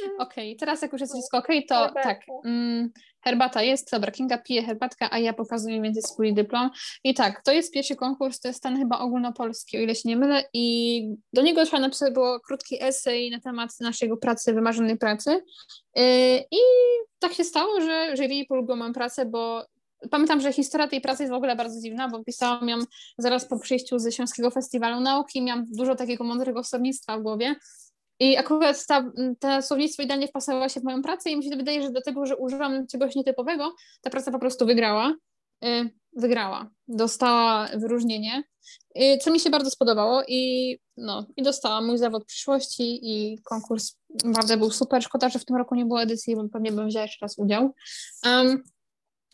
Mhm. 0.03 0.21
Okej, 0.21 0.51
okay, 0.53 0.59
teraz 0.61 0.83
jak 0.83 0.93
już 0.93 1.01
jest 1.01 1.13
wszystko 1.13 1.39
okej, 1.39 1.67
okay, 1.67 1.89
to 1.89 1.95
tak. 1.95 2.21
Mm, 2.45 2.91
herbata 3.21 3.63
jest, 3.63 3.91
dobra, 3.93 4.13
Kinga 4.13 4.39
pije 4.39 4.63
herbatkę, 4.63 5.09
a 5.11 5.19
ja 5.19 5.33
pokazuję 5.33 5.81
między 5.81 6.03
swój 6.03 6.35
dyplom. 6.35 6.71
I 7.05 7.15
tak, 7.15 7.43
to 7.43 7.53
jest 7.53 7.73
pierwszy 7.73 7.97
konkurs, 7.97 8.41
to 8.41 8.49
jest 8.49 8.63
ten 8.63 8.79
chyba 8.79 8.99
ogólnopolski, 8.99 9.79
o 9.79 9.81
ile 9.81 9.95
się 9.95 10.09
nie 10.09 10.17
mylę, 10.17 10.45
i 10.53 11.03
do 11.33 11.43
niego 11.43 11.65
trzeba 11.65 11.81
napisać 11.81 12.15
było 12.15 12.41
krótki 12.41 12.83
esej 12.83 13.31
na 13.31 13.41
temat 13.41 13.81
naszego 13.81 14.17
pracy, 14.17 14.55
wymarzonej 14.55 14.99
pracy. 14.99 15.31
Yy, 15.97 16.05
I 16.51 16.61
tak 17.19 17.33
się 17.33 17.45
stało, 17.45 17.81
że 17.81 18.17
jury 18.17 18.45
polubiło 18.49 18.77
moją 18.77 18.93
pracę, 18.93 19.27
bo 19.27 19.65
Pamiętam, 20.11 20.41
że 20.41 20.53
historia 20.53 20.89
tej 20.89 21.01
pracy 21.01 21.23
jest 21.23 21.33
w 21.33 21.37
ogóle 21.37 21.57
bardzo 21.57 21.81
dziwna, 21.81 22.09
bo 22.09 22.25
pisałam 22.25 22.69
ją 22.69 22.79
zaraz 23.19 23.49
po 23.49 23.59
przyjściu 23.59 23.99
ze 23.99 24.13
Śląskiego 24.13 24.51
Festiwalu 24.51 25.01
Nauki, 25.01 25.43
miałam 25.43 25.65
dużo 25.71 25.95
takiego 25.95 26.25
mądrego 26.25 26.65
słownictwa 26.65 27.19
w 27.19 27.23
głowie 27.23 27.57
i 28.21 28.37
akurat 28.37 28.87
ta, 28.87 29.13
to 29.41 29.63
słownictwo 29.63 30.03
idealnie 30.03 30.29
wpasowało 30.29 30.69
się 30.69 30.81
w 30.81 30.85
moją 30.85 31.03
pracę 31.03 31.31
i 31.31 31.37
mi 31.37 31.45
się 31.45 31.57
wydaje, 31.57 31.83
że 31.83 31.91
dlatego, 31.91 32.27
że 32.27 32.37
używam 32.37 32.87
czegoś 32.87 33.15
nietypowego, 33.15 33.75
ta 34.03 34.11
praca 34.11 34.33
po 34.33 34.39
prostu 34.39 34.67
wygrała. 34.67 35.15
Y, 35.65 35.91
wygrała. 36.17 36.71
Dostała 36.89 37.69
wyróżnienie, 37.75 38.43
y, 39.01 39.19
co 39.23 39.31
mi 39.31 39.41
się 39.41 39.51
bardzo 39.51 39.71
spodobało 39.71 40.23
i, 40.29 40.79
no, 40.97 41.27
i 41.37 41.43
dostała 41.43 41.81
mój 41.81 41.99
zawód 41.99 42.25
przyszłości 42.25 43.01
i 43.03 43.43
konkurs 43.43 43.97
naprawdę 44.25 44.57
był 44.57 44.71
super. 44.71 45.03
Szkoda, 45.03 45.29
że 45.29 45.39
w 45.39 45.45
tym 45.45 45.57
roku 45.57 45.75
nie 45.75 45.85
było 45.85 46.03
edycji, 46.03 46.37
bo 46.37 46.49
pewnie 46.49 46.73
bym 46.73 46.89
wzięła 46.89 47.03
jeszcze 47.03 47.25
raz 47.25 47.39
udział. 47.39 47.75
Um, 48.27 48.63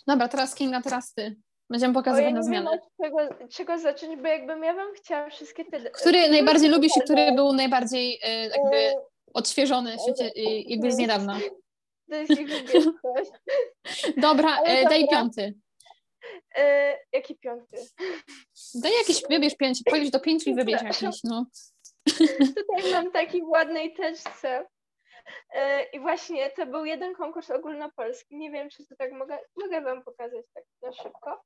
dobra, 0.07 0.29
teraz 0.29 0.55
Kinga, 0.55 0.83
teraz 0.83 1.15
ty. 1.15 1.37
Będziemy 1.71 1.95
pokazywać 1.95 2.31
ja 2.31 2.37
na 2.37 2.43
zmianę. 2.43 2.71
Wiem, 2.71 2.81
czego, 3.03 3.47
czego 3.49 3.79
zacząć, 3.79 4.21
bo 4.21 4.29
jakbym 4.29 4.65
ja 4.65 4.75
bym 4.75 4.95
chciała 4.95 5.31
wszystkie 5.31 5.65
te... 5.65 5.81
Który 5.81 6.29
najbardziej 6.29 6.71
lubisz 6.71 6.97
i 6.97 7.01
który 7.01 7.33
był 7.33 7.53
najbardziej 7.53 8.15
y, 8.15 8.51
jakby 8.57 8.77
e, 8.77 8.95
odświeżony 9.35 9.97
świecie, 9.99 10.33
y, 10.37 10.63
jakby 10.67 10.93
z 10.93 10.97
niedawna? 10.97 11.39
To 12.11 12.17
jest 12.17 12.33
coś. 13.03 13.29
Dobra, 14.17 14.59
e, 14.63 14.85
daj 14.85 15.09
piąty. 15.09 15.55
E, 16.57 16.99
jaki 17.13 17.39
piąty? 17.39 17.77
Daj 18.75 18.93
jakiś, 18.93 19.23
wybierz 19.31 19.57
pięć, 19.57 19.83
pojedź 19.91 20.11
do 20.11 20.21
pięciu 20.21 20.51
i 20.51 20.55
wybierz 20.61 20.83
jakiś, 20.83 21.25
no. 21.25 21.47
Tutaj 22.09 22.93
mam 22.93 23.13
taki 23.13 23.43
w 23.43 23.49
ładnej 23.49 23.95
teczce. 23.95 24.67
E, 25.51 25.83
I 25.83 26.01
właśnie 26.01 26.51
to 26.51 26.67
był 26.67 26.85
jeden 26.85 27.15
konkurs 27.15 27.51
ogólnopolski. 27.51 28.37
Nie 28.37 28.51
wiem, 28.51 28.71
czy 28.71 28.87
to 28.87 28.97
tak 28.97 29.13
mogę, 29.13 29.39
mogę 29.57 29.81
Wam 29.81 30.03
pokazać 30.05 30.47
tak 30.55 30.65
na 30.83 30.93
szybko. 30.93 31.43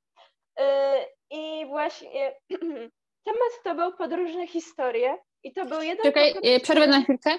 E, 0.59 0.95
I 1.31 1.65
właśnie 1.65 2.31
temat 3.27 3.51
to 3.63 3.75
był 3.75 3.97
podróżne 3.97 4.47
historie. 4.47 5.17
I 5.43 5.53
to 5.53 5.65
był 5.65 5.81
jeden. 5.81 6.03
Czekaj, 6.03 6.33
konkurs, 6.33 6.53
e, 6.55 6.59
przerwę 6.59 6.87
na 6.87 7.01
chwilkę, 7.01 7.31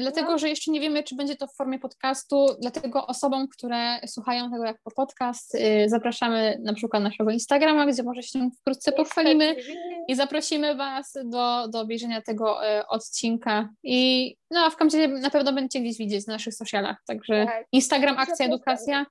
dlatego 0.00 0.30
no. 0.30 0.38
że 0.38 0.48
jeszcze 0.48 0.70
nie 0.70 0.80
wiemy, 0.80 1.02
czy 1.02 1.14
będzie 1.16 1.36
to 1.36 1.46
w 1.46 1.54
formie 1.54 1.78
podcastu. 1.78 2.46
Dlatego 2.60 3.06
osobom, 3.06 3.48
które 3.48 4.00
słuchają 4.06 4.50
tego 4.50 4.64
jako 4.64 4.90
podcast, 4.96 5.56
zapraszamy 5.86 6.58
na 6.64 6.74
przykład 6.74 7.02
naszego 7.02 7.30
Instagrama, 7.30 7.86
gdzie 7.86 8.02
może 8.02 8.22
się 8.22 8.50
wkrótce 8.60 8.92
pochwalimy 8.92 9.56
i 10.08 10.14
zaprosimy 10.14 10.74
Was 10.74 11.12
do, 11.24 11.68
do 11.68 11.80
obejrzenia 11.80 12.22
tego 12.22 12.58
odcinka. 12.88 13.68
I 13.82 14.34
no, 14.50 14.60
a 14.60 14.70
w 14.70 14.76
końcu 14.76 14.96
na 15.08 15.30
pewno 15.30 15.52
będziecie 15.52 15.80
gdzieś 15.80 15.98
widzieć 15.98 16.26
na 16.26 16.32
naszych 16.32 16.54
socialach. 16.54 16.96
Także 17.06 17.46
tak. 17.46 17.66
Instagram 17.72 18.18
Akcja 18.18 18.46
Edukacja 18.46 19.06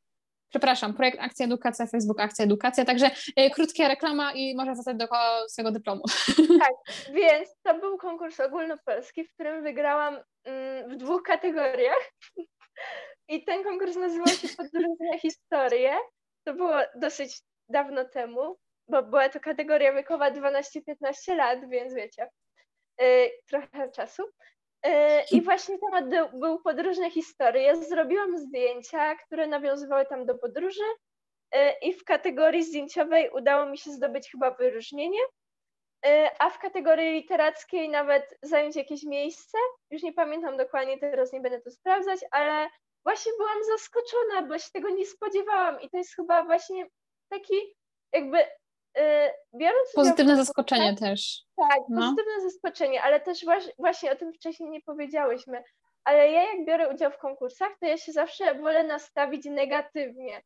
przepraszam, 0.52 0.94
projekt 0.94 1.18
Akcja 1.20 1.46
Edukacja, 1.46 1.88
Facebook 1.88 2.20
Akcja 2.20 2.46
Edukacja, 2.46 2.86
także 2.86 3.12
y, 3.40 3.50
krótka 3.50 3.88
reklama 3.88 4.34
i 4.34 4.56
może 4.56 4.74
wracać 4.74 4.98
do 4.98 5.08
swojego 5.48 5.72
dyplomu. 5.72 6.02
Tak, 6.62 6.74
więc 7.14 7.50
to 7.64 7.80
był 7.80 7.98
konkurs 7.98 8.40
ogólnopolski, 8.40 9.24
w 9.24 9.34
którym 9.34 9.64
wygrałam 9.64 10.20
mm, 10.44 10.90
w 10.90 10.96
dwóch 10.96 11.24
kategoriach 11.24 12.12
i 13.28 13.44
ten 13.44 13.64
konkurs 13.64 13.96
nazywał 13.96 14.28
się 14.28 14.48
Podróżne 14.58 15.20
historie. 15.22 15.98
To 16.44 16.54
było 16.54 16.76
dosyć 16.96 17.42
dawno 17.70 18.06
temu, 18.06 18.58
bo 18.88 19.04
była 19.04 19.30
to 19.30 19.40
kategoria 19.40 19.94
wiekowa 19.94 20.32
12-15 20.32 21.36
lat, 21.36 21.70
więc 21.70 21.94
wiecie, 21.94 22.30
y, 23.02 23.32
trochę 23.48 23.92
czasu. 23.92 24.24
I 25.32 25.41
właśnie 25.41 25.78
temat 25.80 26.30
był 26.34 26.60
podróżne 26.60 27.12
historie. 27.12 27.62
Ja 27.62 27.76
zrobiłam 27.76 28.38
zdjęcia, 28.38 29.15
które 29.15 29.48
nawiązywały 29.48 30.06
tam 30.06 30.26
do 30.26 30.36
podróży 30.36 30.84
e, 31.52 31.80
i 31.80 31.94
w 31.94 32.04
kategorii 32.04 32.63
zdjęciowej 32.63 33.30
udało 33.30 33.65
mi 33.65 33.78
się 33.78 33.91
zdobyć 33.91 34.32
chyba 34.32 34.52
wyróżnienie, 34.52 35.20
e, 36.06 36.30
a 36.39 36.50
w 36.50 36.60
kategorii 36.60 37.12
literackiej 37.12 37.89
nawet 37.89 38.38
zająć 38.41 38.76
jakieś 38.76 39.04
miejsce. 39.04 39.58
Już 39.91 40.04
nie 40.04 40.13
pamiętam 40.13 40.58
dokładnie, 40.58 40.98
teraz 40.98 41.34
nie 41.34 41.41
będę 41.41 41.62
to 41.62 41.72
sprawdzać, 41.72 42.20
ale 42.32 42.70
właśnie 43.04 43.32
byłam 43.38 43.63
zaskoczona, 43.63 44.41
bo 44.48 44.60
się 44.60 44.70
tego 44.74 44.89
nie 44.89 45.06
spodziewałam 45.06 45.82
i 45.82 45.89
to 45.89 45.98
jest 45.98 46.15
chyba 46.15 46.44
właśnie 46.44 46.88
taki 47.30 47.76
jakby 48.13 48.38
biorąc 49.56 49.92
Pozytywne 49.96 50.36
zaskoczenie 50.36 50.96
też. 50.96 51.40
Tak, 51.56 51.80
no. 51.90 52.02
pozytywne 52.02 52.42
zaskoczenie, 52.52 53.04
ale 53.04 53.20
też 53.20 53.46
właśnie 53.78 54.12
o 54.12 54.16
tym 54.16 54.34
wcześniej 54.34 54.70
nie 54.70 54.82
powiedziałyśmy. 54.82 55.64
Ale 56.04 56.32
ja 56.32 56.44
jak 56.44 56.66
biorę 56.66 56.90
udział 56.90 57.12
w 57.12 57.18
konkursach, 57.18 57.70
to 57.80 57.86
ja 57.86 57.98
się 57.98 58.12
zawsze 58.12 58.56
wolę 58.56 58.84
nastawić 58.84 59.46
negatywnie. 59.46 60.42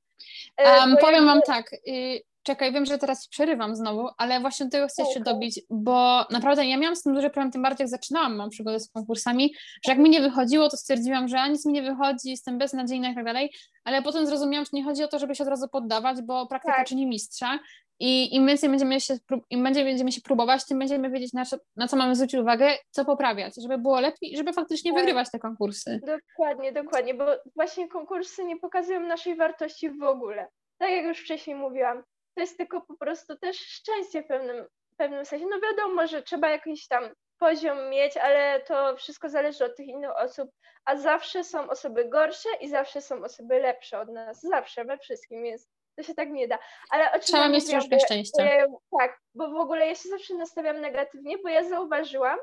Um, 0.58 0.98
powiem 0.98 1.14
jakby... 1.14 1.26
Wam 1.26 1.42
tak, 1.42 1.74
y, 1.74 2.22
czekaj, 2.46 2.74
wiem, 2.74 2.86
że 2.86 2.98
teraz 2.98 3.28
przerywam 3.28 3.76
znowu, 3.76 4.10
ale 4.18 4.40
właśnie 4.40 4.66
do 4.66 4.72
tego 4.72 4.88
chcę 4.88 5.06
się 5.06 5.20
dobić, 5.20 5.62
bo 5.70 6.26
naprawdę 6.32 6.66
ja 6.66 6.78
miałam 6.78 6.96
z 6.96 7.04
tym 7.04 7.14
duży 7.14 7.30
problem, 7.30 7.52
tym 7.52 7.62
bardziej 7.62 7.84
jak 7.84 7.90
zaczynałam 7.90 8.36
mam 8.36 8.50
przygodę 8.50 8.80
z 8.80 8.90
konkursami, 8.90 9.54
że 9.86 9.92
jak 9.92 10.00
mi 10.00 10.10
nie 10.10 10.22
wychodziło, 10.22 10.70
to 10.70 10.78
stwierdziłam, 10.78 11.28
że 11.28 11.50
nic 11.50 11.66
mi 11.66 11.74
nie 11.74 11.84
wychodzi, 11.84 12.30
jestem 12.30 12.58
beznadziejna 12.58 13.10
i 13.10 13.16
tak 13.16 13.26
dalej, 13.26 13.54
ale 13.84 14.02
potem 14.02 14.26
zrozumiałam, 14.26 14.66
że 14.66 14.70
nie 14.74 14.84
chodzi 14.84 15.04
o 15.04 15.08
to, 15.08 15.20
żeby 15.20 15.36
się 15.36 15.44
od 15.44 15.50
razu 15.50 15.68
poddawać, 15.68 16.22
bo 16.22 16.48
praktyka 16.48 16.78
tak. 16.78 16.88
czyni 16.88 17.08
mistrza 17.08 17.60
i 18.00 18.36
im 18.36 18.48
więcej 18.48 18.70
będziemy 18.70 19.02
się, 19.02 19.18
im 19.50 19.64
będziemy, 19.64 19.90
będziemy 19.90 20.12
się 20.12 20.22
próbować, 20.22 20.66
tym 20.66 20.80
będziemy 20.80 21.10
wiedzieć, 21.10 21.34
na 21.34 21.46
co, 21.46 21.58
na 21.76 21.88
co 21.88 21.98
mamy 21.98 22.16
zwrócić 22.16 22.40
uwagę, 22.40 22.70
co 22.92 23.06
poprawiać, 23.06 23.54
żeby 23.62 23.78
było 23.78 24.00
lepiej 24.00 24.34
i 24.34 24.38
żeby 24.38 24.54
faktycznie 24.54 24.92
tak. 24.92 25.00
wygrywać 25.00 25.32
te 25.32 25.40
konkursy. 25.40 26.00
Dokładnie, 26.06 26.72
dokładnie, 26.72 27.14
bo 27.14 27.26
właśnie 27.56 27.88
konkursy 27.88 28.44
nie 28.46 28.60
pokazują 28.60 29.00
naszej 29.00 29.36
wartości 29.36 29.90
w 29.90 30.04
ogóle. 30.04 30.48
Tak 30.78 30.92
jak 30.92 31.06
już 31.06 31.20
wcześniej 31.20 31.56
mówiłam, 31.56 32.04
to 32.36 32.42
jest 32.42 32.58
tylko 32.58 32.82
po 32.82 32.98
prostu 32.98 33.38
też 33.38 33.58
szczęście 33.58 34.24
w 34.24 34.28
pewnym, 34.28 34.66
w 34.94 34.96
pewnym 34.96 35.26
sensie. 35.26 35.46
No 35.46 35.60
wiadomo, 35.60 36.08
że 36.08 36.22
trzeba 36.22 36.50
jakiś 36.50 36.88
tam 36.88 37.10
poziom 37.40 37.90
mieć, 37.90 38.18
ale 38.18 38.62
to 38.62 38.96
wszystko 38.98 39.30
zależy 39.30 39.66
od 39.66 39.76
tych 39.76 39.88
innych 39.88 40.18
osób, 40.18 40.50
a 40.86 40.96
zawsze 40.96 41.44
są 41.44 41.70
osoby 41.70 42.06
gorsze 42.10 42.50
i 42.62 42.70
zawsze 42.70 43.02
są 43.02 43.24
osoby 43.24 43.60
lepsze 43.60 44.00
od 44.00 44.10
nas, 44.10 44.42
zawsze 44.42 44.86
we 44.86 44.98
wszystkim 44.98 45.46
jest 45.46 45.70
to 45.96 46.04
się 46.04 46.14
tak 46.14 46.30
nie 46.30 46.48
da. 46.48 46.60
Ale 46.90 47.12
o 47.12 47.20
Trzeba 47.20 47.50
mieć 47.50 47.70
troszkę 47.70 48.00
szczęścia. 48.00 48.44
Ja, 48.44 48.66
tak, 49.00 49.20
bo 49.36 49.50
w 49.50 49.56
ogóle 49.56 49.88
ja 49.88 49.96
się 49.96 50.10
zawsze 50.10 50.34
nastawiam 50.34 50.82
negatywnie, 50.82 51.38
bo 51.38 51.50
ja 51.50 51.64
zauważyłam, 51.64 52.40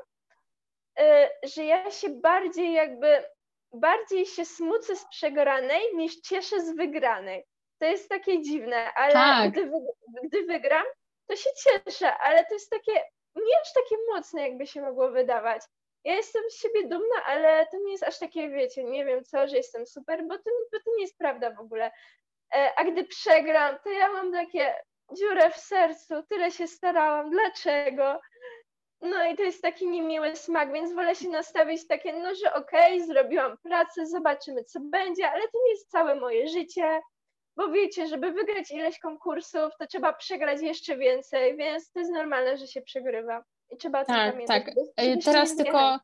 y, 0.99 1.03
że 1.43 1.63
ja 1.63 1.91
się 1.91 2.09
bardziej 2.09 2.73
jakby, 2.73 3.25
bardziej 3.73 4.25
się 4.25 4.45
smucę 4.45 4.95
z 4.95 5.05
przegranej 5.09 5.95
niż 5.95 6.21
cieszę 6.21 6.61
z 6.61 6.75
wygranej. 6.75 7.45
To 7.83 7.87
jest 7.87 8.09
takie 8.09 8.41
dziwne, 8.41 8.93
ale 8.93 9.13
tak. 9.13 9.51
gdy, 9.51 9.71
gdy 10.23 10.43
wygram, 10.43 10.85
to 11.27 11.35
się 11.35 11.49
cieszę, 11.63 12.17
ale 12.17 12.45
to 12.45 12.53
jest 12.53 12.69
takie, 12.69 12.91
nie 13.35 13.61
aż 13.61 13.73
takie 13.73 13.95
mocne, 14.13 14.41
jakby 14.41 14.67
się 14.67 14.81
mogło 14.81 15.11
wydawać. 15.11 15.61
Ja 16.03 16.15
jestem 16.15 16.43
z 16.49 16.61
siebie 16.61 16.87
dumna, 16.87 17.25
ale 17.25 17.67
to 17.71 17.77
nie 17.77 17.91
jest 17.91 18.03
aż 18.03 18.19
takie, 18.19 18.49
wiecie, 18.49 18.83
nie 18.83 19.05
wiem 19.05 19.23
co, 19.23 19.47
że 19.47 19.57
jestem 19.57 19.85
super, 19.85 20.27
bo 20.27 20.37
to, 20.37 20.43
bo 20.71 20.79
to 20.79 20.91
nie 20.97 21.01
jest 21.01 21.17
prawda 21.17 21.51
w 21.51 21.59
ogóle. 21.59 21.91
E, 22.55 22.73
a 22.75 22.83
gdy 22.83 23.03
przegram, 23.03 23.75
to 23.83 23.89
ja 23.89 24.11
mam 24.11 24.31
takie 24.31 24.75
dziurę 25.17 25.51
w 25.51 25.57
sercu, 25.57 26.23
tyle 26.29 26.51
się 26.51 26.67
starałam, 26.67 27.29
dlaczego? 27.29 28.21
No 29.01 29.25
i 29.25 29.35
to 29.35 29.43
jest 29.43 29.61
taki 29.61 29.89
niemiły 29.89 30.35
smak, 30.35 30.73
więc 30.73 30.93
wolę 30.93 31.15
się 31.15 31.29
nastawić 31.29 31.87
takie, 31.87 32.13
no 32.13 32.35
że 32.35 32.53
okej, 32.53 32.95
okay, 32.95 33.07
zrobiłam 33.07 33.57
pracę, 33.57 34.07
zobaczymy 34.07 34.63
co 34.63 34.79
będzie, 34.79 35.31
ale 35.31 35.41
to 35.41 35.57
nie 35.65 35.71
jest 35.71 35.91
całe 35.91 36.15
moje 36.15 36.47
życie, 36.47 37.01
bo 37.55 37.71
wiecie, 37.71 38.07
żeby 38.07 38.31
wygrać 38.31 38.71
ileś 38.71 38.99
konkursów, 38.99 39.71
to 39.79 39.87
trzeba 39.87 40.13
przegrać 40.13 40.61
jeszcze 40.61 40.97
więcej, 40.97 41.57
więc 41.57 41.91
to 41.91 41.99
jest 41.99 42.11
normalne, 42.11 42.57
że 42.57 42.67
się 42.67 42.81
przegrywa. 42.81 43.43
I 43.69 43.77
trzeba 43.77 44.05
tak, 44.05 44.31
pamiętać. 44.31 44.63
Tak, 44.65 44.75
tak. 44.95 45.05
Teraz 45.25 45.55
tylko 45.55 45.99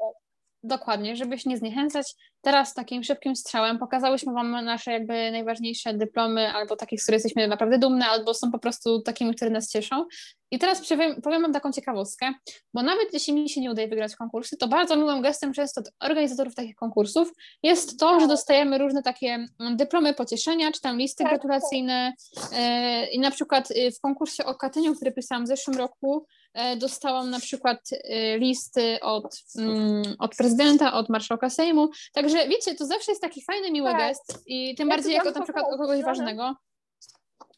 dokładnie, 0.63 1.15
żebyś 1.15 1.45
nie 1.45 1.57
zniechęcać. 1.57 2.15
Teraz 2.41 2.73
takim 2.73 3.03
szybkim 3.03 3.35
strzałem 3.35 3.79
pokazałyśmy 3.79 4.33
Wam 4.33 4.65
nasze 4.65 4.91
jakby 4.91 5.31
najważniejsze 5.31 5.93
dyplomy, 5.93 6.53
albo 6.53 6.75
takich, 6.75 7.01
z 7.01 7.03
których 7.03 7.15
jesteśmy 7.15 7.47
naprawdę 7.47 7.77
dumne, 7.77 8.05
albo 8.05 8.33
są 8.33 8.51
po 8.51 8.59
prostu 8.59 9.01
takimi, 9.01 9.35
które 9.35 9.51
nas 9.51 9.69
cieszą. 9.69 10.05
I 10.51 10.59
teraz 10.59 10.89
powiem, 10.89 11.21
powiem 11.21 11.41
Wam 11.41 11.53
taką 11.53 11.71
ciekawostkę, 11.71 12.33
bo 12.73 12.83
nawet 12.83 13.13
jeśli 13.13 13.33
mi 13.33 13.49
się 13.49 13.61
nie 13.61 13.71
udaje 13.71 13.87
wygrać 13.87 14.15
konkursy, 14.15 14.57
to 14.57 14.67
bardzo 14.67 14.95
miłym 14.95 15.21
gestem 15.21 15.53
często 15.53 15.81
od 15.81 15.91
organizatorów 15.99 16.55
takich 16.55 16.75
konkursów 16.75 17.33
jest 17.63 17.99
to, 17.99 18.19
że 18.19 18.27
dostajemy 18.27 18.77
różne 18.77 19.03
takie 19.03 19.45
mm, 19.59 19.77
dyplomy 19.77 20.13
pocieszenia, 20.13 20.71
czy 20.71 20.81
tam 20.81 20.97
listy 20.97 21.23
tak, 21.23 21.33
gratulacyjne. 21.33 22.13
E, 22.53 23.05
I 23.07 23.19
na 23.19 23.31
przykład 23.31 23.71
y, 23.71 23.91
w 23.91 23.99
konkursie 23.99 24.45
o 24.45 24.55
Katyniu, 24.55 24.95
który 24.95 25.11
pisałam 25.11 25.45
w 25.45 25.47
zeszłym 25.47 25.77
roku, 25.77 26.25
e, 26.53 26.75
dostałam 26.75 27.29
na 27.29 27.39
przykład 27.39 27.89
listy 28.37 28.99
od, 29.01 29.43
mm, 29.57 30.03
od 30.19 30.35
prezydenta, 30.35 30.93
od 30.93 31.09
marszałka 31.09 31.49
Sejmu. 31.49 31.89
Także 32.13 32.47
wiecie, 32.47 32.75
to 32.75 32.85
zawsze 32.85 33.11
jest 33.11 33.21
taki 33.21 33.43
fajny, 33.43 33.71
miły 33.71 33.91
tak. 33.91 33.97
gest 33.97 34.43
i 34.45 34.75
tym 34.75 34.89
ja 34.89 34.95
bardziej 34.95 35.13
jako 35.13 35.31
na 35.31 35.41
przykład 35.41 35.65
o 35.73 35.77
kogoś 35.77 36.03
ważnego. 36.03 36.55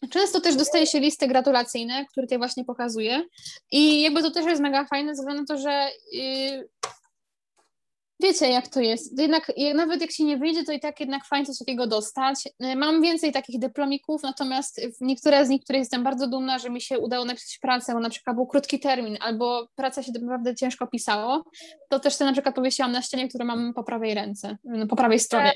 Często 0.10 0.42
też 0.42 0.56
dostaje 0.56 0.88
się 0.88 1.00
listy 1.00 1.28
gratulacyjne, 1.28 2.06
które 2.06 2.28
tutaj 2.28 2.38
właśnie 2.38 2.66
pokazuję. 2.66 3.24
I 3.72 4.02
jakby 4.02 4.22
to 4.22 4.32
też 4.32 4.46
jest 4.46 4.62
mega 4.62 4.86
fajne, 4.86 5.16
ze 5.16 5.22
względu 5.22 5.42
na 5.42 5.48
to, 5.56 5.62
że 5.62 5.90
yy, 6.12 6.70
wiecie, 8.22 8.50
jak 8.50 8.68
to 8.68 8.80
jest. 8.80 9.20
Jednak 9.20 9.52
nawet 9.76 10.02
jak 10.02 10.12
się 10.12 10.24
nie 10.24 10.38
wyjdzie, 10.38 10.64
to 10.64 10.72
i 10.72 10.80
tak 10.80 11.00
jednak 11.00 11.26
fajnie 11.26 11.46
coś 11.46 11.58
takiego 11.58 11.88
dostać. 11.88 12.48
Y, 12.64 12.76
mam 12.76 13.02
więcej 13.02 13.32
takich 13.32 13.60
dyplomików, 13.60 14.24
natomiast 14.24 14.82
niektóre 15.02 15.46
z 15.46 15.50
nich, 15.50 15.64
które 15.64 15.80
jestem 15.80 16.04
bardzo 16.04 16.28
dumna, 16.28 16.60
że 16.60 16.70
mi 16.70 16.82
się 16.82 17.00
udało 17.00 17.26
napisać 17.26 17.58
pracę, 17.62 17.94
bo 17.94 18.00
na 18.00 18.10
przykład 18.10 18.36
był 18.36 18.48
krótki 18.48 18.80
termin, 18.80 19.18
albo 19.22 19.68
praca 19.76 20.04
się 20.04 20.12
naprawdę 20.12 20.56
ciężko 20.56 20.88
pisało, 20.88 21.44
to 21.90 22.00
też 22.00 22.18
te 22.18 22.26
na 22.26 22.32
przykład 22.32 22.56
powiesiłam 22.56 22.92
na 22.92 23.02
ścianie, 23.02 23.30
które 23.30 23.46
mam 23.46 23.74
po 23.74 23.84
prawej 23.84 24.14
ręce, 24.14 24.58
po 24.90 24.96
prawej 24.96 25.20
stronie. 25.20 25.54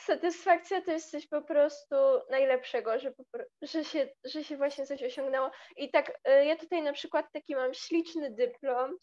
Satysfakcja 0.00 0.82
to 0.82 0.92
jest 0.92 1.10
coś 1.10 1.26
po 1.26 1.42
prostu 1.42 1.94
najlepszego, 2.30 2.98
że, 2.98 3.12
że, 3.62 3.84
się, 3.84 4.08
że 4.24 4.44
się 4.44 4.56
właśnie 4.56 4.86
coś 4.86 5.02
osiągnęło. 5.02 5.50
I 5.76 5.90
tak, 5.90 6.10
y, 6.10 6.44
ja 6.44 6.56
tutaj 6.56 6.82
na 6.82 6.92
przykład 6.92 7.26
taki 7.32 7.54
mam 7.54 7.74
śliczny 7.74 8.30
dyplom, 8.30 8.96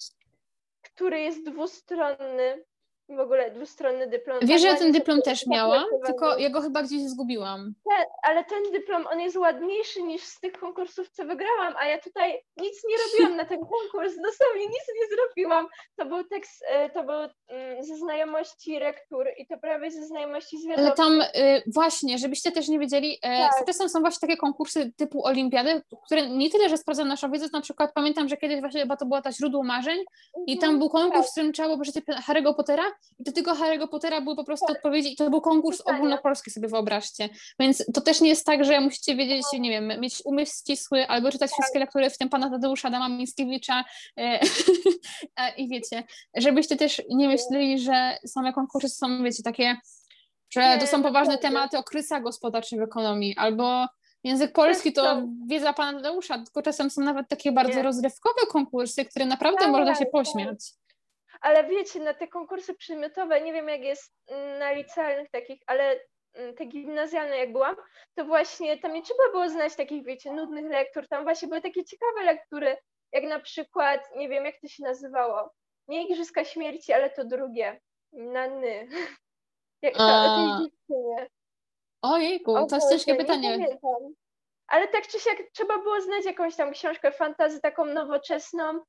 który 0.82 1.19
jest 1.19 1.45
dwustronny, 1.45 2.65
w 3.09 3.19
ogóle 3.19 3.51
dwustronny 3.51 4.07
dyplom. 4.07 4.39
Wiesz, 4.41 4.61
że 4.61 4.67
ja 4.67 4.75
ten 4.75 4.91
dyplom 4.91 5.21
też 5.21 5.47
miałam, 5.47 5.85
tylko 6.05 6.37
ja 6.37 6.49
go 6.49 6.61
chyba 6.61 6.83
gdzieś 6.83 7.01
zgubiłam. 7.01 7.73
Ten, 7.89 8.05
ale 8.23 8.43
ten 8.43 8.63
dyplom, 8.71 9.07
on 9.11 9.19
jest 9.19 9.37
ładniejszy 9.37 10.03
niż 10.03 10.23
z 10.23 10.39
tych 10.39 10.53
konkursów, 10.53 11.09
co 11.09 11.25
wygrałam, 11.25 11.73
a 11.79 11.85
ja 11.85 12.01
tutaj 12.01 12.43
nic 12.57 12.83
nie 12.89 12.95
robiłam 12.97 13.37
na 13.37 13.45
ten 13.45 13.59
konkurs, 13.59 14.15
dosłownie 14.27 14.65
nic 14.65 14.85
nie 15.01 15.17
zrobiłam. 15.17 15.67
To 15.95 16.05
był 16.05 16.23
tekst, 16.23 16.63
e, 16.67 16.89
to 16.89 17.03
był 17.03 17.15
mm, 17.47 17.83
ze 17.83 17.95
znajomości 17.95 18.79
rektur 18.79 19.27
i 19.37 19.47
to 19.47 19.57
prawie 19.57 19.91
ze 19.91 20.05
znajomości 20.05 20.57
z 20.61 20.79
Ale 20.79 20.91
tam 20.91 21.21
y, 21.21 21.63
właśnie, 21.73 22.17
żebyście 22.17 22.51
też 22.51 22.67
nie 22.67 22.79
wiedzieli, 22.79 23.19
e, 23.23 23.49
tak. 23.49 23.65
czasem 23.65 23.89
są 23.89 23.99
właśnie 23.99 24.27
takie 24.27 24.37
konkursy 24.37 24.91
typu 24.97 25.25
olimpiady, 25.25 25.81
które 26.05 26.29
nie 26.29 26.49
tyle, 26.49 26.69
że 26.69 26.77
sprawdzają 26.77 27.07
naszą 27.07 27.31
wiedzę, 27.31 27.47
na 27.53 27.61
przykład 27.61 27.91
pamiętam, 27.93 28.29
że 28.29 28.37
kiedyś 28.37 28.59
właśnie 28.59 28.81
chyba 28.81 28.97
to 28.97 29.05
była 29.05 29.21
ta 29.21 29.31
źródło 29.31 29.63
marzeń 29.63 29.99
i 30.47 30.57
tam 30.57 30.69
mhm, 30.69 30.79
był 30.79 30.89
konkurs, 30.89 31.21
tak. 31.21 31.27
w 31.27 31.31
którym 31.31 31.53
trzeba 31.53 31.67
było 31.67 31.81
przeczytać 31.81 32.17
Harry'ego 32.17 32.55
Pottera 32.55 32.83
i 33.19 33.23
do 33.23 33.31
tego 33.31 33.53
Harry'ego 33.53 33.88
Pottera 33.88 34.21
były 34.21 34.36
po 34.36 34.43
prostu 34.43 34.67
tak. 34.67 34.75
odpowiedzi. 34.75 35.13
I 35.13 35.15
to 35.15 35.29
był 35.29 35.41
konkurs 35.41 35.81
ogólnopolski, 35.81 36.51
sobie 36.51 36.67
wyobraźcie. 36.67 37.29
Więc 37.60 37.86
to 37.93 38.01
też 38.01 38.21
nie 38.21 38.29
jest 38.29 38.45
tak, 38.45 38.65
że 38.65 38.81
musicie 38.81 39.15
wiedzieć, 39.15 39.45
nie 39.53 39.69
wiem, 39.69 39.99
mieć 39.99 40.21
umysł 40.25 40.53
ścisły 40.62 41.07
albo 41.07 41.31
czytać 41.31 41.51
tak. 41.51 41.60
wszystkie 41.60 41.79
lektury, 41.79 42.10
w 42.10 42.17
tym 42.17 42.29
pana 42.29 42.49
Tadeusza, 42.49 42.88
Adama 42.88 43.10
Mickiewicza 43.10 43.83
e, 44.17 44.39
i 45.62 45.69
wiecie, 45.69 46.03
żebyście 46.38 46.75
też 46.75 47.01
nie 47.10 47.27
myśleli, 47.27 47.79
że 47.79 48.17
same 48.27 48.53
konkursy 48.53 48.89
są, 48.89 49.23
wiecie, 49.23 49.43
takie, 49.43 49.77
że 50.49 50.77
to 50.79 50.88
są 50.88 51.03
poważne 51.03 51.38
tematy 51.38 51.77
o 51.77 51.83
krysach 51.83 52.23
gospodarczych 52.23 52.79
w 52.79 52.83
ekonomii 52.83 53.36
albo 53.38 53.88
Język 54.23 54.53
polski 54.53 54.93
to 54.93 55.21
wiedza 55.47 55.73
pana 55.73 55.97
Tadeusza, 55.97 56.38
tylko 56.38 56.62
czasem 56.62 56.89
są 56.89 57.01
nawet 57.01 57.27
takie 57.29 57.51
bardzo 57.51 57.81
rozrywkowe 57.81 58.41
konkursy, 58.49 59.05
które 59.05 59.25
naprawdę 59.25 59.60
tak, 59.60 59.71
można 59.71 59.95
się 59.95 60.05
pośmiać 60.05 60.60
ale 61.41 61.63
wiecie, 61.63 62.00
na 62.00 62.13
te 62.13 62.28
konkursy 62.28 62.73
przedmiotowe, 62.73 63.41
nie 63.41 63.54
wiem 63.54 63.69
jak 63.69 63.82
jest 63.82 64.13
na 64.60 64.71
licealnych 64.71 65.30
takich, 65.32 65.62
ale 65.67 66.00
mm, 66.34 66.56
te 66.56 66.65
gimnazjalne 66.65 67.38
jak 67.38 67.52
byłam, 67.52 67.76
to 68.15 68.26
właśnie 68.26 68.78
tam 68.78 68.93
nie 68.93 69.02
trzeba 69.02 69.23
było 69.32 69.50
znać 69.50 69.76
takich, 69.76 70.06
wiecie, 70.06 70.32
nudnych 70.32 70.65
lektur, 70.65 71.08
tam 71.08 71.23
właśnie 71.23 71.47
były 71.47 71.62
takie 71.62 71.86
ciekawe 71.86 72.23
lektury, 72.23 72.78
jak 73.12 73.23
na 73.23 73.39
przykład, 73.39 74.02
nie 74.15 74.30
wiem 74.30 74.45
jak 74.45 74.60
to 74.62 74.67
się 74.67 74.84
nazywało, 74.84 75.54
nie 75.88 76.08
Igrzyska 76.08 76.43
Śmierci, 76.45 76.93
ale 76.93 77.10
to 77.10 77.26
drugie, 77.26 77.82
na 78.13 78.47
ny. 78.47 78.88
Jak 79.82 79.93
to, 79.93 80.04
o 80.04 80.38
tej 80.38 80.65
dziewczynie. 80.65 81.30
Ojejku, 82.02 82.67
to 82.67 82.76
jest 82.76 82.89
ciężkie 82.89 83.15
pytanie. 83.15 83.78
Ale 84.67 84.88
tak 84.88 85.08
czy 85.08 85.19
siak 85.19 85.38
trzeba 85.54 85.78
było 85.78 86.02
znać 86.02 86.26
jakąś 86.26 86.56
tam 86.56 86.71
książkę 86.71 87.12
fantazy 87.12 87.62
taką 87.62 87.86
nowoczesną, 87.86 88.80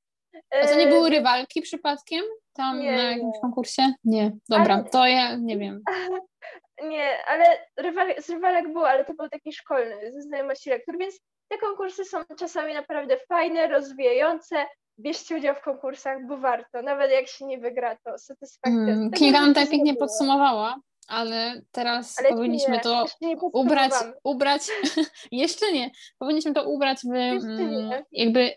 a 0.62 0.66
to 0.66 0.74
nie 0.76 0.86
były 0.86 1.10
rywalki 1.10 1.62
przypadkiem 1.62 2.24
tam 2.52 2.80
nie, 2.80 2.92
na 2.92 3.02
jakimś 3.02 3.36
konkursie? 3.40 3.92
Nie, 4.04 4.32
dobra, 4.48 4.74
ale... 4.74 4.84
to 4.84 5.06
ja 5.06 5.36
nie 5.36 5.58
wiem. 5.58 5.82
Nie, 6.82 7.24
ale 7.26 7.44
rywal, 7.76 8.22
z 8.22 8.30
rywalek 8.30 8.72
było, 8.72 8.88
ale 8.88 9.04
to 9.04 9.14
był 9.14 9.28
taki 9.28 9.52
szkolny, 9.52 10.12
ze 10.12 10.22
znajomości 10.22 10.70
lektur, 10.70 10.98
więc 10.98 11.20
te 11.48 11.58
konkursy 11.58 12.04
są 12.04 12.18
czasami 12.38 12.74
naprawdę 12.74 13.16
fajne, 13.28 13.66
rozwijające. 13.66 14.66
Bierzcie 15.00 15.36
udział 15.36 15.54
w 15.54 15.60
konkursach, 15.60 16.26
bo 16.26 16.38
warto, 16.38 16.82
nawet 16.82 17.10
jak 17.10 17.28
się 17.28 17.46
nie 17.46 17.58
wygra, 17.58 17.96
to 17.96 18.18
satysfakcja. 18.18 18.84
Hmm, 18.84 19.10
Kinga 19.10 19.40
nam 19.40 19.48
tutaj 19.48 19.68
pięknie 19.68 19.94
podsumowała, 19.94 20.76
ale 21.08 21.62
teraz 21.72 22.18
ale 22.18 22.28
powinniśmy 22.28 22.74
nie, 22.74 22.80
to 22.80 23.06
ubrać, 23.52 23.92
ubrać, 24.24 24.62
jeszcze 25.32 25.72
nie, 25.72 25.90
powinniśmy 26.18 26.54
to 26.54 26.70
ubrać 26.70 26.98
w 27.04 27.14
mm, 27.14 28.02
jakby 28.12 28.50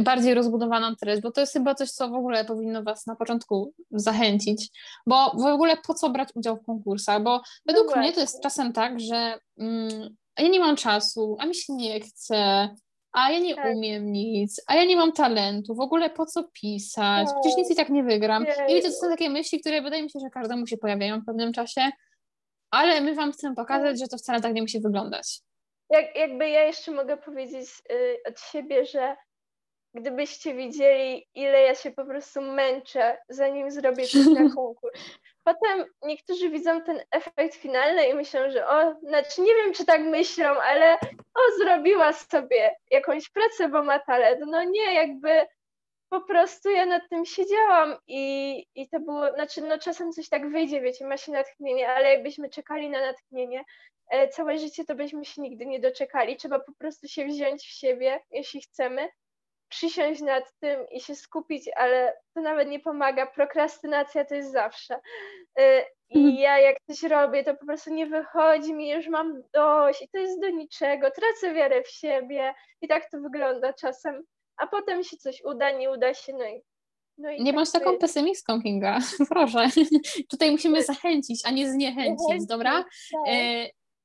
bardziej 0.00 0.34
rozbudowaną 0.34 0.96
treść, 0.96 1.22
bo 1.22 1.30
to 1.30 1.40
jest 1.40 1.52
chyba 1.52 1.74
coś, 1.74 1.90
co 1.90 2.08
w 2.08 2.14
ogóle 2.14 2.44
powinno 2.44 2.82
Was 2.82 3.06
na 3.06 3.16
początku 3.16 3.72
zachęcić, 3.90 4.68
bo 5.06 5.30
w 5.30 5.44
ogóle 5.44 5.76
po 5.86 5.94
co 5.94 6.10
brać 6.10 6.28
udział 6.34 6.56
w 6.56 6.66
konkursach, 6.66 7.22
bo 7.22 7.42
według 7.66 7.96
no 7.96 8.02
mnie 8.02 8.12
to 8.12 8.20
jest 8.20 8.42
czasem 8.42 8.72
tak, 8.72 9.00
że 9.00 9.38
mm, 9.58 10.16
ja 10.38 10.48
nie 10.48 10.60
mam 10.60 10.76
czasu, 10.76 11.36
a 11.40 11.46
mi 11.46 11.54
się 11.54 11.72
nie 11.72 12.00
chce, 12.00 12.68
a 13.12 13.30
ja 13.30 13.38
nie 13.38 13.54
tak. 13.54 13.74
umiem 13.74 14.12
nic, 14.12 14.60
a 14.66 14.74
ja 14.74 14.84
nie 14.84 14.96
mam 14.96 15.12
talentu, 15.12 15.74
w 15.74 15.80
ogóle 15.80 16.10
po 16.10 16.26
co 16.26 16.44
pisać, 16.52 17.28
przecież 17.40 17.56
nic 17.56 17.70
i 17.70 17.76
tak 17.76 17.90
nie 17.90 18.02
wygram. 18.02 18.46
I 18.68 18.74
wiecie, 18.74 18.88
to 18.88 18.94
są 18.94 19.10
takie 19.10 19.30
myśli, 19.30 19.60
które 19.60 19.82
wydaje 19.82 20.02
mi 20.02 20.10
się, 20.10 20.20
że 20.20 20.30
każdemu 20.30 20.66
się 20.66 20.76
pojawiają 20.76 21.20
w 21.20 21.24
pewnym 21.24 21.52
czasie, 21.52 21.90
ale 22.70 23.00
my 23.00 23.14
Wam 23.14 23.32
chcemy 23.32 23.54
pokazać, 23.54 23.98
że 23.98 24.08
to 24.08 24.18
wcale 24.18 24.40
tak 24.40 24.54
nie 24.54 24.62
musi 24.62 24.80
wyglądać. 24.80 25.40
Jak, 25.90 26.16
jakby 26.16 26.48
ja 26.48 26.62
jeszcze 26.62 26.90
mogę 26.90 27.16
powiedzieć 27.16 27.68
y, 27.92 28.16
od 28.28 28.40
siebie, 28.40 28.86
że 28.86 29.16
gdybyście 29.94 30.54
widzieli, 30.54 31.28
ile 31.34 31.62
ja 31.62 31.74
się 31.74 31.90
po 31.90 32.04
prostu 32.04 32.42
męczę, 32.42 33.18
zanim 33.28 33.70
zrobię 33.70 34.06
coś 34.06 34.26
na 34.26 34.40
konkurs. 34.54 35.00
Potem 35.44 35.84
niektórzy 36.02 36.50
widzą 36.50 36.82
ten 36.82 37.00
efekt 37.10 37.54
finalny 37.54 38.08
i 38.08 38.14
myślą, 38.14 38.50
że 38.50 38.68
o, 38.68 38.94
znaczy 39.02 39.40
nie 39.40 39.54
wiem, 39.54 39.72
czy 39.72 39.84
tak 39.84 40.00
myślą, 40.00 40.44
ale 40.44 40.94
o, 41.34 41.58
zrobiła 41.58 42.12
sobie 42.12 42.76
jakąś 42.90 43.28
pracę, 43.28 43.68
bo 43.68 43.82
ma 43.82 43.98
talent. 43.98 44.40
No 44.46 44.64
nie, 44.64 44.94
jakby 44.94 45.46
po 46.08 46.20
prostu 46.20 46.70
ja 46.70 46.86
nad 46.86 47.08
tym 47.10 47.24
siedziałam 47.24 47.96
i, 48.06 48.66
i 48.74 48.88
to 48.88 49.00
było, 49.00 49.32
znaczy 49.34 49.60
no 49.60 49.78
czasem 49.78 50.12
coś 50.12 50.28
tak 50.28 50.50
wyjdzie, 50.50 50.80
wiecie, 50.80 51.06
ma 51.06 51.16
się 51.16 51.32
natchnienie, 51.32 51.88
ale 51.88 52.14
jakbyśmy 52.14 52.50
czekali 52.50 52.90
na 52.90 53.00
natchnienie, 53.00 53.64
e, 54.10 54.28
całe 54.28 54.58
życie 54.58 54.84
to 54.84 54.94
byśmy 54.94 55.24
się 55.24 55.42
nigdy 55.42 55.66
nie 55.66 55.80
doczekali. 55.80 56.36
Trzeba 56.36 56.58
po 56.60 56.72
prostu 56.72 57.08
się 57.08 57.26
wziąć 57.26 57.62
w 57.62 57.78
siebie, 57.78 58.20
jeśli 58.30 58.60
chcemy 58.60 59.08
przysiąść 59.68 60.20
nad 60.20 60.44
tym 60.60 60.86
i 60.90 61.00
się 61.00 61.14
skupić, 61.14 61.70
ale 61.76 62.16
to 62.34 62.40
nawet 62.40 62.68
nie 62.68 62.80
pomaga. 62.80 63.26
Prokrastynacja 63.26 64.24
to 64.24 64.34
jest 64.34 64.52
zawsze. 64.52 64.94
Y, 65.60 65.84
I 66.08 66.18
mhm. 66.18 66.36
ja 66.36 66.58
jak 66.58 66.76
coś 66.86 67.02
robię, 67.02 67.44
to 67.44 67.54
po 67.56 67.66
prostu 67.66 67.94
nie 67.94 68.06
wychodzi 68.06 68.74
mi, 68.74 68.90
już 68.90 69.08
mam 69.08 69.42
dość 69.52 70.02
i 70.02 70.08
to 70.08 70.18
jest 70.18 70.40
do 70.40 70.48
niczego, 70.50 71.10
tracę 71.10 71.54
wiarę 71.54 71.82
w 71.82 71.88
siebie 71.88 72.54
i 72.80 72.88
tak 72.88 73.10
to 73.10 73.20
wygląda 73.20 73.72
czasem. 73.72 74.22
a 74.56 74.66
potem 74.66 75.04
się 75.04 75.16
coś 75.16 75.42
uda, 75.44 75.70
nie 75.70 75.90
uda 75.90 76.14
się, 76.14 76.32
no 76.32 76.44
i 76.44 76.62
no 77.18 77.30
nie 77.30 77.44
tak 77.44 77.54
bądź 77.54 77.72
taką 77.72 77.90
jest. 77.90 78.00
pesymistką, 78.00 78.62
Kinga. 78.62 78.98
Proszę. 79.30 79.68
Tutaj 80.30 80.50
musimy 80.50 80.82
zachęcić, 80.82 81.40
a 81.44 81.50
nie 81.50 81.70
zniechęcić, 81.70 82.46
dobra? 82.48 82.84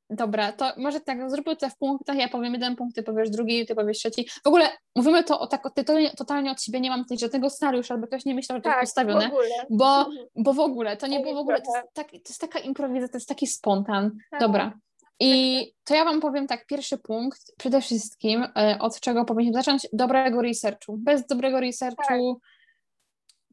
Tak. 0.08 0.18
Dobra, 0.18 0.52
to 0.52 0.72
może 0.78 1.00
tak, 1.00 1.30
zróbmy 1.30 1.56
to 1.56 1.70
w 1.70 1.78
punktach, 1.78 2.18
ja 2.18 2.30
powiem 2.30 2.54
jeden 2.54 2.76
punkt, 2.76 2.96
ty 2.96 3.04
powiesz 3.04 3.30
drugi, 3.30 3.66
ty 3.66 3.76
powiesz 3.76 3.98
trzeci. 3.98 4.30
W 4.44 4.48
ogóle 4.48 4.70
mówimy 4.96 5.24
to 5.24 5.40
o, 5.40 5.48
tak 5.48 5.66
o, 5.66 5.70
totalnie, 5.70 6.12
totalnie 6.12 6.52
od 6.52 6.62
siebie, 6.62 6.80
nie 6.80 6.90
mam 6.90 7.04
tutaj 7.04 7.18
żadnego 7.18 7.50
scenariusza, 7.50 7.94
aby 7.94 8.08
ktoś 8.08 8.26
nie 8.26 8.36
myślał, 8.36 8.58
że 8.58 8.62
to 8.62 8.70
tak, 8.70 8.82
jest 8.82 8.96
postawione, 8.96 9.32
bo, 9.70 10.06
bo 10.36 10.54
w 10.54 10.60
ogóle, 10.60 10.98
to 10.98 11.08
nie 11.08 11.20
było 11.20 11.34
w 11.34 11.38
ogóle, 11.38 11.62
to 11.62 11.76
jest, 11.76 11.88
tak, 11.94 12.12
to 12.12 12.18
jest 12.30 12.42
taka 12.42 12.60
improwizacja, 12.60 13.08
to 13.08 13.18
jest 13.18 13.30
taki 13.30 13.48
spontan. 13.48 14.12
Tak. 14.32 14.40
Dobra, 14.40 14.74
i 15.20 15.74
to 15.84 15.96
ja 15.96 16.06
Wam 16.06 16.22
powiem 16.22 16.48
tak, 16.48 16.66
pierwszy 16.66 16.98
punkt, 16.98 17.54
przede 17.58 17.82
wszystkim, 17.82 18.48
e, 18.58 18.78
od 18.80 19.00
czego 19.00 19.26
powinniśmy 19.26 19.62
zacząć, 19.62 19.88
dobrego 19.94 20.42
researchu. 20.42 20.98
Bez 20.98 21.28
dobrego 21.28 21.60
researchu 21.60 22.40
tak. 22.40 22.52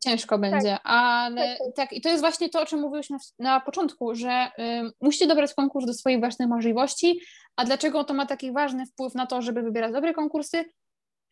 Ciężko 0.00 0.38
tak. 0.38 0.40
będzie, 0.40 0.70
tak. 0.70 0.80
ale 0.84 1.56
tak, 1.58 1.74
tak, 1.76 1.92
i 1.92 2.00
to 2.00 2.08
jest 2.08 2.20
właśnie 2.20 2.48
to, 2.48 2.60
o 2.60 2.66
czym 2.66 2.80
mówiłyśmy 2.80 3.16
na 3.38 3.60
początku, 3.60 4.14
że 4.14 4.50
y, 4.58 4.90
musicie 5.00 5.26
dobrać 5.26 5.54
konkurs 5.54 5.86
do 5.86 5.94
swoich 5.94 6.20
własnych 6.20 6.48
możliwości, 6.48 7.20
a 7.56 7.64
dlaczego 7.64 8.04
to 8.04 8.14
ma 8.14 8.26
taki 8.26 8.52
ważny 8.52 8.86
wpływ 8.86 9.14
na 9.14 9.26
to, 9.26 9.42
żeby 9.42 9.62
wybierać 9.62 9.92
dobre 9.92 10.14
konkursy? 10.14 10.64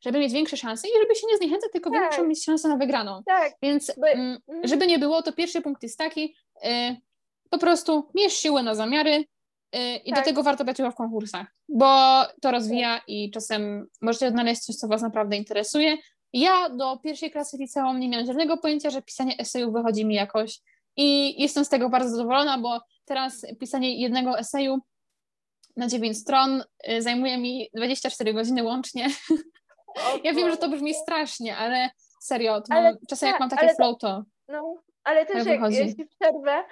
Żeby 0.00 0.18
mieć 0.18 0.33
większe 0.33 0.57
szanse 0.57 0.88
i 0.88 0.90
żeby 1.02 1.14
się 1.14 1.26
nie 1.31 1.37
zniechęcać, 1.37 1.72
tylko 1.72 1.90
tak. 1.90 2.00
większą 2.00 2.26
mieć 2.26 2.44
szansę 2.44 2.68
na 2.68 2.76
wygraną. 2.76 3.22
Tak. 3.26 3.52
Więc 3.62 3.92
By... 4.00 4.09
Mm, 4.09 4.38
żeby 4.64 4.87
nie 4.87 4.98
było, 4.98 5.22
to 5.22 5.33
pierwszy 5.33 5.62
punkt 5.62 5.83
jest 5.83 5.98
taki, 5.98 6.35
y, 6.64 6.96
po 7.50 7.59
prostu 7.59 8.11
mierz 8.14 8.33
siłę 8.33 8.62
na 8.62 8.74
zamiary, 8.74 9.24
Y, 9.76 9.96
I 9.96 10.12
tak. 10.12 10.18
do 10.18 10.24
tego 10.24 10.42
warto 10.42 10.64
brać 10.64 10.81
udział 10.81 10.92
w 10.92 10.94
konkursach, 10.94 11.46
bo 11.68 12.22
to 12.42 12.50
rozwija 12.50 13.00
i 13.07 13.31
czasem 13.31 13.87
możecie 14.02 14.26
odnaleźć 14.26 14.62
coś, 14.62 14.76
co 14.76 14.88
Was 14.88 15.02
naprawdę 15.02 15.37
interesuje. 15.37 15.96
Ja 16.32 16.68
do 16.68 16.96
pierwszej 16.96 17.30
klasy 17.30 17.56
liceum 17.56 18.00
nie 18.00 18.08
miałam 18.08 18.26
żadnego 18.26 18.56
pojęcia, 18.56 18.90
że 18.90 19.02
pisanie 19.02 19.38
eseju 19.38 19.72
wychodzi 19.72 20.04
mi 20.04 20.14
jakoś 20.14 20.60
i 20.96 21.42
jestem 21.42 21.64
z 21.64 21.68
tego 21.68 21.88
bardzo 21.88 22.10
zadowolona, 22.10 22.58
bo 22.58 22.80
teraz 23.04 23.46
pisanie 23.60 24.00
jednego 24.00 24.38
eseju 24.38 24.78
na 25.76 25.86
9 25.86 26.18
stron 26.18 26.64
y, 26.88 27.02
zajmuje 27.02 27.38
mi 27.38 27.70
24 27.74 28.34
godziny 28.34 28.62
łącznie. 28.62 29.06
ja 30.24 30.34
wiem, 30.34 30.50
że 30.50 30.56
to 30.56 30.68
brzmi 30.68 30.94
strasznie, 30.94 31.56
ale 31.56 31.90
serio, 32.20 32.60
to 32.60 32.74
ale, 32.74 32.96
czasem 33.08 33.28
jak 33.28 33.40
mam 33.40 33.50
takie 33.50 33.74
flow, 33.74 33.98
to. 33.98 34.22
No, 34.48 34.74
ale 35.04 35.26
też 35.26 35.46
jak, 35.46 35.72
jeśli 35.72 36.06
przerwę, 36.06 36.64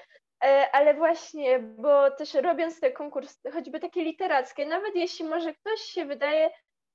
E, 0.45 0.71
ale 0.73 0.95
właśnie, 0.95 1.59
bo 1.59 2.11
też 2.11 2.35
robiąc 2.35 2.81
te 2.81 2.93
konkursy, 2.93 3.51
choćby 3.53 3.81
takie 3.81 4.05
literackie, 4.05 4.67
nawet 4.67 4.95
jeśli 4.95 5.25
może 5.25 5.55
ktoś 5.55 5.81
się 5.81 6.05
wydaje, 6.05 6.51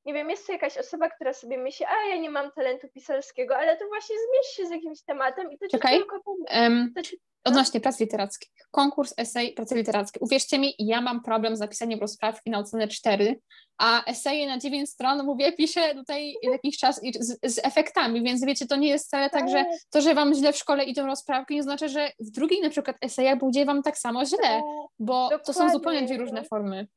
nie 0.06 0.14
wiem, 0.14 0.30
jest 0.30 0.48
to 0.48 0.54
jakaś 0.54 0.78
osoba, 0.78 1.10
która 1.10 1.34
sobie 1.34 1.58
myśli, 1.58 1.86
a 1.86 2.10
ja 2.10 2.22
nie 2.22 2.30
mam 2.30 2.52
talentu 2.52 2.88
pisarskiego, 2.94 3.58
ale 3.58 3.78
to 3.78 3.88
właśnie 3.88 4.16
zmierz 4.16 4.56
się 4.56 4.66
z 4.66 4.72
jakimś 4.72 5.04
tematem 5.04 5.52
i 5.52 5.58
to 5.58 5.66
Czekaj. 5.72 5.98
tylko 5.98 6.22
um, 6.54 6.94
to 6.96 7.02
ci... 7.02 7.18
Odnośnie 7.44 7.80
prac 7.80 8.00
literackich. 8.00 8.50
Konkurs, 8.72 9.14
esej, 9.18 9.54
prace 9.54 9.76
literackie. 9.76 10.20
Uwierzcie 10.20 10.60
mi, 10.60 10.74
ja 10.80 11.02
mam 11.02 11.24
problem 11.24 11.56
z 11.56 11.60
napisaniem 11.60 12.00
rozprawki 12.00 12.50
na 12.50 12.60
ocenę 12.60 12.88
4, 12.88 13.40
a 13.78 14.06
eseje 14.06 14.48
na 14.48 14.58
9 14.58 14.90
stron, 14.90 15.26
mówię, 15.26 15.52
piszę 15.52 15.96
tutaj 15.96 16.36
jakiś 16.44 16.78
czas 16.78 17.02
z, 17.20 17.40
z 17.44 17.60
efektami, 17.66 18.24
więc 18.24 18.46
wiecie, 18.46 18.68
to 18.68 18.76
nie 18.76 18.90
jest 18.90 19.08
wcale 19.08 19.30
tak, 19.30 19.50
że 19.50 19.58
tak. 19.58 19.68
to, 19.90 20.02
że 20.02 20.16
wam 20.16 20.34
źle 20.34 20.54
w 20.54 20.58
szkole 20.58 20.84
idą 20.84 21.06
rozprawki, 21.06 21.56
nie 21.56 21.64
znaczy, 21.64 21.90
że 21.90 22.12
w 22.20 22.32
drugiej 22.32 22.62
na 22.62 22.70
przykład 22.70 22.98
esejach 23.02 23.40
będzie 23.40 23.66
wam 23.66 23.84
tak 23.84 23.98
samo 23.98 24.26
źle, 24.26 24.38
tak, 24.38 24.62
bo 25.00 25.24
Dokładnie. 25.24 25.46
to 25.46 25.54
są 25.54 25.70
zupełnie 25.70 26.02
dwie 26.02 26.18
różne 26.18 26.44
formy. 26.44 26.88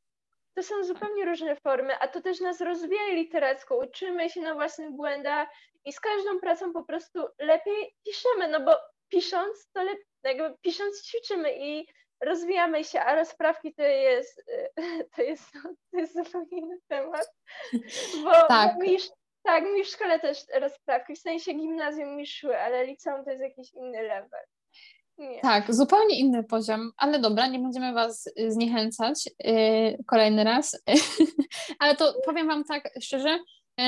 To 0.55 0.63
są 0.63 0.85
zupełnie 0.85 1.25
różne 1.25 1.57
formy, 1.57 1.99
a 1.99 2.09
to 2.09 2.21
też 2.21 2.41
nas 2.41 2.61
rozwija 2.61 3.09
literacko. 3.09 3.77
Uczymy 3.77 4.31
się 4.31 4.41
na 4.41 4.55
własnych 4.55 4.91
błędach 4.91 5.49
i 5.85 5.93
z 5.93 6.01
każdą 6.01 6.41
pracą 6.41 6.73
po 6.73 6.85
prostu 6.85 7.27
lepiej 7.39 7.97
piszemy, 8.05 8.49
no 8.49 8.61
bo 8.61 8.73
pisząc, 9.09 9.71
to 9.73 9.83
lepiej, 9.83 10.05
jakby 10.25 10.59
pisząc 10.61 11.03
ćwiczymy 11.03 11.55
i 11.59 11.87
rozwijamy 12.21 12.85
się, 12.85 13.01
a 13.01 13.15
rozprawki 13.15 13.75
to 13.75 13.83
jest, 13.83 14.45
to 15.17 15.23
jest, 15.23 15.53
to 15.91 15.99
jest 15.99 16.15
zupełnie 16.15 16.59
inny 16.59 16.79
temat. 16.89 17.35
Bo, 18.25 18.33
tak. 18.49 18.77
Mi, 18.77 18.97
tak, 19.43 19.65
mi 19.65 19.85
w 19.85 19.89
szkole 19.89 20.21
też 20.21 20.39
rozprawki, 20.55 21.15
w 21.15 21.19
sensie 21.19 21.53
gimnazjum 21.53 22.17
mi 22.17 22.27
szły, 22.27 22.59
ale 22.59 22.87
liceum 22.87 23.25
to 23.25 23.31
jest 23.31 23.43
jakiś 23.43 23.73
inny 23.73 24.03
level. 24.03 24.45
Nie. 25.19 25.41
Tak, 25.41 25.75
zupełnie 25.75 26.19
inny 26.19 26.45
poziom, 26.45 26.93
ale 26.97 27.19
dobra, 27.19 27.47
nie 27.47 27.59
będziemy 27.59 27.93
Was 27.93 28.31
zniechęcać 28.49 29.29
yy, 29.45 30.05
kolejny 30.07 30.45
raz, 30.45 30.83
ale 31.79 31.97
to 31.97 32.15
powiem 32.27 32.47
Wam 32.47 32.65
tak 32.65 32.91
szczerze, 33.01 33.39
yy, 33.79 33.85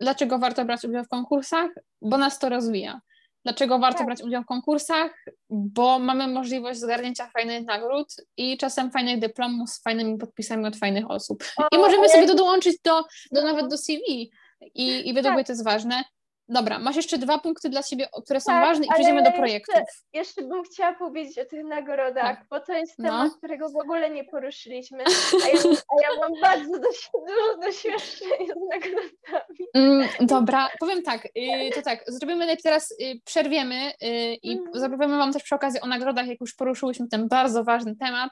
dlaczego 0.00 0.38
warto 0.38 0.64
brać 0.64 0.84
udział 0.84 1.04
w 1.04 1.08
konkursach? 1.08 1.70
Bo 2.02 2.18
nas 2.18 2.38
to 2.38 2.48
rozwija. 2.48 3.00
Dlaczego 3.44 3.78
warto 3.78 3.98
tak. 3.98 4.06
brać 4.06 4.22
udział 4.22 4.42
w 4.42 4.46
konkursach? 4.46 5.24
Bo 5.50 5.98
mamy 5.98 6.28
możliwość 6.28 6.80
zgarnięcia 6.80 7.26
fajnych 7.26 7.64
nagród 7.64 8.14
i 8.36 8.58
czasem 8.58 8.90
fajnych 8.90 9.18
dyplomów 9.18 9.70
z 9.70 9.82
fajnymi 9.82 10.18
podpisami 10.18 10.66
od 10.66 10.76
fajnych 10.76 11.10
osób. 11.10 11.44
O, 11.56 11.66
I 11.72 11.78
możemy 11.78 12.08
sobie 12.08 12.26
to 12.26 12.34
dołączyć 12.34 12.76
do, 12.84 13.04
do 13.32 13.42
nawet 13.42 13.68
do 13.68 13.78
CV. 13.78 14.30
I, 14.74 15.08
i 15.08 15.14
według 15.14 15.24
tak. 15.24 15.34
mnie 15.34 15.44
to 15.44 15.52
jest 15.52 15.64
ważne. 15.64 16.04
Dobra, 16.50 16.78
masz 16.78 16.96
jeszcze 16.96 17.18
dwa 17.18 17.38
punkty 17.38 17.68
dla 17.68 17.82
siebie, 17.82 18.08
które 18.24 18.40
są 18.40 18.52
tak, 18.52 18.64
ważne 18.64 18.86
i 18.86 18.88
przejdziemy 18.88 19.22
do 19.22 19.32
projektów. 19.32 19.74
Jeszcze, 19.74 19.92
jeszcze 20.12 20.42
bym 20.42 20.62
chciała 20.62 20.94
powiedzieć 20.94 21.38
o 21.38 21.44
tych 21.44 21.64
nagrodach, 21.64 22.36
tak. 22.36 22.46
bo 22.50 22.60
to 22.60 22.72
jest 22.72 22.98
no. 22.98 23.04
temat, 23.08 23.28
no. 23.28 23.38
którego 23.38 23.68
w 23.68 23.76
ogóle 23.76 24.10
nie 24.10 24.24
poruszyliśmy, 24.24 25.04
a 25.44 25.48
ja, 25.48 25.54
a 25.90 26.02
ja 26.02 26.20
mam 26.20 26.40
bardzo 26.40 26.78
dość, 26.78 27.10
dużo 27.28 27.66
doświadczenia 27.66 28.54
z 28.54 28.68
nagrodami. 28.70 29.68
Mm, 29.74 30.08
dobra, 30.20 30.68
powiem 30.80 31.02
tak, 31.02 31.26
y, 31.26 31.70
to 31.74 31.82
tak, 31.82 32.04
zrobimy 32.06 32.38
najpierw 32.38 32.62
teraz, 32.62 32.90
y, 32.90 33.20
przerwiemy 33.24 33.90
y, 33.90 34.34
i 34.42 34.52
mm. 34.52 34.70
zapowiemy 34.74 35.18
Wam 35.18 35.32
też 35.32 35.42
przy 35.42 35.54
okazji 35.54 35.80
o 35.80 35.86
nagrodach, 35.86 36.26
jak 36.26 36.40
już 36.40 36.54
poruszyłyśmy 36.54 37.08
ten 37.08 37.28
bardzo 37.28 37.64
ważny 37.64 37.96
temat, 37.96 38.30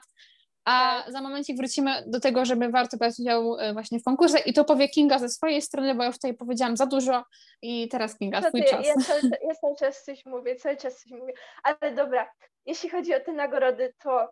a 0.65 1.01
tak. 1.03 1.13
za 1.13 1.21
momencik 1.21 1.57
wrócimy 1.57 2.03
do 2.07 2.19
tego, 2.19 2.45
żeby 2.45 2.69
warto 2.69 2.97
brać 2.97 3.19
udział 3.19 3.59
e, 3.59 3.73
właśnie 3.73 3.99
w 3.99 4.03
konkursach 4.03 4.47
i 4.47 4.53
to 4.53 4.65
powie 4.65 4.89
Kinga 4.89 5.19
ze 5.19 5.29
swojej 5.29 5.61
strony, 5.61 5.95
bo 5.95 6.03
już 6.03 6.15
tutaj 6.15 6.33
powiedziałam 6.33 6.77
za 6.77 6.85
dużo 6.85 7.25
i 7.61 7.89
teraz 7.89 8.17
Kinga, 8.17 8.41
twój 8.41 8.63
czas. 8.63 8.87
Ja 8.87 8.93
cały, 8.95 9.21
ja 9.47 9.55
cały 9.55 9.75
czas 9.75 10.03
coś 10.03 10.25
mówię, 10.25 10.55
cały 10.55 10.77
czas 10.77 11.01
coś 11.01 11.11
mówię, 11.11 11.33
ale 11.63 11.91
dobra, 11.95 12.31
jeśli 12.65 12.89
chodzi 12.89 13.15
o 13.15 13.19
te 13.19 13.33
nagrody, 13.33 13.93
to, 14.03 14.29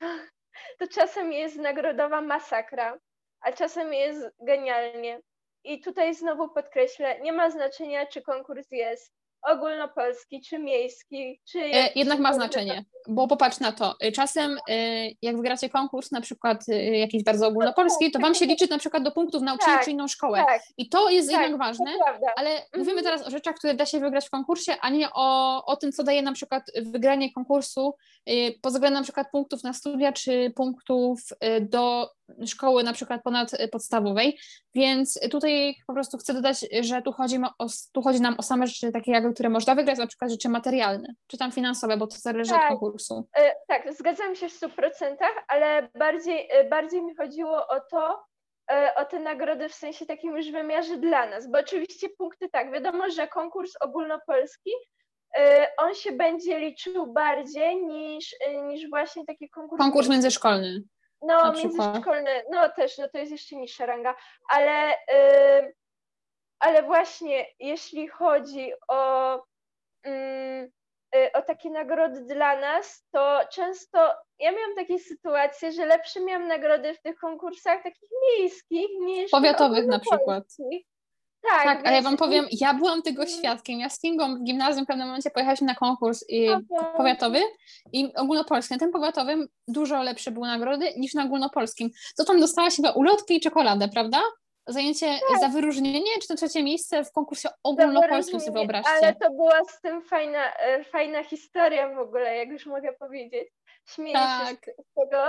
to 0.78 0.88
czasem 0.94 1.32
jest 1.32 1.56
nagrodowa 1.56 2.20
masakra, 2.20 2.98
a 3.40 3.52
czasem 3.52 3.94
jest 3.94 4.20
genialnie. 4.40 5.20
I 5.64 5.80
tutaj 5.80 6.14
znowu 6.14 6.48
podkreślę, 6.48 7.20
nie 7.20 7.32
ma 7.32 7.50
znaczenia, 7.50 8.06
czy 8.06 8.22
konkurs 8.22 8.70
jest 8.70 9.12
ogólnopolski, 9.42 10.40
czy 10.40 10.58
miejski, 10.58 11.40
czy... 11.44 11.58
E, 11.58 11.92
jednak 11.94 12.18
ma 12.18 12.32
znaczenie, 12.32 12.84
bo 13.08 13.28
popatrz 13.28 13.60
na 13.60 13.72
to, 13.72 13.94
y, 14.04 14.12
czasem 14.12 14.58
y, 14.70 15.16
jak 15.22 15.36
wygracie 15.36 15.68
konkurs 15.68 16.10
na 16.10 16.20
przykład 16.20 16.64
jakiś 16.92 17.24
bardzo 17.24 17.46
ogólnopolski, 17.46 18.10
to 18.10 18.18
Wam 18.18 18.34
się 18.34 18.46
liczy 18.46 18.66
na 18.70 18.78
przykład 18.78 19.02
do 19.02 19.12
punktów 19.12 19.42
nauczycieli 19.42 19.76
tak, 19.76 19.84
czy 19.84 19.90
inną 19.90 20.08
szkołę. 20.08 20.44
tak, 20.46 20.62
i 20.78 20.88
to 20.88 21.10
jest 21.10 21.30
tak, 21.30 21.40
jednak 21.40 21.58
ważne, 21.58 21.90
ale 22.36 22.50
mhm. 22.50 22.68
mówimy 22.76 23.02
teraz 23.02 23.26
o 23.26 23.30
rzeczach, 23.30 23.54
które 23.54 23.74
da 23.74 23.86
się 23.86 24.00
wygrać 24.00 24.26
w 24.26 24.30
konkursie, 24.30 24.76
a 24.80 24.90
nie 24.90 25.08
o, 25.14 25.64
o 25.64 25.76
tym, 25.76 25.92
co 25.92 26.04
daje 26.04 26.22
na 26.22 26.32
przykład 26.32 26.62
wygranie 26.82 27.32
konkursu 27.32 27.94
pod 28.62 28.72
względem 28.72 29.00
na 29.00 29.04
przykład 29.04 29.30
punktów 29.30 29.62
na 29.62 29.72
studia, 29.72 30.12
czy 30.12 30.52
punktów 30.56 31.20
do 31.60 32.10
szkoły 32.46 32.82
na 32.82 32.92
przykład 32.92 33.22
ponadpodstawowej, 33.22 34.38
więc 34.74 35.20
tutaj 35.30 35.76
po 35.86 35.92
prostu 35.92 36.18
chcę 36.18 36.34
dodać, 36.34 36.66
że 36.80 37.02
tu 37.02 37.12
chodzi, 37.12 37.38
o, 37.58 37.66
tu 37.92 38.02
chodzi 38.02 38.20
nam 38.20 38.34
o 38.38 38.42
same 38.42 38.66
rzeczy 38.66 38.92
takie, 38.92 39.12
które 39.32 39.48
można 39.48 39.74
wygrać, 39.74 39.98
na 39.98 40.06
przykład 40.06 40.30
rzeczy 40.30 40.48
materialne, 40.48 41.14
czy 41.26 41.38
tam 41.38 41.52
finansowe, 41.52 41.96
bo 41.96 42.06
to 42.06 42.16
zależy 42.16 42.50
tak, 42.50 42.62
od 42.62 42.68
konkursu. 42.68 43.28
E, 43.36 43.54
tak, 43.68 43.92
zgadzam 43.92 44.34
się 44.34 44.48
w 44.48 44.60
100%, 44.60 45.16
ale 45.48 45.88
bardziej, 45.98 46.48
e, 46.50 46.64
bardziej 46.64 47.02
mi 47.02 47.16
chodziło 47.16 47.66
o 47.68 47.80
to, 47.80 48.24
e, 48.70 48.94
o 48.94 49.04
te 49.04 49.20
nagrody 49.20 49.68
w 49.68 49.74
sensie 49.74 50.06
takim 50.06 50.36
już 50.36 50.50
wymiarze 50.50 50.96
dla 50.96 51.26
nas, 51.26 51.50
bo 51.50 51.58
oczywiście 51.58 52.08
punkty 52.18 52.48
tak, 52.48 52.72
wiadomo, 52.72 53.10
że 53.10 53.28
konkurs 53.28 53.72
ogólnopolski 53.80 54.70
on 55.78 55.94
się 55.94 56.12
będzie 56.12 56.58
liczył 56.58 57.12
bardziej 57.12 57.76
niż, 57.86 58.34
niż 58.62 58.90
właśnie 58.90 59.24
taki 59.26 59.50
konkurs. 59.50 59.82
Konkurs 59.82 60.08
międzyszkolny. 60.08 60.82
No, 61.22 61.52
międzyszkolny, 61.52 62.30
no 62.50 62.68
też, 62.68 62.98
no 62.98 63.08
to 63.08 63.18
jest 63.18 63.32
jeszcze 63.32 63.56
niższa 63.56 63.86
ranga, 63.86 64.14
ale, 64.48 64.94
ale 66.72 66.82
właśnie 66.82 67.46
jeśli 67.60 68.08
chodzi 68.08 68.72
o, 68.88 69.34
yy, 70.04 70.72
o 71.34 71.42
takie 71.42 71.70
nagrody 71.70 72.24
dla 72.24 72.60
nas, 72.60 73.04
to 73.10 73.40
często 73.52 73.98
ja 74.38 74.52
miałam 74.52 74.74
takie 74.76 74.98
sytuacje, 74.98 75.72
że 75.72 75.86
lepsze 75.86 76.20
miałam 76.20 76.48
nagrody 76.48 76.94
w 76.94 77.02
tych 77.02 77.18
konkursach 77.18 77.82
takich 77.82 78.08
miejskich 78.28 78.88
niż 79.00 79.30
powiatowych 79.30 79.86
na 79.86 79.98
przykład. 79.98 80.44
Tak, 81.50 81.64
tak 81.64 81.86
ale 81.86 81.96
ja 81.96 82.02
Wam 82.02 82.16
powiem, 82.16 82.46
ja 82.52 82.74
byłam 82.74 83.02
tego 83.02 83.26
świadkiem. 83.26 83.80
Ja 83.80 83.88
z 83.88 84.00
Kingą 84.00 84.36
w 84.36 84.42
gimnazjum 84.42 84.84
w 84.84 84.88
pewnym 84.88 85.06
momencie 85.06 85.30
pojechaliśmy 85.30 85.66
na 85.66 85.74
konkurs 85.74 86.24
i, 86.28 86.48
powiatowy 86.96 87.40
i 87.92 88.14
ogólnopolski. 88.14 88.74
Na 88.74 88.78
tym 88.78 88.92
powiatowym 88.92 89.48
dużo 89.68 90.02
lepsze 90.02 90.30
były 90.30 90.46
nagrody 90.46 90.92
niż 90.96 91.14
na 91.14 91.24
ogólnopolskim. 91.24 91.90
To 92.16 92.24
tam 92.24 92.40
dostałaś 92.40 92.76
chyba 92.76 92.90
ulotkę 92.90 93.34
i 93.34 93.40
czekoladę, 93.40 93.88
prawda? 93.88 94.20
Zajęcie 94.66 95.06
tak. 95.28 95.40
za 95.40 95.48
wyróżnienie, 95.48 96.10
czy 96.22 96.28
to 96.28 96.34
trzecie 96.34 96.62
miejsce 96.62 97.04
w 97.04 97.12
konkursie 97.12 97.48
ogólnopolskim, 97.62 98.40
sobie 98.40 98.52
wyobraźcie. 98.52 98.90
Ale 98.90 99.14
to 99.14 99.30
była 99.30 99.64
z 99.64 99.80
tym 99.80 100.02
fajna, 100.02 100.54
e, 100.54 100.84
fajna 100.84 101.24
historia 101.24 101.94
w 101.94 101.98
ogóle, 101.98 102.36
jak 102.36 102.48
już 102.48 102.66
mogę 102.66 102.92
powiedzieć. 102.92 103.48
Śmieję 103.88 104.14
tak. 104.14 104.64
się 104.64 104.72
z 104.72 104.94
tego. 105.00 105.24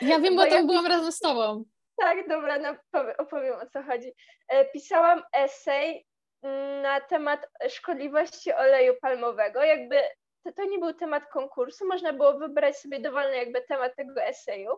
Ja 0.00 0.20
wiem, 0.20 0.36
bo, 0.36 0.42
bo 0.42 0.50
tam 0.50 0.60
ja... 0.60 0.64
byłam 0.66 0.86
razem 0.86 1.12
z 1.12 1.18
tobą. 1.18 1.64
Tak, 1.96 2.28
dobra, 2.28 2.58
no, 2.58 3.00
opowiem 3.18 3.54
o 3.54 3.66
co 3.66 3.82
chodzi. 3.82 4.12
E, 4.48 4.64
pisałam 4.64 5.22
esej 5.32 6.06
mm, 6.42 6.82
na 6.82 7.00
temat 7.00 7.48
szkodliwości 7.68 8.52
oleju 8.52 8.94
palmowego. 9.02 9.62
Jakby 9.62 10.02
to, 10.44 10.52
to 10.52 10.64
nie 10.64 10.78
był 10.78 10.92
temat 10.92 11.22
konkursu, 11.32 11.86
można 11.86 12.12
było 12.12 12.38
wybrać 12.38 12.76
sobie 12.76 13.00
dowolny 13.00 13.36
jakby 13.36 13.62
temat 13.62 13.96
tego 13.96 14.22
eseju. 14.22 14.70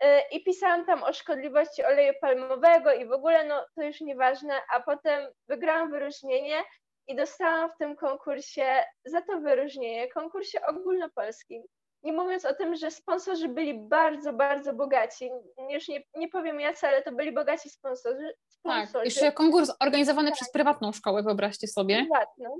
E, 0.00 0.28
I 0.28 0.44
pisałam 0.44 0.86
tam 0.86 1.02
o 1.02 1.12
szkodliwości 1.12 1.84
oleju 1.84 2.12
palmowego 2.20 2.92
i 2.92 3.06
w 3.06 3.12
ogóle, 3.12 3.44
no 3.44 3.66
to 3.74 3.82
już 3.82 4.00
nieważne, 4.00 4.54
a 4.74 4.80
potem 4.80 5.28
wygrałam 5.48 5.90
wyróżnienie 5.90 6.64
i 7.06 7.16
dostałam 7.16 7.70
w 7.70 7.76
tym 7.78 7.96
konkursie, 7.96 8.84
za 9.04 9.22
to 9.22 9.40
wyróżnienie, 9.40 10.08
konkursie 10.08 10.66
ogólnopolskim. 10.66 11.62
Nie 12.02 12.12
mówiąc 12.12 12.44
o 12.44 12.54
tym, 12.54 12.76
że 12.76 12.90
sponsorzy 12.90 13.48
byli 13.48 13.74
bardzo, 13.74 14.32
bardzo 14.32 14.72
bogaci. 14.72 15.30
Już 15.70 15.88
nie, 15.88 16.02
nie 16.14 16.28
powiem 16.28 16.60
jacy, 16.60 16.86
ale 16.86 17.02
to 17.02 17.12
byli 17.12 17.32
bogaci 17.32 17.70
sponsorzy. 17.70 18.34
sponsorzy. 18.48 18.92
Tak, 18.92 19.04
jeszcze 19.04 19.32
konkurs 19.32 19.72
organizowany 19.80 20.28
tak. 20.28 20.36
przez 20.36 20.52
prywatną 20.52 20.92
szkołę, 20.92 21.22
wyobraźcie 21.22 21.68
sobie. 21.68 21.96
Prywatną. 21.96 22.56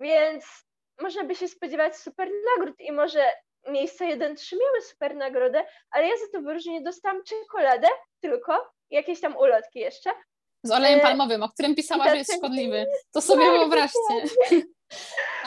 Więc 0.00 0.44
można 1.00 1.24
by 1.24 1.34
się 1.34 1.48
spodziewać 1.48 1.96
super 1.96 2.28
nagród 2.56 2.80
i 2.80 2.92
może 2.92 3.24
miejsce 3.68 4.04
1-3 4.04 4.16
miały 4.52 4.82
super 4.90 5.16
nagrodę, 5.16 5.64
ale 5.90 6.08
ja 6.08 6.16
za 6.16 6.32
to 6.32 6.42
wyróżnienie 6.42 6.82
dostałam 6.82 7.22
czekoladę 7.24 7.88
tylko, 8.20 8.72
jakieś 8.90 9.20
tam 9.20 9.36
ulotki 9.36 9.78
jeszcze. 9.78 10.10
Z 10.62 10.70
olejem 10.70 10.98
e, 10.98 11.02
palmowym, 11.02 11.42
o 11.42 11.48
którym 11.48 11.74
pisała, 11.74 12.08
że 12.08 12.16
jest 12.16 12.36
szkodliwy. 12.36 12.86
To 13.12 13.20
sobie 13.20 13.44
tak, 13.44 13.52
wyobraźcie. 13.52 14.36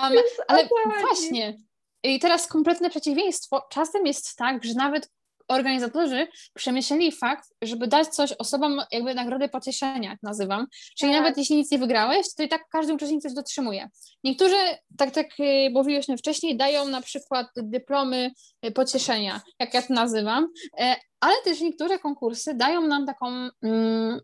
Um, 0.01 0.13
ale 0.47 0.67
właśnie, 1.01 1.57
i 2.03 2.19
teraz 2.19 2.47
kompletne 2.47 2.89
przeciwieństwo. 2.89 3.67
Czasem 3.69 4.07
jest 4.07 4.35
tak, 4.35 4.63
że 4.63 4.73
nawet 4.73 5.09
organizatorzy 5.47 6.27
przemyśleli 6.53 7.11
fakt, 7.11 7.49
żeby 7.61 7.87
dać 7.87 8.07
coś 8.07 8.33
osobom 8.33 8.81
jakby 8.91 9.13
nagrody 9.13 9.49
pocieszenia, 9.49 10.09
jak 10.09 10.23
nazywam. 10.23 10.67
Czyli 10.97 11.11
tak. 11.11 11.21
nawet 11.21 11.37
jeśli 11.37 11.55
nic 11.55 11.71
nie 11.71 11.77
wygrałeś, 11.77 12.27
to 12.37 12.43
i 12.43 12.47
tak 12.47 12.61
każdy 12.71 12.93
uczestnik 12.93 13.21
coś 13.21 13.33
dotrzymuje. 13.33 13.89
Niektórzy, 14.23 14.55
tak 14.97 15.11
tak 15.11 15.27
y, 15.39 15.69
mówiłyśmy 15.73 16.17
wcześniej, 16.17 16.57
dają 16.57 16.87
na 16.87 17.01
przykład 17.01 17.47
dyplomy 17.55 18.31
y, 18.65 18.71
pocieszenia, 18.71 19.41
jak 19.59 19.73
ja 19.73 19.81
to 19.81 19.93
nazywam, 19.93 20.47
e, 20.79 20.95
ale 21.19 21.33
też 21.43 21.61
niektóre 21.61 21.99
konkursy 21.99 22.53
dają 22.53 22.87
nam 22.87 23.05
taką 23.05 23.49
mm, 23.63 24.19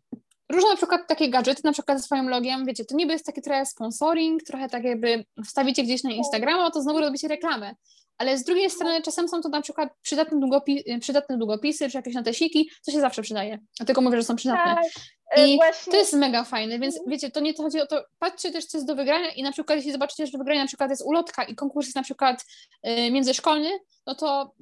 różne 0.50 0.70
na 0.70 0.76
przykład 0.76 1.08
takie 1.08 1.30
gadżety, 1.30 1.62
na 1.64 1.72
przykład 1.72 1.98
ze 1.98 2.04
swoim 2.04 2.30
logiem, 2.30 2.66
wiecie, 2.66 2.86
to 2.86 2.96
niby 2.96 3.14
jest 3.14 3.26
taki 3.26 3.42
trochę 3.42 3.66
sponsoring, 3.66 4.44
trochę 4.44 4.70
tak 4.70 4.84
jakby 4.84 5.26
wstawicie 5.46 5.84
gdzieś 5.84 6.04
na 6.04 6.12
Instagrama, 6.12 6.72
to 6.72 6.82
znowu 6.82 7.00
robicie 7.00 7.28
reklamę. 7.28 7.76
Ale 8.20 8.38
z 8.38 8.44
drugiej 8.44 8.70
strony 8.70 9.02
czasem 9.02 9.30
są 9.30 9.42
to 9.42 9.50
na 9.50 9.62
przykład 9.62 9.90
przydatne, 10.02 10.40
długopi 10.40 10.84
przydatne 11.00 11.38
długopisy 11.38 11.90
czy 11.90 11.98
jakieś 11.98 12.16
notesiki, 12.16 12.72
co 12.82 12.92
się 12.92 13.02
zawsze 13.02 13.22
przydaje. 13.22 13.60
Dlatego 13.78 14.02
mówię, 14.02 14.18
że 14.18 14.24
są 14.24 14.36
przydatne. 14.36 14.76
Tak, 14.76 14.86
e, 15.32 15.48
I 15.48 15.56
właśnie. 15.56 15.92
to 15.92 15.98
jest 15.98 16.14
mega 16.14 16.44
fajne, 16.44 16.80
więc 16.80 16.96
mhm. 16.96 17.12
wiecie, 17.12 17.32
to 17.32 17.40
nie 17.40 17.54
to 17.54 17.64
chodzi 17.64 17.82
o 17.82 17.88
to, 17.88 18.04
patrzcie 18.20 18.52
też, 18.52 18.66
co 18.66 18.78
jest 18.78 18.88
do 18.88 18.96
wygrania 18.96 19.32
i 19.32 19.44
na 19.44 19.52
przykład 19.52 19.76
jeśli 19.76 19.92
zobaczycie, 19.92 20.26
że 20.26 20.32
do 20.32 20.38
wygrania 20.38 20.62
na 20.62 20.68
przykład 20.68 20.90
jest 20.90 21.06
ulotka 21.06 21.44
i 21.44 21.56
konkurs 21.56 21.88
jest 21.88 21.96
na 21.96 22.04
przykład 22.04 22.46
y, 22.88 23.12
międzyszkolny, 23.12 23.70
no 24.06 24.16
to 24.16 24.54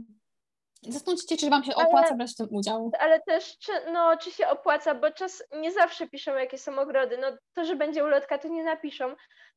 Zastanówcie 0.82 1.36
się, 1.36 1.42
czy 1.42 1.50
Wam 1.50 1.64
się 1.64 1.76
opłaca 1.76 2.08
ale, 2.08 2.18
brać 2.18 2.32
w 2.32 2.36
tym 2.36 2.48
udział. 2.52 2.92
Ale 3.00 3.22
też, 3.22 3.58
czy, 3.58 3.72
no, 3.92 4.18
czy 4.18 4.32
się 4.32 4.48
opłaca, 4.48 4.96
bo 4.96 5.12
czas 5.12 5.44
nie 5.60 5.72
zawsze 5.72 6.08
piszą, 6.08 6.36
jakie 6.36 6.58
są 6.58 6.80
ogrody. 6.80 7.18
No 7.18 7.28
to, 7.54 7.66
że 7.66 7.76
będzie 7.76 8.04
ulotka, 8.04 8.38
to 8.38 8.48
nie 8.48 8.64
napiszą, 8.64 9.16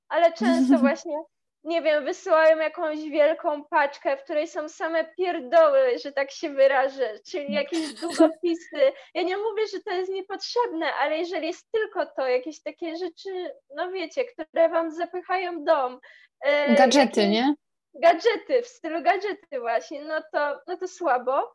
ale 0.09 0.33
często 0.33 0.79
właśnie, 0.89 1.23
nie 1.65 1.83
wiem, 1.83 2.05
wysyłają 2.05 2.59
jakąś 2.59 2.99
wielką 2.99 3.65
paczkę, 3.65 4.17
w 4.17 4.23
której 4.23 4.49
są 4.49 4.69
same 4.69 5.05
pierdoły, 5.05 5.99
że 6.05 6.13
tak 6.13 6.31
się 6.31 6.51
wyrażę, 6.51 7.19
czyli 7.31 7.55
jakieś 7.55 7.95
długopisy. 8.01 8.93
Ja 9.15 9.23
nie 9.23 9.37
mówię, 9.37 9.67
że 9.73 9.81
to 9.81 9.91
jest 9.91 10.13
niepotrzebne, 10.13 10.95
ale 10.95 11.19
jeżeli 11.19 11.47
jest 11.47 11.71
tylko 11.73 12.07
to, 12.07 12.27
jakieś 12.27 12.63
takie 12.63 12.97
rzeczy, 12.97 13.51
no 13.75 13.91
wiecie, 13.91 14.25
które 14.25 14.69
Wam 14.69 14.91
zapychają 14.91 15.65
dom. 15.65 16.01
E, 16.41 16.75
Gadżety, 16.75 17.29
nie? 17.29 17.55
gadżety, 17.95 18.63
w 18.63 18.69
stylu 18.69 19.03
gadżety 19.03 19.61
właśnie, 19.61 20.05
no 20.05 20.23
to, 20.33 20.61
no 20.67 20.77
to 20.77 20.89
słabo. 20.89 21.55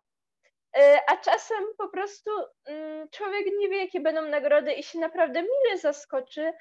E, 0.78 1.00
a 1.08 1.18
czasem 1.18 1.64
po 1.78 1.90
prostu 1.90 2.32
mm, 2.66 3.10
człowiek 3.10 3.46
nie 3.58 3.70
wie, 3.70 3.78
jakie 3.78 4.00
będą 4.00 4.22
nagrody 4.22 4.74
i 4.74 4.84
się 4.84 5.00
naprawdę 5.00 5.42
mile 5.42 5.78
zaskoczy, 5.78 6.54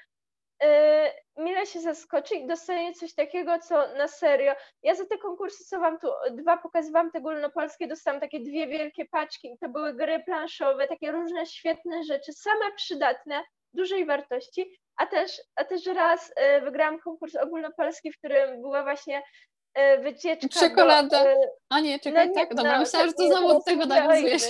e, 0.63 1.11
mile 1.37 1.65
się 1.65 1.79
zaskoczy 1.79 2.35
i 2.35 2.47
dostanie 2.47 2.93
coś 2.93 3.13
takiego, 3.13 3.59
co 3.59 3.75
na 3.97 4.07
serio. 4.07 4.53
Ja 4.83 4.95
za 4.95 5.05
te 5.05 5.17
konkursy, 5.17 5.63
co 5.63 5.79
wam 5.79 5.99
tu 5.99 6.07
dwa 6.31 6.57
pokazywałam, 6.57 7.11
te 7.11 7.19
ogólnopolskie, 7.19 7.87
dostałam 7.87 8.21
takie 8.21 8.39
dwie 8.39 8.67
wielkie 8.67 9.05
paczki 9.05 9.53
i 9.53 9.57
to 9.57 9.69
były 9.69 9.93
gry 9.93 10.23
planszowe, 10.23 10.87
takie 10.87 11.11
różne 11.11 11.45
świetne 11.45 12.03
rzeczy, 12.03 12.33
same 12.33 12.71
przydatne, 12.75 13.43
dużej 13.73 14.05
wartości, 14.05 14.79
a 14.97 15.05
też, 15.05 15.41
a 15.55 15.63
też 15.63 15.85
raz 15.85 16.33
e, 16.35 16.61
wygrałam 16.61 16.99
konkurs 16.99 17.35
ogólnopolski, 17.35 18.11
w 18.11 18.17
którym 18.17 18.61
była 18.61 18.83
właśnie 18.83 19.23
E, 19.75 19.97
wycieczka 19.97 20.59
Czekolada. 20.59 21.25
A 21.69 21.79
nie, 21.79 21.99
czekaj, 21.99 22.27
no 22.27 22.33
nie, 22.33 22.39
tak? 22.39 22.55
Dobra, 22.55 22.73
no, 22.73 22.79
myślałam, 22.79 23.07
że 23.07 23.13
to 23.13 23.27
znowu 23.27 23.47
od 23.47 23.65
tego 23.65 23.85
nawiązujesz. 23.85 24.43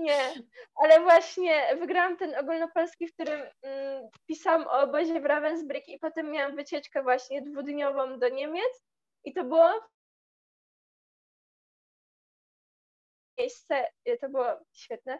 Nie, 0.00 0.34
ale 0.82 1.00
właśnie 1.00 1.76
wygrałam 1.76 2.16
ten 2.16 2.34
ogólnopolski, 2.34 3.08
w 3.08 3.14
którym 3.14 3.40
mm, 3.62 4.08
pisałam 4.26 4.66
o 4.66 4.80
obozie 4.80 5.20
w 5.20 5.24
Ravensbrück 5.24 5.82
i 5.86 5.98
potem 5.98 6.30
miałam 6.30 6.56
wycieczkę 6.56 7.02
właśnie 7.02 7.42
dwudniową 7.42 8.18
do 8.18 8.28
Niemiec 8.28 8.82
i 9.24 9.32
to 9.32 9.44
było 9.44 9.70
miejsce, 13.38 13.86
to 14.20 14.28
było 14.28 14.46
świetne. 14.72 15.18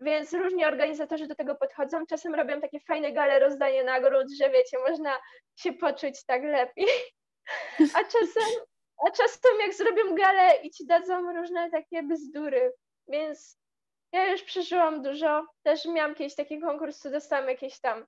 Więc 0.00 0.32
różni 0.32 0.64
organizatorzy 0.64 1.26
do 1.26 1.34
tego 1.34 1.54
podchodzą. 1.54 2.06
Czasem 2.06 2.34
robią 2.34 2.60
takie 2.60 2.80
fajne 2.80 3.12
gale 3.12 3.38
rozdanie 3.38 3.84
nagród, 3.84 4.26
że 4.40 4.50
wiecie, 4.50 4.78
można 4.88 5.18
się 5.56 5.72
poczuć 5.72 6.24
tak 6.24 6.42
lepiej. 6.42 6.86
A 7.96 8.04
czasem, 8.04 8.60
a 9.06 9.10
czasem 9.10 9.60
jak 9.60 9.74
zrobią 9.74 10.14
galę 10.14 10.56
i 10.62 10.70
ci 10.70 10.86
dadzą 10.86 11.32
różne 11.32 11.70
takie 11.70 12.02
bzdury, 12.02 12.72
więc 13.08 13.59
ja 14.12 14.30
już 14.30 14.42
przeżyłam 14.42 15.02
dużo. 15.02 15.46
Też 15.62 15.84
miałam 15.84 16.14
kiedyś 16.14 16.34
taki 16.34 16.60
konkurs, 16.60 16.98
co 16.98 17.10
dostałam 17.10 17.48
jakieś 17.48 17.80
tam, 17.80 18.06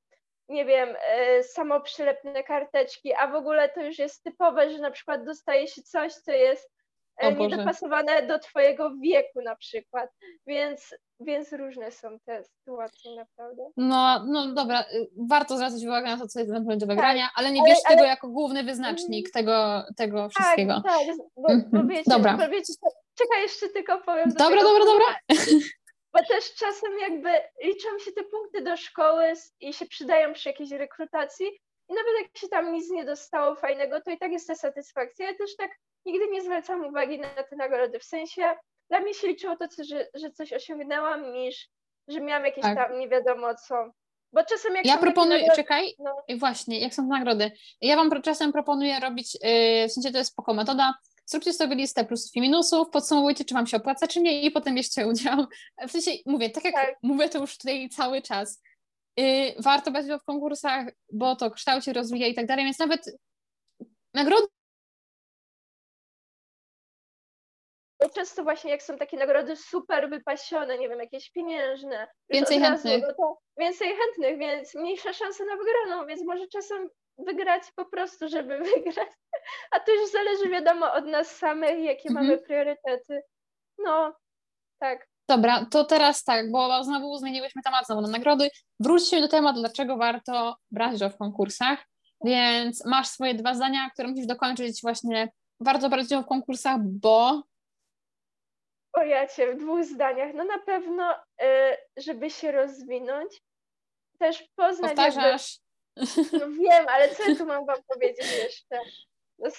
nie 0.48 0.64
wiem, 0.64 0.96
e, 1.00 1.42
samoprzylepne 1.42 2.44
karteczki, 2.44 3.14
a 3.14 3.26
w 3.26 3.34
ogóle 3.34 3.68
to 3.68 3.82
już 3.82 3.98
jest 3.98 4.22
typowe, 4.22 4.70
że 4.70 4.78
na 4.78 4.90
przykład 4.90 5.24
dostaje 5.24 5.68
się 5.68 5.82
coś, 5.82 6.12
co 6.12 6.32
jest 6.32 6.70
e, 7.16 7.32
niedopasowane 7.32 8.26
do 8.26 8.38
twojego 8.38 8.90
wieku 9.02 9.42
na 9.44 9.56
przykład, 9.56 10.10
więc, 10.46 10.94
więc 11.20 11.52
różne 11.52 11.90
są 11.90 12.18
te 12.24 12.44
sytuacje 12.44 13.16
naprawdę. 13.16 13.62
No, 13.76 14.24
no 14.26 14.54
dobra, 14.54 14.80
y, 14.80 15.08
warto 15.28 15.56
zwracać 15.56 15.84
uwagę 15.84 16.06
na 16.06 16.18
to, 16.18 16.26
co 16.28 16.40
jest 16.40 16.52
do 16.52 16.86
wygrania, 16.86 17.24
tak, 17.24 17.32
ale 17.34 17.50
nie 17.52 17.62
bierz 17.62 17.78
ale, 17.84 17.96
tego 17.96 18.08
jako 18.08 18.28
główny 18.28 18.64
wyznacznik 18.64 19.26
mhm. 19.26 19.32
tego, 19.32 19.84
tego 19.96 20.22
tak, 20.22 20.30
wszystkiego. 20.32 20.82
Tak, 20.84 21.06
bo, 21.36 21.42
bo 21.42 21.52
mhm. 21.52 21.88
wiecie, 21.88 22.10
dobra. 22.10 22.36
Bo 22.36 22.48
wiecie, 22.48 22.72
czekaj, 23.14 23.42
jeszcze 23.42 23.68
tylko 23.68 24.00
powiem. 24.00 24.28
Do 24.28 24.34
dobra, 24.34 24.62
dobra, 24.62 24.84
dobra. 24.84 25.16
Bo 26.12 26.24
też 26.28 26.54
czasem 26.54 26.98
jakby 26.98 27.30
liczą 27.62 27.98
się 27.98 28.12
te 28.12 28.24
punkty 28.24 28.62
do 28.62 28.76
szkoły 28.76 29.32
i 29.60 29.72
się 29.72 29.86
przydają 29.86 30.32
przy 30.32 30.48
jakiejś 30.48 30.70
rekrutacji 30.70 31.46
i 31.88 31.94
nawet 31.94 32.12
jak 32.22 32.38
się 32.38 32.48
tam 32.48 32.72
nic 32.72 32.90
nie 32.90 33.04
dostało 33.04 33.54
fajnego, 33.54 34.00
to 34.00 34.10
i 34.10 34.18
tak 34.18 34.32
jest 34.32 34.48
ta 34.48 34.54
satysfakcja. 34.54 35.26
Ja 35.26 35.34
też 35.34 35.56
tak 35.56 35.70
nigdy 36.04 36.28
nie 36.30 36.42
zwracam 36.42 36.84
uwagi 36.84 37.18
na 37.18 37.28
te 37.28 37.56
nagrody, 37.56 37.98
w 37.98 38.04
sensie 38.04 38.54
dla 38.90 39.00
mnie 39.00 39.14
się 39.14 39.28
liczyło 39.28 39.56
to, 39.56 39.66
że, 39.84 40.08
że 40.14 40.30
coś 40.30 40.52
osiągnęłam, 40.52 41.32
niż 41.32 41.68
że 42.08 42.20
miałam 42.20 42.44
jakieś 42.44 42.62
tak. 42.62 42.76
tam 42.76 42.98
nie 42.98 43.08
wiadomo 43.08 43.54
co. 43.54 43.74
Bo 44.32 44.44
czasem 44.44 44.74
jak 44.74 44.86
Ja 44.86 44.98
proponuję, 44.98 45.38
nagrody, 45.38 45.56
czekaj, 45.56 45.94
no. 45.98 46.16
właśnie, 46.38 46.80
jak 46.80 46.94
są 46.94 47.06
nagrody. 47.06 47.50
Ja 47.80 47.96
wam 47.96 48.22
czasem 48.22 48.52
proponuję 48.52 49.00
robić, 49.00 49.34
yy, 49.34 49.88
w 49.88 49.92
sensie 49.92 50.10
to 50.10 50.18
jest 50.18 50.32
spoko 50.32 50.54
metoda, 50.54 50.94
zróbcie 51.32 51.52
sobie 51.52 51.74
listę 51.74 52.04
plusów 52.04 52.30
i 52.34 52.40
minusów, 52.40 52.90
podsumowujcie, 52.90 53.44
czy 53.44 53.54
wam 53.54 53.66
się 53.66 53.76
opłaca, 53.76 54.06
czy 54.06 54.20
nie 54.20 54.42
i 54.42 54.50
potem 54.50 54.74
bierzcie 54.74 55.06
udział. 55.12 55.46
W 55.88 55.90
sensie, 55.90 56.10
mówię, 56.26 56.50
tak 56.50 56.64
jak 56.64 56.74
tak. 56.74 56.96
mówię 57.02 57.28
to 57.28 57.38
już 57.38 57.58
tutaj 57.58 57.88
cały 57.88 58.22
czas, 58.22 58.62
yy, 59.16 59.54
warto 59.58 59.90
brać 59.90 60.04
udział 60.04 60.18
w 60.18 60.24
konkursach, 60.24 60.86
bo 61.12 61.36
to 61.36 61.50
kształci, 61.50 61.92
rozwija 61.92 62.26
i 62.26 62.34
tak 62.34 62.46
dalej, 62.46 62.64
więc 62.64 62.78
nawet 62.78 63.18
nagrody 64.14 64.46
często 68.14 68.42
właśnie 68.42 68.70
jak 68.70 68.82
są 68.82 68.96
takie 68.96 69.16
nagrody 69.16 69.56
super 69.56 70.10
wypasione, 70.10 70.78
nie 70.78 70.88
wiem, 70.88 70.98
jakieś 70.98 71.30
pieniężne. 71.30 72.08
Więcej 72.30 72.60
chętnych. 72.60 73.04
No 73.18 73.38
więcej 73.58 73.88
chętnych, 73.88 74.38
więc 74.38 74.74
mniejsza 74.74 75.12
szansa 75.12 75.44
na 75.44 75.56
wygraną, 75.56 76.06
więc 76.06 76.24
może 76.24 76.46
czasem 76.46 76.88
wygrać 77.18 77.62
po 77.76 77.84
prostu, 77.84 78.28
żeby 78.28 78.58
wygrać. 78.74 79.08
A 79.70 79.80
to 79.80 79.92
już 79.92 80.10
zależy 80.10 80.48
wiadomo 80.48 80.92
od 80.92 81.06
nas 81.06 81.36
samych, 81.36 81.84
jakie 81.84 82.08
mhm. 82.08 82.26
mamy 82.26 82.38
priorytety. 82.38 83.22
No, 83.78 84.14
tak. 84.80 85.06
Dobra, 85.28 85.66
to 85.70 85.84
teraz 85.84 86.24
tak, 86.24 86.50
bo 86.50 86.84
znowu 86.84 87.18
zmieniłyśmy 87.18 87.62
temat 87.62 87.86
znowu 87.86 88.00
na 88.00 88.08
nagrody. 88.08 88.48
Wróćmy 88.80 89.20
do 89.20 89.28
tematu, 89.28 89.60
dlaczego 89.60 89.96
warto 89.96 90.56
brać 90.70 90.94
udział 90.94 91.10
w 91.10 91.16
konkursach. 91.16 91.78
Więc 92.24 92.84
masz 92.86 93.08
swoje 93.08 93.34
dwa 93.34 93.54
zdania, 93.54 93.90
które 93.90 94.08
musisz 94.08 94.26
dokończyć 94.26 94.82
właśnie. 94.82 95.28
Warto 95.60 95.88
brać 95.88 96.04
udział 96.04 96.22
w 96.22 96.26
konkursach, 96.26 96.78
bo. 96.82 97.42
O 98.92 99.02
ja 99.02 99.26
cię 99.26 99.54
w 99.54 99.58
dwóch 99.58 99.84
zdaniach. 99.84 100.34
No 100.34 100.44
na 100.44 100.58
pewno, 100.58 101.14
y, 101.14 101.46
żeby 101.96 102.30
się 102.30 102.52
rozwinąć, 102.52 103.42
też 104.18 104.44
poznać. 104.56 104.96
Powtarzasz. 104.96 105.58
Jakby... 105.96 106.38
No 106.38 106.50
wiem, 106.50 106.86
ale 106.88 107.08
co 107.08 107.28
ja 107.28 107.36
tu 107.36 107.46
mam 107.46 107.66
wam 107.66 107.78
powiedzieć 107.88 108.26
jeszcze? 108.42 108.78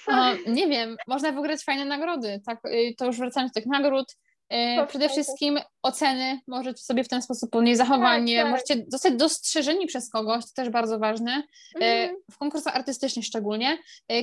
No, 0.08 0.36
nie 0.54 0.68
wiem, 0.68 0.98
można 1.08 1.32
wygrać 1.32 1.64
fajne 1.64 1.86
nagrody. 1.86 2.42
Tak, 2.46 2.60
y, 2.66 2.96
to 2.98 3.06
już 3.06 3.18
wracając 3.18 3.52
do 3.52 3.62
tych 3.62 3.66
nagród. 3.66 4.16
Y, 4.54 4.88
przede 4.88 5.10
wszystkim 5.10 5.60
oceny, 5.84 6.40
możecie 6.48 6.84
sobie 6.84 7.04
w 7.04 7.08
ten 7.08 7.22
sposób 7.22 7.52
podnieść 7.52 7.78
zachowanie, 7.78 8.36
tak, 8.36 8.44
tak. 8.44 8.52
możecie 8.52 8.86
zostać 8.88 9.14
dostrzeżeni 9.14 9.88
przez 9.88 10.10
kogoś, 10.10 10.46
to 10.46 10.52
też 10.56 10.70
bardzo 10.70 11.00
ważne, 11.00 11.44
mm. 11.76 12.16
w 12.32 12.38
konkursach 12.38 12.76
artystycznych 12.76 13.26
szczególnie. 13.26 13.78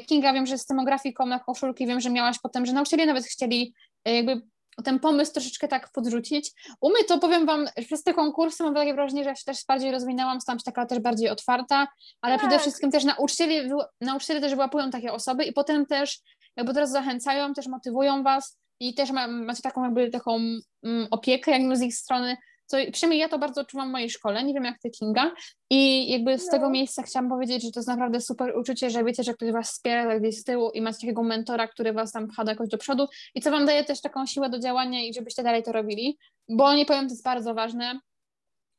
Kinga, 0.06 0.32
wiem, 0.32 0.46
że 0.46 0.58
z 0.58 0.66
tymografiką 0.66 1.26
na 1.26 1.38
koszulki, 1.38 1.86
wiem, 1.86 2.00
że 2.00 2.10
miałaś 2.10 2.36
potem, 2.42 2.66
że 2.66 2.72
nauczyciele 2.72 3.06
nawet 3.06 3.24
chcieli 3.24 3.74
jakby 4.04 4.40
ten 4.82 4.98
pomysł 4.98 5.32
troszeczkę 5.32 5.68
tak 5.68 5.92
podrzucić. 5.92 6.52
U 6.80 6.90
mnie 6.90 7.04
to 7.04 7.18
powiem 7.18 7.46
Wam, 7.46 7.66
przez 7.86 8.02
te 8.02 8.14
konkursy 8.14 8.62
mam 8.62 8.74
takie 8.74 8.94
wrażenie, 8.94 9.24
że 9.24 9.30
ja 9.30 9.36
się 9.36 9.44
też 9.44 9.58
bardziej 9.68 9.90
rozwinęłam, 9.92 10.40
stałam 10.40 10.58
się 10.58 10.64
taka 10.64 10.86
też 10.86 10.98
bardziej 10.98 11.28
otwarta, 11.28 11.88
ale 12.20 12.34
tak. 12.34 12.40
przede 12.40 12.58
wszystkim 12.58 12.90
też 12.90 13.04
nauczyciele, 13.04 13.68
nauczyciele 14.00 14.40
też 14.40 14.54
łapują 14.54 14.90
takie 14.90 15.12
osoby 15.12 15.44
i 15.44 15.52
potem 15.52 15.86
też 15.86 16.20
jakby 16.56 16.74
teraz 16.74 16.90
zachęcają, 16.90 17.54
też 17.54 17.66
motywują 17.66 18.22
Was 18.22 18.58
i 18.80 18.94
też 18.94 19.10
ma, 19.10 19.28
macie 19.28 19.62
taką 19.62 19.84
jakby 19.84 20.10
taką 20.10 20.36
mm, 20.82 21.06
opiekę 21.10 21.50
jakby 21.50 21.76
z 21.76 21.82
ich 21.82 21.94
strony, 21.94 22.36
co 22.70 22.76
przynajmniej 22.92 23.20
ja 23.20 23.28
to 23.28 23.38
bardzo 23.38 23.60
odczuwam 23.60 23.88
w 23.88 23.92
mojej 23.92 24.10
szkole, 24.10 24.44
nie 24.44 24.54
wiem 24.54 24.64
jak 24.64 24.78
ty 24.78 24.90
Kinga 24.90 25.32
i 25.70 26.10
jakby 26.10 26.38
z 26.38 26.46
no. 26.46 26.52
tego 26.52 26.70
miejsca 26.70 27.02
chciałam 27.02 27.28
powiedzieć, 27.28 27.62
że 27.62 27.70
to 27.70 27.80
jest 27.80 27.88
naprawdę 27.88 28.20
super 28.20 28.58
uczucie, 28.58 28.90
że 28.90 29.04
wiecie, 29.04 29.22
że 29.22 29.34
ktoś 29.34 29.52
was 29.52 29.70
wspiera 29.70 30.06
tak 30.06 30.20
gdzieś 30.20 30.38
z 30.38 30.44
tyłu 30.44 30.70
i 30.70 30.80
macie 30.80 30.98
takiego 31.00 31.22
mentora, 31.22 31.68
który 31.68 31.92
was 31.92 32.12
tam 32.12 32.28
pcha 32.28 32.44
jakoś 32.46 32.68
do 32.68 32.78
przodu 32.78 33.06
i 33.34 33.40
co 33.40 33.50
wam 33.50 33.66
daje 33.66 33.84
też 33.84 34.00
taką 34.00 34.26
siłę 34.26 34.50
do 34.50 34.58
działania 34.58 35.04
i 35.04 35.14
żebyście 35.14 35.42
dalej 35.42 35.62
to 35.62 35.72
robili, 35.72 36.18
bo 36.48 36.74
nie 36.74 36.86
powiem, 36.86 37.06
to 37.06 37.12
jest 37.12 37.24
bardzo 37.24 37.54
ważne. 37.54 38.00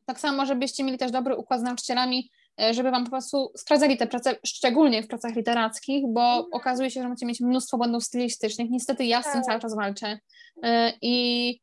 Tak 0.05 0.19
samo, 0.19 0.45
żebyście 0.45 0.83
mieli 0.83 0.97
też 0.97 1.11
dobry 1.11 1.35
układ 1.35 1.59
z 1.59 1.63
nauczycielami, 1.63 2.29
e, 2.61 2.73
żeby 2.73 2.91
wam 2.91 3.03
po 3.03 3.09
prostu 3.09 3.51
sprawdzali 3.57 3.97
te 3.97 4.07
prace, 4.07 4.35
szczególnie 4.45 5.03
w 5.03 5.07
pracach 5.07 5.35
literackich, 5.35 6.03
bo 6.07 6.21
mhm. 6.21 6.45
okazuje 6.51 6.91
się, 6.91 7.01
że 7.01 7.07
możecie 7.07 7.25
mieć 7.25 7.39
mnóstwo 7.39 7.77
błędów 7.77 8.03
stylistycznych. 8.03 8.69
Niestety 8.69 9.05
ja 9.05 9.21
z 9.21 9.25
tym 9.25 9.33
tak. 9.33 9.45
cały 9.45 9.59
czas 9.59 9.75
walczę 9.75 10.19
e, 10.63 10.93
i 11.01 11.59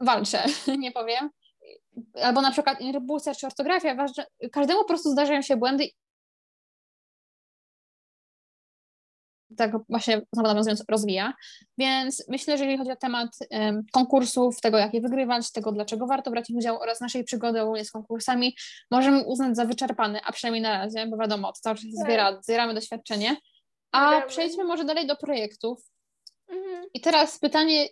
walczę, 0.00 0.44
nie 0.78 0.92
powiem 0.92 1.30
albo 2.22 2.40
na 2.40 2.50
przykład 2.50 2.80
interpunkcja 2.80 3.34
czy 3.34 3.46
ortografia, 3.46 3.94
ważne, 3.94 4.26
każdemu 4.52 4.80
po 4.80 4.88
prostu 4.88 5.10
zdarzają 5.10 5.42
się 5.42 5.56
błędy 5.56 5.88
tak 9.56 9.72
właśnie 9.88 10.22
znowu 10.32 10.48
nawiązując, 10.48 10.84
rozwija. 10.88 11.32
Więc 11.78 12.24
myślę, 12.28 12.58
że 12.58 12.64
jeżeli 12.64 12.78
chodzi 12.78 12.92
o 12.92 12.96
temat 12.96 13.28
um, 13.50 13.82
konkursów, 13.92 14.60
tego 14.60 14.78
jak 14.78 14.94
je 14.94 15.00
wygrywać, 15.00 15.52
tego 15.52 15.72
dlaczego 15.72 16.06
warto 16.06 16.30
brać 16.30 16.50
udział 16.50 16.80
oraz 16.80 17.00
naszej 17.00 17.24
przygody 17.24 17.62
ogólnie 17.62 17.84
z 17.84 17.90
konkursami, 17.90 18.56
możemy 18.90 19.24
uznać 19.24 19.56
za 19.56 19.64
wyczerpany, 19.64 20.20
a 20.24 20.32
przynajmniej 20.32 20.62
na 20.62 20.78
razie, 20.78 21.06
bo 21.06 21.16
wiadomo, 21.16 21.52
to 21.52 21.60
cały 21.60 21.76
czas 21.76 21.84
tak. 21.84 22.06
zbiera, 22.06 22.42
zbieramy 22.42 22.74
doświadczenie. 22.74 23.36
A 23.92 24.22
przejdźmy 24.22 24.64
może 24.64 24.84
dalej 24.84 25.06
do 25.06 25.16
projektów. 25.16 25.82
Mhm. 26.50 26.84
I 26.94 27.00
teraz 27.00 27.38
pytanie 27.38 27.86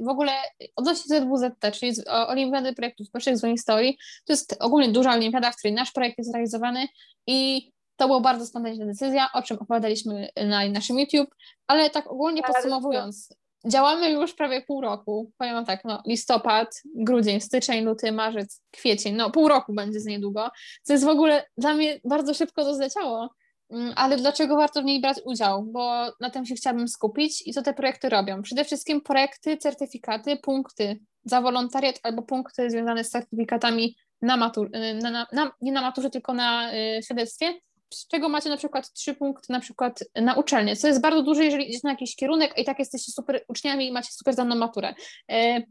w 0.00 0.08
ogóle 0.08 0.32
odnośnie 0.76 1.20
ZWZT, 1.20 1.72
czyli 1.72 1.92
Olimpiady 2.06 2.72
Projektów 2.72 3.06
Społecznych 3.06 3.38
z 3.38 3.44
Historii. 3.46 3.98
To 4.24 4.32
jest 4.32 4.56
ogólnie 4.60 4.88
duża 4.88 5.12
olimpiada, 5.12 5.52
w 5.52 5.56
której 5.56 5.74
nasz 5.74 5.92
projekt 5.92 6.18
jest 6.18 6.32
realizowany 6.32 6.86
i 7.26 7.70
to 7.96 8.06
była 8.06 8.20
bardzo 8.20 8.46
spontaniczna 8.46 8.86
decyzja, 8.86 9.28
o 9.34 9.42
czym 9.42 9.58
opowiadaliśmy 9.60 10.28
na 10.46 10.68
naszym 10.68 10.98
YouTube, 10.98 11.34
ale 11.66 11.90
tak 11.90 12.12
ogólnie 12.12 12.42
podsumowując, 12.42 13.28
działamy 13.66 14.10
już 14.10 14.34
prawie 14.34 14.62
pół 14.62 14.80
roku. 14.80 15.32
Powiem 15.38 15.64
tak, 15.64 15.84
no 15.84 16.02
listopad, 16.06 16.82
grudzień, 16.94 17.40
styczeń, 17.40 17.84
luty, 17.84 18.12
marzec, 18.12 18.60
kwiecień, 18.70 19.14
no 19.14 19.30
pół 19.30 19.48
roku 19.48 19.74
będzie 19.74 20.00
z 20.00 20.06
niedługo, 20.06 20.50
co 20.82 20.92
jest 20.92 21.04
w 21.04 21.08
ogóle 21.08 21.44
dla 21.56 21.74
mnie 21.74 22.00
bardzo 22.04 22.34
szybko 22.34 22.64
to 22.64 22.74
zleciało. 22.74 23.28
Mm, 23.72 23.92
ale 23.96 24.16
dlaczego 24.16 24.56
warto 24.56 24.82
w 24.82 24.84
niej 24.84 25.00
brać 25.00 25.16
udział? 25.24 25.62
Bo 25.62 26.12
na 26.20 26.30
tym 26.30 26.46
się 26.46 26.54
chciałabym 26.54 26.88
skupić 26.88 27.46
i 27.46 27.52
co 27.52 27.62
te 27.62 27.74
projekty 27.74 28.08
robią? 28.08 28.42
Przede 28.42 28.64
wszystkim 28.64 29.00
projekty, 29.00 29.56
certyfikaty, 29.56 30.36
punkty 30.36 31.00
za 31.24 31.40
wolontariat 31.40 32.00
albo 32.02 32.22
punkty 32.22 32.70
związane 32.70 33.04
z 33.04 33.10
certyfikatami 33.10 33.96
na 34.22 34.36
matur, 34.36 34.76
y, 34.76 34.94
na, 34.94 35.10
na, 35.10 35.26
na, 35.32 35.52
nie 35.60 35.72
na 35.72 35.82
maturze, 35.82 36.10
tylko 36.10 36.34
na 36.34 36.74
y, 36.74 37.02
świadectwie, 37.02 37.54
z 37.94 38.06
czego 38.08 38.28
macie 38.28 38.50
na 38.50 38.56
przykład 38.56 38.92
trzy 38.92 39.14
punkty 39.14 39.52
na 39.52 39.60
przykład 39.60 40.04
na 40.14 40.34
uczelnię, 40.34 40.76
co 40.76 40.88
jest 40.88 41.00
bardzo 41.00 41.22
duże, 41.22 41.44
jeżeli 41.44 41.68
idziecie 41.68 41.80
na 41.84 41.90
jakiś 41.90 42.16
kierunek 42.16 42.58
i 42.58 42.64
tak 42.64 42.78
jesteście 42.78 43.12
super 43.12 43.44
uczniami 43.48 43.88
i 43.88 43.92
macie 43.92 44.12
super 44.12 44.34
zdaną 44.34 44.54
maturę. 44.54 44.94
Y, 45.32 45.66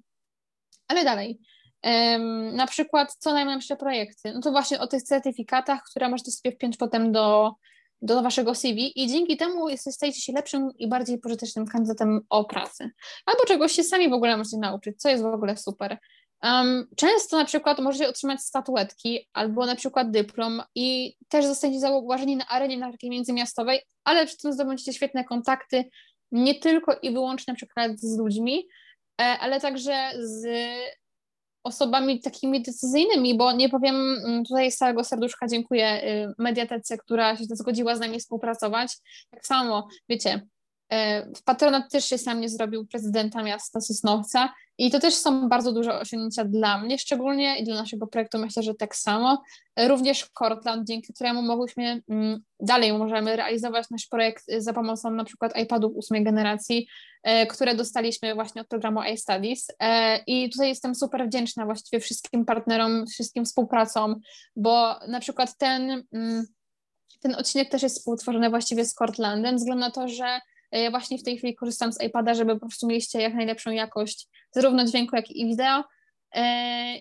ale 0.87 1.03
dalej. 1.03 1.39
Na 2.53 2.67
przykład, 2.67 3.15
co 3.19 3.33
najmniejsze 3.33 3.75
projekty? 3.75 4.33
No 4.33 4.41
to 4.41 4.51
właśnie 4.51 4.79
o 4.79 4.87
tych 4.87 5.03
certyfikatach, 5.03 5.81
które 5.89 6.09
możecie 6.09 6.31
sobie 6.31 6.55
wpiąć 6.55 6.77
potem 6.77 7.11
do, 7.11 7.55
do 8.01 8.21
waszego 8.21 8.55
CV 8.55 9.03
i 9.03 9.07
dzięki 9.07 9.37
temu 9.37 9.77
stajecie 9.77 10.21
się 10.21 10.33
lepszym 10.33 10.69
i 10.77 10.87
bardziej 10.87 11.17
pożytecznym 11.17 11.67
kandydatem 11.67 12.21
o 12.29 12.45
pracę. 12.45 12.89
Albo 13.25 13.45
czegoś 13.45 13.71
się 13.71 13.83
sami 13.83 14.09
w 14.09 14.13
ogóle 14.13 14.37
możecie 14.37 14.57
nauczyć, 14.57 15.01
co 15.01 15.09
jest 15.09 15.23
w 15.23 15.25
ogóle 15.25 15.57
super. 15.57 15.97
Um, 16.43 16.87
często 16.95 17.37
na 17.37 17.45
przykład 17.45 17.79
możecie 17.79 18.09
otrzymać 18.09 18.41
statuetki 18.41 19.29
albo 19.33 19.65
na 19.65 19.75
przykład 19.75 20.11
dyplom 20.11 20.61
i 20.75 21.15
też 21.29 21.45
zostaniecie 21.45 21.79
zauważeni 21.79 22.35
na 22.35 22.47
arenie 22.47 22.77
na 22.77 22.91
takiej 22.91 23.09
międzymiastowej, 23.09 23.81
ale 24.03 24.25
przy 24.25 24.37
tym 24.37 24.53
zdobędziecie 24.53 24.93
świetne 24.93 25.23
kontakty 25.23 25.83
nie 26.31 26.55
tylko 26.55 26.99
i 27.01 27.11
wyłącznie 27.11 27.51
na 27.51 27.55
przykład 27.55 27.99
z 27.99 28.17
ludźmi, 28.17 28.67
e, 29.21 29.23
ale 29.23 29.61
także 29.61 30.11
z 30.19 30.47
osobami 31.63 32.21
takimi 32.21 32.61
decyzyjnymi, 32.61 33.37
bo 33.37 33.51
nie 33.51 33.69
powiem, 33.69 33.95
mm, 33.95 34.43
tutaj 34.43 34.71
z 34.71 34.77
całego 34.77 35.03
serduszka 35.03 35.47
dziękuję 35.47 36.03
y, 36.03 36.33
Mediatece, 36.37 36.97
która 36.97 37.35
się 37.35 37.43
zgodziła 37.43 37.95
z 37.95 37.99
nami 37.99 38.19
współpracować. 38.19 38.97
Tak 39.31 39.45
samo, 39.45 39.87
wiecie, 40.09 40.47
patronat 41.45 41.91
też 41.91 42.05
się 42.05 42.17
sam 42.17 42.41
nie 42.41 42.49
zrobił 42.49 42.87
prezydenta 42.87 43.43
miasta 43.43 43.81
Sosnowca 43.81 44.53
i 44.77 44.91
to 44.91 44.99
też 44.99 45.13
są 45.13 45.49
bardzo 45.49 45.71
duże 45.71 45.99
osiągnięcia 45.99 46.45
dla 46.45 46.77
mnie 46.77 46.99
szczególnie 46.99 47.59
i 47.59 47.63
dla 47.63 47.75
naszego 47.75 48.07
projektu 48.07 48.39
myślę, 48.39 48.63
że 48.63 48.75
tak 48.75 48.95
samo. 48.95 49.43
Również 49.87 50.29
Cortland, 50.39 50.87
dzięki 50.87 51.13
któremu 51.13 51.41
mogłyśmy 51.41 52.01
mm, 52.09 52.41
dalej 52.59 52.93
możemy 52.93 53.35
realizować 53.35 53.89
nasz 53.89 54.07
projekt 54.07 54.43
za 54.57 54.73
pomocą 54.73 55.11
na 55.11 55.23
przykład 55.23 55.57
iPadów 55.57 55.95
ósmej 55.95 56.23
generacji, 56.23 56.87
E, 57.23 57.45
które 57.45 57.75
dostaliśmy 57.75 58.35
właśnie 58.35 58.61
od 58.61 58.67
programu 58.67 59.03
iStudies. 59.03 59.67
E, 59.79 60.17
I 60.27 60.49
tutaj 60.49 60.67
jestem 60.67 60.95
super 60.95 61.27
wdzięczna 61.27 61.65
właściwie 61.65 61.99
wszystkim 61.99 62.45
partnerom, 62.45 63.07
wszystkim 63.07 63.45
współpracom, 63.45 64.15
bo 64.55 64.99
na 65.07 65.19
przykład 65.19 65.57
ten, 65.57 66.03
mm, 66.13 66.45
ten 67.19 67.35
odcinek 67.35 67.69
też 67.69 67.83
jest 67.83 67.97
współtworzony 67.97 68.49
właściwie 68.49 68.85
z 68.85 68.93
Cortlandem, 68.93 69.55
względu 69.55 69.79
na 69.79 69.91
to, 69.91 70.07
że 70.07 70.39
ja 70.71 70.87
e, 70.87 70.91
właśnie 70.91 71.17
w 71.17 71.23
tej 71.23 71.37
chwili 71.37 71.55
korzystam 71.55 71.93
z 71.93 72.01
iPada, 72.01 72.33
żeby 72.33 72.53
po 72.53 72.67
prostu 72.67 72.87
mieliście 72.87 73.21
jak 73.21 73.33
najlepszą 73.33 73.71
jakość 73.71 74.27
zarówno 74.51 74.85
dźwięku, 74.85 75.15
jak 75.15 75.31
i 75.31 75.47
wideo. 75.47 75.83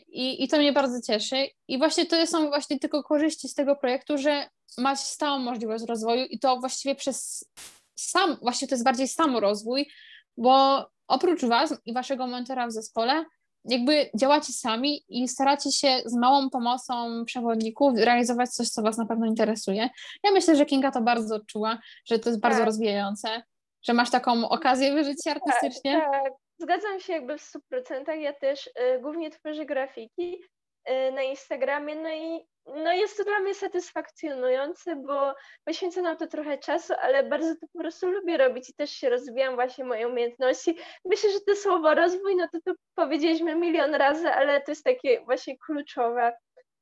I, 0.09 0.45
I 0.45 0.49
to 0.49 0.59
mnie 0.59 0.73
bardzo 0.73 1.01
cieszy. 1.07 1.49
I 1.69 1.79
właśnie 1.79 2.07
to 2.07 2.27
są 2.27 2.49
właśnie 2.49 2.79
tylko 2.79 3.03
korzyści 3.03 3.49
z 3.49 3.55
tego 3.55 3.77
projektu, 3.77 4.19
że 4.19 4.49
macie 4.79 5.05
stałą 5.05 5.39
możliwość 5.39 5.85
rozwoju 5.85 6.25
i 6.25 6.39
to 6.39 6.57
właściwie 6.57 6.95
przez 6.95 7.49
sam, 7.95 8.37
właśnie 8.43 8.69
to 8.69 8.75
jest 8.75 8.85
bardziej 8.85 9.09
samorozwój, 9.09 9.91
bo 10.37 10.87
oprócz 11.09 11.45
Was 11.45 11.75
i 11.85 11.93
Waszego 11.93 12.27
mentora 12.27 12.67
w 12.67 12.73
zespole, 12.73 13.25
jakby 13.65 14.11
działacie 14.17 14.53
sami 14.53 15.05
i 15.09 15.29
staracie 15.29 15.73
się 15.73 16.03
z 16.05 16.15
małą 16.15 16.51
pomocą 16.51 17.25
przewodników 17.25 17.99
realizować 17.99 18.51
coś, 18.51 18.69
co 18.69 18.83
Was 18.83 18.99
na 18.99 19.07
pewno 19.07 19.27
interesuje. 19.27 19.91
Ja 20.25 20.31
myślę, 20.33 20.57
że 20.57 20.67
Kinga 20.67 20.91
to 20.91 21.01
bardzo 21.01 21.35
odczuła, 21.35 21.79
że 22.07 22.19
to 22.19 22.31
jest 22.31 22.41
bardzo 22.41 22.59
tak. 22.59 22.67
rozwijające, 22.67 23.43
że 23.83 23.93
masz 23.93 24.11
taką 24.11 24.49
okazję 24.49 24.93
wyżyć 24.93 25.25
się 25.25 25.31
artystycznie. 25.31 26.01
Tak, 26.01 26.13
tak. 26.13 26.33
Zgadzam 26.59 27.01
się 27.01 27.13
jakby 27.13 27.39
w 27.39 27.43
100%. 27.43 28.11
Ja 28.11 28.33
też 28.33 28.67
y, 28.67 29.01
głównie 29.01 29.31
tworzę 29.31 29.67
grafiki 29.67 30.43
y, 30.91 31.13
na 31.13 31.23
Instagramie, 31.23 31.95
no 31.95 32.11
i 32.11 32.47
no 32.67 32.93
jest 32.93 33.17
to 33.17 33.25
dla 33.25 33.41
mnie 33.41 33.55
satysfakcjonujące, 33.55 34.97
bo 34.97 35.35
poświęcę 35.65 36.03
na 36.03 36.17
to 36.17 36.27
trochę 36.27 36.59
czasu, 36.59 36.95
ale 37.01 37.23
bardzo 37.23 37.55
to 37.55 37.67
po 37.73 37.79
prostu 37.79 38.11
lubię 38.11 38.37
robić 38.37 38.71
i 38.71 38.75
też 38.75 38.91
się 38.91 39.11
rozwijam 39.11 39.55
właśnie 39.55 39.85
moje 39.85 40.09
umiejętności. 40.09 40.77
Myślę, 41.05 41.31
że 41.31 41.41
to 41.41 41.57
słowo 41.57 41.95
rozwój, 41.95 42.37
no 42.37 42.49
to 42.53 42.59
to 42.65 42.73
powiedzieliśmy 42.95 43.55
milion 43.55 43.95
razy, 43.95 44.29
ale 44.29 44.61
to 44.61 44.71
jest 44.71 44.85
takie 44.85 45.21
właśnie 45.25 45.59
kluczowe, 45.59 46.33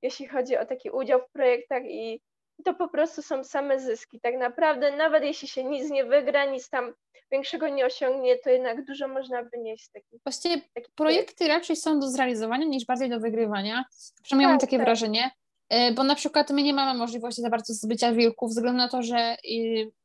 jeśli 0.02 0.28
chodzi 0.28 0.56
o 0.56 0.66
taki 0.66 0.90
udział 0.90 1.20
w 1.20 1.32
projektach 1.32 1.82
i 1.84 2.20
to 2.64 2.74
po 2.74 2.88
prostu 2.88 3.22
są 3.22 3.44
same 3.44 3.80
zyski. 3.80 4.20
Tak 4.20 4.34
naprawdę, 4.38 4.96
nawet 4.96 5.24
jeśli 5.24 5.48
się 5.48 5.64
nic 5.64 5.90
nie 5.90 6.04
wygra, 6.04 6.44
nic 6.44 6.68
tam 6.68 6.92
większego 7.30 7.68
nie 7.68 7.86
osiągnie, 7.86 8.36
to 8.36 8.50
jednak 8.50 8.84
dużo 8.84 9.08
można 9.08 9.42
wynieść 9.42 9.84
z 9.84 9.90
takich. 9.90 10.20
Właściwie 10.24 10.60
takich 10.74 10.94
projekty 10.94 11.34
projekt. 11.34 11.60
raczej 11.60 11.76
są 11.76 12.00
do 12.00 12.08
zrealizowania 12.08 12.64
niż 12.64 12.86
bardziej 12.86 13.10
do 13.10 13.20
wygrywania. 13.20 13.84
Przynajmniej 14.22 14.46
tak, 14.46 14.52
mam 14.52 14.58
takie 14.60 14.76
tak. 14.76 14.86
wrażenie. 14.86 15.30
E, 15.68 15.92
bo 15.92 16.04
na 16.04 16.14
przykład 16.14 16.50
my 16.50 16.62
nie 16.62 16.74
mamy 16.74 16.98
możliwości 16.98 17.42
za 17.42 17.50
bardzo 17.50 17.74
zbycia 17.74 18.12
wilków, 18.12 18.52
ze 18.52 18.60
względu 18.60 18.78
na 18.78 18.88
to, 18.88 19.02
że 19.02 19.36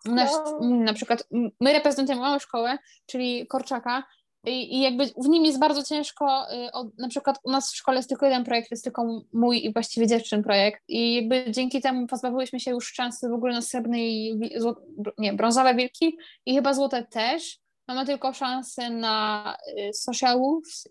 nasz, 0.05 0.31
no. 0.61 0.69
na 0.69 0.93
przykład 0.93 1.27
my 1.59 1.73
reprezentujemy 1.73 2.21
małą 2.21 2.39
szkołę, 2.39 2.77
czyli 3.05 3.47
Korczaka, 3.47 4.03
i, 4.45 4.77
I, 4.77 4.81
jakby 4.81 5.05
w 5.05 5.27
nim 5.29 5.45
jest 5.45 5.59
bardzo 5.59 5.83
ciężko, 5.83 6.53
y, 6.53 6.69
na 6.97 7.07
przykład 7.07 7.39
u 7.43 7.51
nas 7.51 7.71
w 7.71 7.75
szkole 7.75 7.97
jest 7.97 8.09
tylko 8.09 8.25
jeden 8.25 8.43
projekt, 8.43 8.71
jest 8.71 8.83
tylko 8.83 9.23
mój 9.33 9.65
i 9.65 9.73
właściwie 9.73 10.07
dziewczyn 10.07 10.43
projekt 10.43 10.83
i 10.87 11.15
jakby 11.15 11.51
dzięki 11.51 11.81
temu 11.81 12.07
pozbawiłyśmy 12.07 12.59
się 12.59 12.71
już 12.71 12.93
szansy 12.93 13.29
w 13.29 13.33
ogóle 13.33 13.53
na 13.53 13.61
srebrne 13.61 13.99
i 13.99 14.39
nie, 15.17 15.33
brązowe 15.33 15.75
wilki 15.75 16.17
i 16.45 16.55
chyba 16.55 16.73
złote 16.73 17.03
też. 17.03 17.59
Mamy 17.87 18.05
tylko 18.05 18.33
szansę 18.33 18.89
na 18.89 19.57
y, 19.79 19.93
social 19.93 20.39
wolves, 20.39 20.87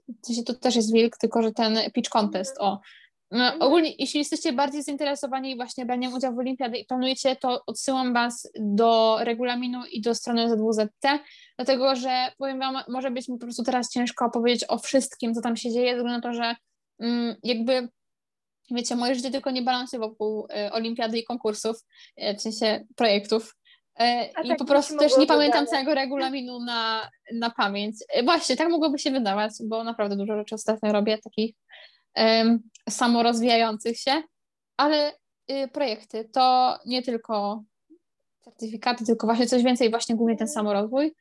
to 0.46 0.54
też 0.54 0.76
jest 0.76 0.92
wilk, 0.92 1.16
tylko 1.18 1.42
że 1.42 1.52
ten 1.52 1.78
pitch 1.94 2.10
contest, 2.10 2.56
o, 2.60 2.80
no, 3.32 3.44
mhm. 3.44 3.62
ogólnie, 3.62 3.92
jeśli 3.98 4.18
jesteście 4.18 4.52
bardziej 4.52 4.82
zainteresowani 4.82 5.56
właśnie 5.56 5.86
braniem 5.86 6.14
udziału 6.14 6.36
w 6.36 6.38
olimpiadzie 6.38 6.78
i 6.78 6.86
planujecie, 6.86 7.36
to 7.36 7.62
odsyłam 7.66 8.14
Was 8.14 8.50
do 8.60 9.18
regulaminu 9.20 9.84
i 9.92 10.00
do 10.00 10.14
strony 10.14 10.48
ZWZT, 10.48 11.06
dlatego 11.56 11.96
że 11.96 12.32
powiem 12.38 12.58
Wam, 12.58 12.78
może 12.88 13.10
być 13.10 13.28
mi 13.28 13.38
po 13.38 13.46
prostu 13.46 13.62
teraz 13.62 13.90
ciężko 13.90 14.24
opowiedzieć 14.24 14.64
o 14.68 14.78
wszystkim, 14.78 15.34
co 15.34 15.40
tam 15.40 15.56
się 15.56 15.70
dzieje, 15.70 15.90
ze 15.90 15.96
względu 15.96 16.26
na 16.26 16.32
to, 16.32 16.34
że 16.34 16.56
mm, 17.00 17.36
jakby 17.42 17.88
wiecie, 18.70 18.96
moje 18.96 19.14
życie 19.14 19.30
tylko 19.30 19.50
nie 19.50 19.62
balansuje 19.62 20.00
wokół 20.00 20.46
y, 20.46 20.72
olimpiady 20.72 21.18
i 21.18 21.24
konkursów, 21.24 21.76
y, 22.22 22.34
w 22.34 22.40
sensie 22.40 22.84
projektów. 22.96 23.56
Y, 24.00 24.04
I 24.44 24.48
tak 24.48 24.58
po 24.58 24.64
prostu 24.64 24.96
też 24.96 25.16
nie 25.18 25.26
pamiętam 25.26 25.66
całego 25.66 25.94
regulaminu 25.94 26.60
na, 26.60 27.10
na 27.34 27.50
pamięć. 27.50 27.96
Właśnie, 28.24 28.56
tak 28.56 28.68
mogłoby 28.68 28.98
się 28.98 29.10
wydawać, 29.10 29.52
bo 29.64 29.84
naprawdę 29.84 30.16
dużo 30.16 30.36
rzeczy 30.36 30.54
ostatnio 30.54 30.92
robię, 30.92 31.18
takich 31.18 31.54
samorozwijających 32.90 33.98
się, 33.98 34.22
ale 34.76 35.12
y, 35.50 35.68
projekty 35.72 36.28
to 36.32 36.78
nie 36.86 37.02
tylko 37.02 37.62
certyfikaty, 38.40 39.04
tylko 39.04 39.26
właśnie 39.26 39.46
coś 39.46 39.62
więcej, 39.62 39.90
właśnie 39.90 40.16
głównie 40.16 40.36
ten 40.36 40.48
samorozwój. 40.48 41.14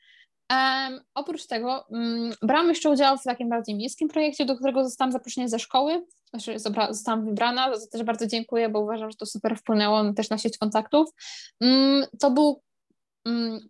Oprócz 1.13 1.47
tego 1.47 1.85
um, 1.89 2.33
brałam 2.41 2.69
jeszcze 2.69 2.89
udział 2.89 3.17
w 3.17 3.23
takim 3.23 3.49
bardziej 3.49 3.75
miejskim 3.75 4.07
projekcie, 4.07 4.45
do 4.45 4.55
którego 4.55 4.83
zostałam 4.83 5.11
zaproszona 5.11 5.47
ze 5.47 5.59
szkoły, 5.59 6.05
znaczy 6.29 6.59
zostałam 6.89 7.25
wybrana, 7.25 7.77
za 7.77 7.85
to 7.85 7.91
też 7.91 8.03
bardzo 8.03 8.27
dziękuję, 8.27 8.69
bo 8.69 8.79
uważam, 8.79 9.11
że 9.11 9.17
to 9.17 9.25
super 9.25 9.57
wpłynęło 9.57 10.13
też 10.13 10.29
na 10.29 10.37
sieć 10.37 10.57
kontaktów. 10.57 11.09
Um, 11.61 12.05
to 12.19 12.31
był 12.31 12.61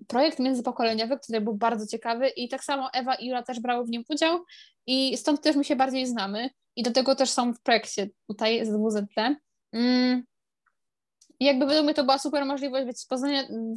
projekt 0.07 0.39
międzypokoleniowy, 0.39 1.19
który 1.19 1.41
był 1.41 1.53
bardzo 1.53 1.87
ciekawy 1.87 2.29
i 2.29 2.49
tak 2.49 2.63
samo 2.63 2.89
Ewa 2.93 3.15
i 3.15 3.27
Jula 3.27 3.43
też 3.43 3.59
brały 3.59 3.85
w 3.85 3.89
nim 3.89 4.03
udział 4.09 4.43
i 4.87 5.17
stąd 5.17 5.41
też 5.41 5.55
my 5.55 5.63
się 5.63 5.75
bardziej 5.75 6.07
znamy 6.07 6.49
i 6.75 6.83
do 6.83 6.91
tego 6.91 7.15
też 7.15 7.29
są 7.29 7.53
w 7.53 7.61
projekcie 7.61 8.09
tutaj 8.27 8.65
z 8.65 8.69
WZT. 8.69 9.35
Mm. 9.73 10.23
Jakby 11.39 11.65
według 11.65 11.85
mnie 11.85 11.93
to 11.93 12.03
była 12.03 12.17
super 12.17 12.45
możliwość 12.45 12.87
wiecie, 12.87 13.05
poznania 13.09 13.41
mm, 13.41 13.75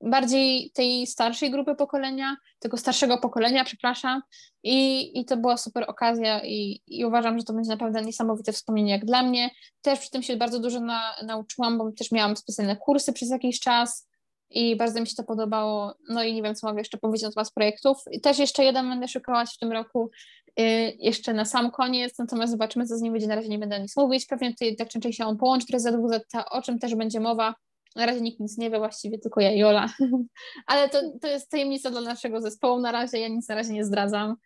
bardziej 0.00 0.70
tej 0.70 1.06
starszej 1.06 1.50
grupy 1.50 1.74
pokolenia, 1.74 2.36
tego 2.58 2.76
starszego 2.76 3.18
pokolenia, 3.18 3.64
przepraszam. 3.64 4.22
I, 4.62 5.10
i 5.20 5.24
to 5.24 5.36
była 5.36 5.56
super 5.56 5.84
okazja 5.88 6.44
i, 6.44 6.82
i 6.86 7.04
uważam, 7.04 7.38
że 7.38 7.44
to 7.44 7.52
będzie 7.52 7.70
naprawdę 7.70 8.02
niesamowite 8.02 8.52
wspomnienie 8.52 8.92
jak 8.92 9.04
dla 9.04 9.22
mnie. 9.22 9.50
Też 9.82 9.98
przy 9.98 10.10
tym 10.10 10.22
się 10.22 10.36
bardzo 10.36 10.60
dużo 10.60 10.80
na, 10.80 11.16
nauczyłam, 11.26 11.78
bo 11.78 11.92
też 11.92 12.12
miałam 12.12 12.36
specjalne 12.36 12.76
kursy 12.76 13.12
przez 13.12 13.30
jakiś 13.30 13.60
czas 13.60 14.08
i 14.54 14.76
bardzo 14.76 15.00
mi 15.00 15.06
się 15.06 15.14
to 15.16 15.24
podobało. 15.24 15.94
No 16.08 16.22
i 16.22 16.34
nie 16.34 16.42
wiem, 16.42 16.54
co 16.54 16.66
mogę 16.66 16.80
jeszcze 16.80 16.98
powiedzieć 16.98 17.22
na 17.22 17.30
temat 17.30 17.52
projektów. 17.54 17.96
Też 18.22 18.38
jeszcze 18.38 18.64
jeden 18.64 18.88
będę 18.88 19.08
szukałaś 19.08 19.54
w 19.54 19.58
tym 19.58 19.72
roku, 19.72 20.10
yy, 20.56 20.66
jeszcze 20.98 21.34
na 21.34 21.44
sam 21.44 21.70
koniec, 21.70 22.18
natomiast 22.18 22.52
zobaczymy, 22.52 22.86
co 22.86 22.96
z 22.96 23.00
nim 23.00 23.12
będzie. 23.12 23.28
Na 23.28 23.34
razie 23.34 23.48
nie 23.48 23.58
będę 23.58 23.80
nic 23.80 23.96
mówić. 23.96 24.26
Pewnie 24.26 24.50
tutaj 24.50 24.76
tak 24.76 24.88
częściej 24.88 25.12
się 25.12 25.26
on 25.26 25.36
połączy, 25.36 25.66
jest 25.72 25.86
ZWZ, 25.86 26.20
o 26.50 26.62
czym 26.62 26.78
też 26.78 26.94
będzie 26.94 27.20
mowa. 27.20 27.54
Na 27.96 28.06
razie 28.06 28.20
nikt 28.20 28.40
nic 28.40 28.58
nie 28.58 28.70
wie, 28.70 28.78
właściwie 28.78 29.18
tylko 29.18 29.40
ja 29.40 29.52
i 29.52 29.64
Ola. 29.64 29.88
Ale 30.66 30.88
to, 30.88 31.00
to 31.22 31.28
jest 31.28 31.50
tajemnica 31.50 31.90
dla 31.90 32.00
naszego 32.00 32.40
zespołu. 32.40 32.80
Na 32.80 32.92
razie 32.92 33.18
ja 33.18 33.28
nic 33.28 33.48
na 33.48 33.54
razie 33.54 33.72
nie 33.72 33.84
zdradzam. 33.84 34.36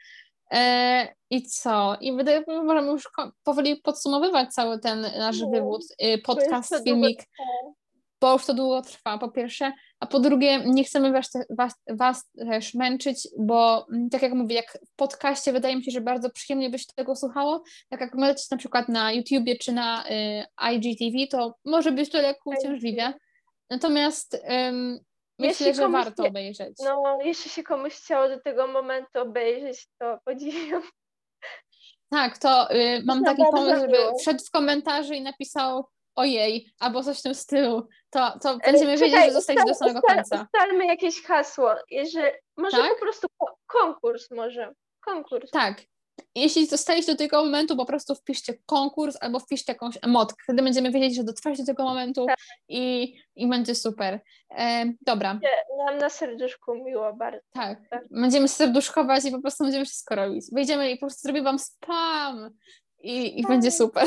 E, 0.53 1.09
I 1.31 1.43
co? 1.43 1.97
I 2.01 2.17
wydaje 2.17 2.41
mi 2.41 2.47
się, 2.47 2.53
że 2.53 2.63
możemy 2.63 2.91
już 2.91 3.09
powoli 3.45 3.77
podsumowywać 3.77 4.55
cały 4.55 4.79
ten 4.79 5.01
nasz 5.01 5.41
no, 5.41 5.51
wywód, 5.51 5.83
y, 6.03 6.19
podcast, 6.19 6.75
filmik 6.85 7.23
bo 8.21 8.33
już 8.33 8.47
to 8.47 8.55
długo 8.55 8.83
trwa, 8.83 9.19
po 9.19 9.29
pierwsze, 9.29 9.73
a 10.01 10.07
po 10.07 10.21
drugie, 10.21 10.59
nie 10.65 10.85
chcemy 10.85 11.13
was, 11.13 11.31
was, 11.51 11.75
was 11.91 12.31
też 12.39 12.75
męczyć, 12.75 13.29
bo 13.39 13.87
mm, 13.93 14.11
tak 14.11 14.23
jak 14.23 14.33
mówię, 14.33 14.57
jak 14.57 14.79
w 14.87 14.97
podcaście 14.97 15.53
wydaje 15.53 15.77
mi 15.77 15.85
się, 15.85 15.91
że 15.91 16.01
bardzo 16.01 16.31
przyjemnie 16.31 16.71
by 16.71 16.79
się 16.79 16.87
tego 16.97 17.17
słuchało, 17.17 17.63
tak 17.89 18.01
jak 18.01 18.15
oglądacie 18.15 18.45
na 18.51 18.57
przykład 18.57 18.89
na 18.89 19.13
YouTubie 19.13 19.57
czy 19.57 19.73
na 19.73 20.05
y, 20.11 20.45
IGTV, 20.73 21.27
to 21.31 21.55
może 21.65 21.93
być 21.93 22.11
to 22.11 22.19
lekko 22.19 22.51
uciążliwe, 22.51 23.15
natomiast 23.71 24.35
ym, 24.69 25.01
myślę, 25.39 25.75
że 25.75 25.89
warto 25.89 26.23
nie, 26.23 26.29
obejrzeć. 26.29 26.77
No, 26.85 27.19
jeśli 27.25 27.51
się 27.51 27.63
komuś 27.63 27.95
chciało 27.95 28.29
do 28.29 28.41
tego 28.41 28.67
momentu 28.67 29.21
obejrzeć, 29.21 29.89
to 29.99 30.19
podziwiam. 30.25 30.83
Tak, 32.11 32.39
to 32.39 32.75
y, 32.75 33.03
mam 33.05 33.25
taki 33.25 33.43
pomysł, 33.53 33.81
żeby 33.81 33.99
wszedł 34.21 34.45
w 34.45 34.51
komentarze 34.51 35.15
i 35.15 35.23
napisał 35.23 35.85
ojej, 36.19 36.71
albo 36.79 37.03
coś 37.03 37.19
w 37.19 37.23
tym 37.23 37.35
stylu, 37.35 37.89
to, 38.11 38.39
to 38.43 38.59
będziemy 38.59 38.95
Czekaj, 38.95 39.11
wiedzieć, 39.11 39.25
że 39.27 39.33
zostać 39.33 39.59
do 39.67 39.75
samego 39.75 40.01
końca. 40.01 40.43
Ustalmy 40.55 40.87
jakieś 40.87 41.23
hasło, 41.23 41.71
że 42.13 42.33
może 42.57 42.77
tak? 42.77 42.95
po 42.95 43.01
prostu 43.01 43.27
konkurs 43.67 44.31
może, 44.31 44.73
konkurs. 45.01 45.51
Tak, 45.51 45.83
jeśli 46.35 46.67
zostaliście 46.67 47.13
do 47.13 47.19
tego 47.19 47.45
momentu, 47.45 47.77
po 47.77 47.87
prostu 47.87 48.15
wpiszcie 48.15 48.55
konkurs 48.67 49.17
albo 49.21 49.41
wpiszcie 49.41 49.73
jakąś 49.73 49.99
emotkę. 50.03 50.43
Wtedy 50.45 50.63
będziemy 50.63 50.91
wiedzieć, 50.91 51.17
że 51.17 51.25
dotrwaliście 51.25 51.65
do 51.65 51.73
tego 51.73 51.85
momentu 51.85 52.27
tak. 52.27 52.39
i, 52.69 53.15
i 53.37 53.49
będzie 53.49 53.75
super. 53.75 54.21
E, 54.51 54.93
dobra. 55.01 55.41
Nam 55.87 55.99
na 55.99 56.11
serduszku 56.11 56.75
miło 56.75 57.13
bardzo. 57.13 57.41
Tak. 57.53 57.79
tak. 57.91 58.05
Będziemy 58.11 58.49
serduszkować 58.49 59.25
i 59.25 59.31
po 59.31 59.41
prostu 59.41 59.65
będziemy 59.65 59.85
wszystko 59.85 60.15
robić. 60.15 60.45
Wejdziemy 60.53 60.91
i 60.91 60.97
po 60.97 61.07
prostu 61.07 61.21
zrobię 61.23 61.43
wam 61.43 61.59
spam 61.59 62.51
i, 62.99 63.41
i 63.41 63.43
będzie 63.43 63.71
super. 63.71 64.05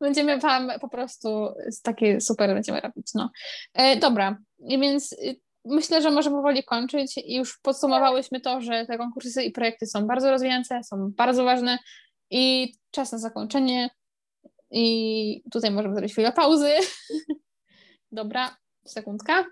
Będziemy 0.00 0.38
Wam 0.38 0.70
po 0.80 0.88
prostu 0.88 1.54
takie 1.82 2.20
super 2.20 2.54
będziemy 2.54 2.80
robić. 2.80 3.06
No. 3.14 3.30
E, 3.74 3.96
dobra, 3.96 4.38
więc 4.58 5.12
y, 5.12 5.40
myślę, 5.64 6.02
że 6.02 6.10
możemy 6.10 6.36
powoli 6.36 6.64
kończyć. 6.64 7.14
Już 7.26 7.58
podsumowałyśmy 7.58 8.40
to, 8.40 8.60
że 8.60 8.86
te 8.86 8.98
konkursy 8.98 9.42
i 9.42 9.52
projekty 9.52 9.86
są 9.86 10.06
bardzo 10.06 10.30
rozwijające, 10.30 10.82
są 10.84 11.10
bardzo 11.16 11.44
ważne 11.44 11.78
i 12.30 12.74
czas 12.90 13.12
na 13.12 13.18
zakończenie. 13.18 13.90
I 14.70 15.42
tutaj 15.52 15.70
możemy 15.70 15.94
zrobić 15.94 16.12
chwilę 16.12 16.32
pauzy. 16.32 16.70
Dobra, 18.12 18.56
sekundka. 18.86 19.44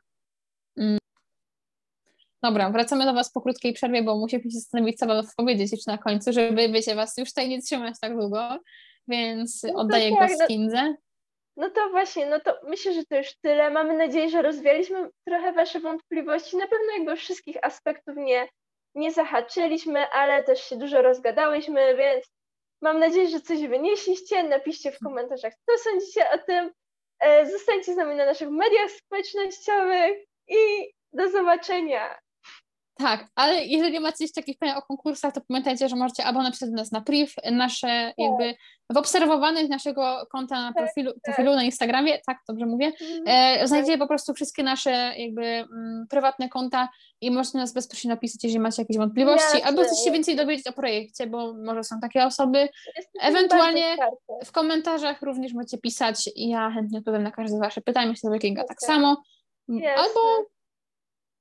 Mm. 0.76 0.98
Dobra, 2.42 2.70
wracamy 2.70 3.04
do 3.04 3.12
Was 3.12 3.32
po 3.32 3.40
krótkiej 3.40 3.72
przerwie, 3.72 4.02
bo 4.02 4.18
musimy 4.18 4.42
się 4.42 4.50
zastanowić, 4.50 4.98
co 4.98 5.06
Wam 5.06 5.24
powiedzieć 5.36 5.72
jeszcze 5.72 5.90
na 5.90 5.98
końcu, 5.98 6.32
żeby, 6.32 6.68
wiecie, 6.68 6.94
Was 6.94 7.16
już 7.18 7.28
tutaj 7.28 7.48
nie 7.48 7.62
trzymać 7.62 7.94
tak 8.00 8.16
długo 8.16 8.58
więc 9.08 9.62
no 9.62 9.80
oddaję 9.80 10.16
tak, 10.16 10.28
głos 10.28 10.48
Kindze. 10.48 10.82
No, 10.82 10.96
no 11.56 11.70
to 11.70 11.90
właśnie, 11.90 12.26
no 12.26 12.40
to 12.40 12.58
myślę, 12.64 12.92
że 12.92 13.04
to 13.04 13.16
już 13.16 13.34
tyle. 13.40 13.70
Mamy 13.70 13.96
nadzieję, 13.96 14.28
że 14.28 14.42
rozwialiśmy 14.42 15.10
trochę 15.26 15.52
Wasze 15.52 15.80
wątpliwości. 15.80 16.56
Na 16.56 16.66
pewno 16.66 16.92
jakby 16.92 17.16
wszystkich 17.16 17.56
aspektów 17.62 18.16
nie, 18.16 18.48
nie 18.94 19.12
zahaczyliśmy, 19.12 20.10
ale 20.10 20.44
też 20.44 20.64
się 20.64 20.76
dużo 20.76 21.02
rozgadałyśmy, 21.02 21.96
więc 21.96 22.24
mam 22.82 22.98
nadzieję, 22.98 23.28
że 23.28 23.40
coś 23.40 23.66
wynieśliście. 23.66 24.42
Napiszcie 24.42 24.92
w 24.92 24.98
komentarzach, 24.98 25.52
co 25.66 25.90
sądzicie 25.90 26.30
o 26.30 26.38
tym. 26.38 26.70
E, 27.20 27.50
zostańcie 27.50 27.94
z 27.94 27.96
nami 27.96 28.16
na 28.16 28.26
naszych 28.26 28.50
mediach 28.50 28.90
społecznościowych 28.90 30.24
i 30.48 30.92
do 31.12 31.30
zobaczenia. 31.30 32.18
Tak, 32.94 33.28
ale 33.34 33.64
jeżeli 33.64 34.00
macie 34.00 34.24
jeszcze 34.24 34.40
jakieś 34.40 34.56
pytania 34.56 34.76
o 34.76 34.82
konkursach, 34.82 35.34
to 35.34 35.40
pamiętajcie, 35.48 35.88
że 35.88 35.96
możecie 35.96 36.24
albo 36.24 36.42
napisać 36.42 36.70
do 36.70 36.76
nas 36.76 36.92
na 36.92 37.00
priv, 37.00 37.32
nasze 37.50 37.86
tak. 37.86 38.14
jakby 38.18 38.54
w 38.92 38.96
obserwowanych 38.96 39.68
naszego 39.68 40.26
konta 40.30 40.60
na 40.60 40.72
tak, 40.72 40.84
profilu, 40.84 41.12
tak. 41.12 41.22
profilu 41.22 41.54
na 41.54 41.62
Instagramie, 41.62 42.18
tak 42.26 42.38
dobrze 42.48 42.66
mówię, 42.66 42.86
mhm. 42.86 43.22
e, 43.26 43.68
znajdziecie 43.68 43.98
po 43.98 44.06
prostu 44.06 44.34
wszystkie 44.34 44.62
nasze 44.62 44.90
jakby 45.16 45.44
m, 45.46 45.68
mm, 45.72 46.06
prywatne 46.10 46.48
konta 46.48 46.88
i 47.20 47.30
możecie 47.30 47.58
nas 47.58 47.72
bezpośrednio 47.72 48.14
napisać, 48.14 48.44
jeżeli 48.44 48.60
macie 48.60 48.82
jakieś 48.82 48.96
wątpliwości, 48.96 49.54
Jasne. 49.54 49.64
albo 49.64 49.82
chcecie 49.82 50.04
się 50.04 50.10
więcej 50.10 50.36
dowiedzieć 50.36 50.66
o 50.66 50.72
projekcie, 50.72 51.26
bo 51.26 51.54
może 51.54 51.84
są 51.84 52.00
takie 52.00 52.24
osoby. 52.24 52.68
Ewentualnie 53.20 53.96
w 54.44 54.52
komentarzach 54.52 55.22
również 55.22 55.52
możecie 55.52 55.78
pisać 55.78 56.30
i 56.36 56.48
ja 56.48 56.70
chętnie 56.70 56.98
odpowiem 56.98 57.22
na 57.22 57.30
każde 57.30 57.58
wasze 57.58 57.80
pytanie, 57.80 58.10
myślę, 58.10 58.30
że 58.32 58.38
Kinga 58.38 58.64
tak 58.64 58.80
samo. 58.80 59.22
Jasne. 59.68 59.94
Albo 59.94 60.20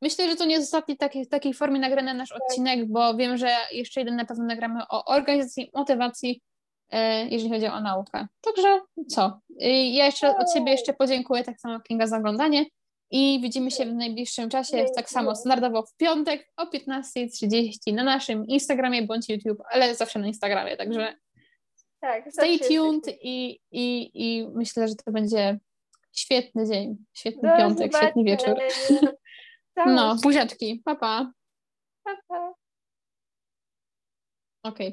Myślę, 0.01 0.29
że 0.29 0.35
to 0.35 0.45
nie 0.45 0.55
jest 0.55 0.67
ostatni 0.67 0.97
taki, 0.97 1.27
takiej 1.27 1.53
formie 1.53 1.79
nagrany 1.79 2.13
nasz 2.13 2.29
tak. 2.29 2.41
odcinek, 2.41 2.85
bo 2.87 3.15
wiem, 3.15 3.37
że 3.37 3.55
jeszcze 3.71 4.01
jeden 4.01 4.15
na 4.15 4.25
pewno 4.25 4.43
nagramy 4.43 4.83
o 4.89 5.05
organizacji, 5.05 5.69
motywacji 5.73 6.41
e, 6.89 7.27
jeżeli 7.27 7.49
chodzi 7.49 7.67
o 7.67 7.81
naukę. 7.81 8.27
Także 8.41 8.81
co? 9.09 9.39
Ja 9.91 10.05
jeszcze 10.05 10.37
od 10.37 10.53
siebie 10.53 10.71
jeszcze 10.71 10.93
podziękuję 10.93 11.43
tak 11.43 11.59
samo 11.59 11.79
Kinga 11.79 12.07
za 12.07 12.17
oglądanie 12.17 12.65
i 13.11 13.39
widzimy 13.41 13.71
się 13.71 13.85
w 13.85 13.93
najbliższym 13.93 14.49
czasie, 14.49 14.85
tak 14.95 15.09
samo 15.09 15.35
standardowo 15.35 15.83
w 15.83 15.95
piątek 15.97 16.47
o 16.57 16.65
15.30 16.65 17.93
na 17.93 18.03
naszym 18.03 18.47
Instagramie 18.47 19.01
bądź 19.03 19.29
YouTube, 19.29 19.61
ale 19.71 19.95
zawsze 19.95 20.19
na 20.19 20.27
Instagramie, 20.27 20.77
także 20.77 21.15
tak, 22.01 22.31
stay 22.31 22.59
tuned 22.59 23.07
i, 23.21 23.59
i, 23.71 24.11
i 24.13 24.47
myślę, 24.53 24.87
że 24.87 24.95
to 24.95 25.11
będzie 25.11 25.59
świetny 26.13 26.67
dzień, 26.67 26.97
świetny 27.13 27.49
Do 27.49 27.57
piątek, 27.57 27.97
świetny 27.97 28.23
wieczór. 28.23 28.55
No, 29.75 30.15
buziaczki, 30.15 30.81
pa 30.85 30.95
pa. 30.95 31.31
Pa, 32.03 32.15
pa. 32.27 32.53
Okej. 34.63 34.73
Okay. 34.73 34.89